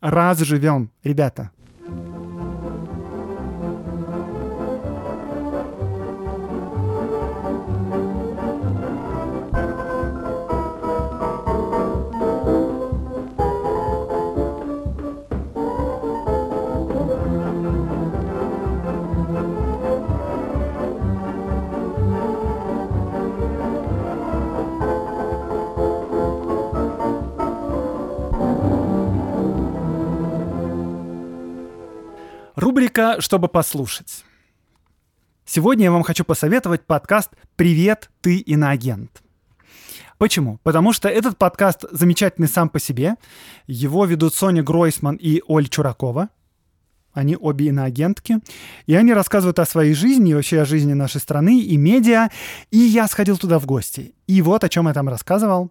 Раз 0.00 0.38
живем, 0.38 0.90
ребята. 1.02 1.50
Рубрика 32.96 33.20
«Чтобы 33.20 33.48
послушать». 33.48 34.24
Сегодня 35.44 35.84
я 35.84 35.92
вам 35.92 36.02
хочу 36.02 36.24
посоветовать 36.24 36.86
подкаст 36.86 37.30
«Привет, 37.54 38.10
ты 38.22 38.38
иноагент». 38.38 39.22
Почему? 40.16 40.58
Потому 40.62 40.94
что 40.94 41.08
этот 41.08 41.36
подкаст 41.36 41.84
замечательный 41.90 42.48
сам 42.48 42.70
по 42.70 42.80
себе. 42.80 43.16
Его 43.66 44.06
ведут 44.06 44.34
Соня 44.34 44.62
Гройсман 44.62 45.16
и 45.16 45.42
Оль 45.46 45.68
Чуракова. 45.68 46.30
Они 47.12 47.36
обе 47.38 47.66
иноагентки. 47.66 48.38
И 48.86 48.94
они 48.94 49.12
рассказывают 49.12 49.58
о 49.58 49.66
своей 49.66 49.92
жизни 49.92 50.30
и 50.30 50.34
вообще 50.34 50.62
о 50.62 50.64
жизни 50.64 50.94
нашей 50.94 51.20
страны 51.20 51.60
и 51.60 51.76
медиа. 51.76 52.30
И 52.70 52.78
я 52.78 53.08
сходил 53.08 53.36
туда 53.36 53.58
в 53.58 53.66
гости. 53.66 54.14
И 54.26 54.40
вот 54.40 54.64
о 54.64 54.70
чем 54.70 54.88
я 54.88 54.94
там 54.94 55.10
рассказывал. 55.10 55.70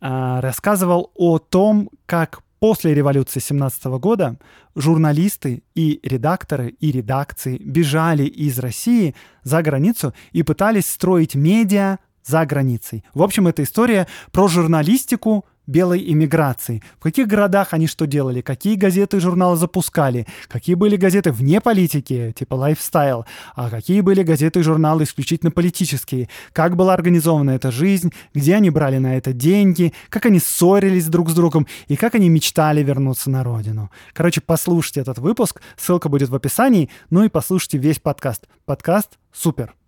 А, 0.00 0.40
рассказывал 0.40 1.10
о 1.16 1.38
том, 1.38 1.90
как 2.06 2.42
После 2.60 2.92
революции 2.92 3.40
17 3.40 3.84
года 3.98 4.38
журналисты 4.76 5.62
и 5.74 5.98
редакторы 6.02 6.68
и 6.68 6.92
редакции 6.92 7.56
бежали 7.56 8.24
из 8.24 8.58
России 8.58 9.14
за 9.42 9.62
границу 9.62 10.12
и 10.32 10.42
пытались 10.42 10.86
строить 10.86 11.34
медиа 11.34 11.98
за 12.22 12.44
границей. 12.44 13.02
В 13.14 13.22
общем, 13.22 13.48
это 13.48 13.62
история 13.62 14.06
про 14.30 14.46
журналистику 14.46 15.46
белой 15.66 16.10
иммиграции. 16.12 16.82
В 16.98 17.02
каких 17.02 17.26
городах 17.26 17.72
они 17.72 17.86
что 17.86 18.06
делали, 18.06 18.40
какие 18.40 18.74
газеты 18.76 19.18
и 19.18 19.20
журналы 19.20 19.56
запускали, 19.56 20.26
какие 20.48 20.74
были 20.74 20.96
газеты 20.96 21.32
вне 21.32 21.60
политики, 21.60 22.34
типа 22.36 22.54
Lifestyle, 22.54 23.24
а 23.54 23.70
какие 23.70 24.00
были 24.00 24.22
газеты 24.22 24.60
и 24.60 24.62
журналы 24.62 25.04
исключительно 25.04 25.50
политические, 25.50 26.28
как 26.52 26.76
была 26.76 26.94
организована 26.94 27.50
эта 27.52 27.70
жизнь, 27.70 28.12
где 28.34 28.56
они 28.56 28.70
брали 28.70 28.98
на 28.98 29.16
это 29.16 29.32
деньги, 29.32 29.92
как 30.08 30.26
они 30.26 30.40
ссорились 30.40 31.06
друг 31.06 31.30
с 31.30 31.34
другом 31.34 31.66
и 31.88 31.96
как 31.96 32.14
они 32.14 32.28
мечтали 32.28 32.82
вернуться 32.82 33.30
на 33.30 33.44
родину. 33.44 33.90
Короче, 34.12 34.40
послушайте 34.40 35.00
этот 35.00 35.18
выпуск, 35.18 35.60
ссылка 35.76 36.08
будет 36.08 36.28
в 36.28 36.34
описании, 36.34 36.90
ну 37.10 37.24
и 37.24 37.28
послушайте 37.28 37.78
весь 37.78 37.98
подкаст. 37.98 38.46
Подкаст 38.64 39.18
супер. 39.32 39.79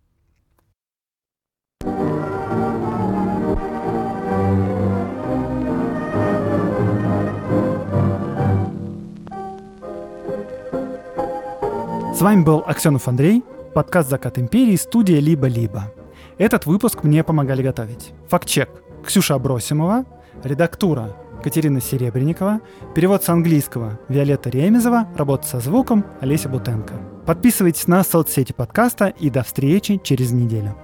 Вами 12.23 12.43
был 12.43 12.63
Аксенов 12.65 13.09
Андрей, 13.09 13.43
подкаст 13.75 14.09
«Закат 14.09 14.39
империи», 14.39 14.77
студия 14.77 15.19
«Либо-либо». 15.19 15.93
Этот 16.39 16.67
выпуск 16.67 17.03
мне 17.03 17.25
помогали 17.25 17.63
готовить. 17.63 18.13
Фактчек 18.29 18.71
Ксюша 19.05 19.35
Абросимова, 19.35 20.05
редактура 20.45 21.17
Катерина 21.43 21.81
Серебренникова, 21.81 22.61
перевод 22.95 23.25
с 23.25 23.29
английского 23.29 23.99
Виолетта 24.09 24.51
Ремезова, 24.51 25.09
работа 25.17 25.47
со 25.47 25.59
звуком 25.59 26.05
Олеся 26.21 26.49
Бутенко. 26.49 26.95
Подписывайтесь 27.27 27.89
на 27.89 28.05
соцсети 28.05 28.53
подкаста 28.53 29.09
и 29.09 29.29
до 29.29 29.43
встречи 29.43 30.01
через 30.03 30.31
неделю. 30.31 30.77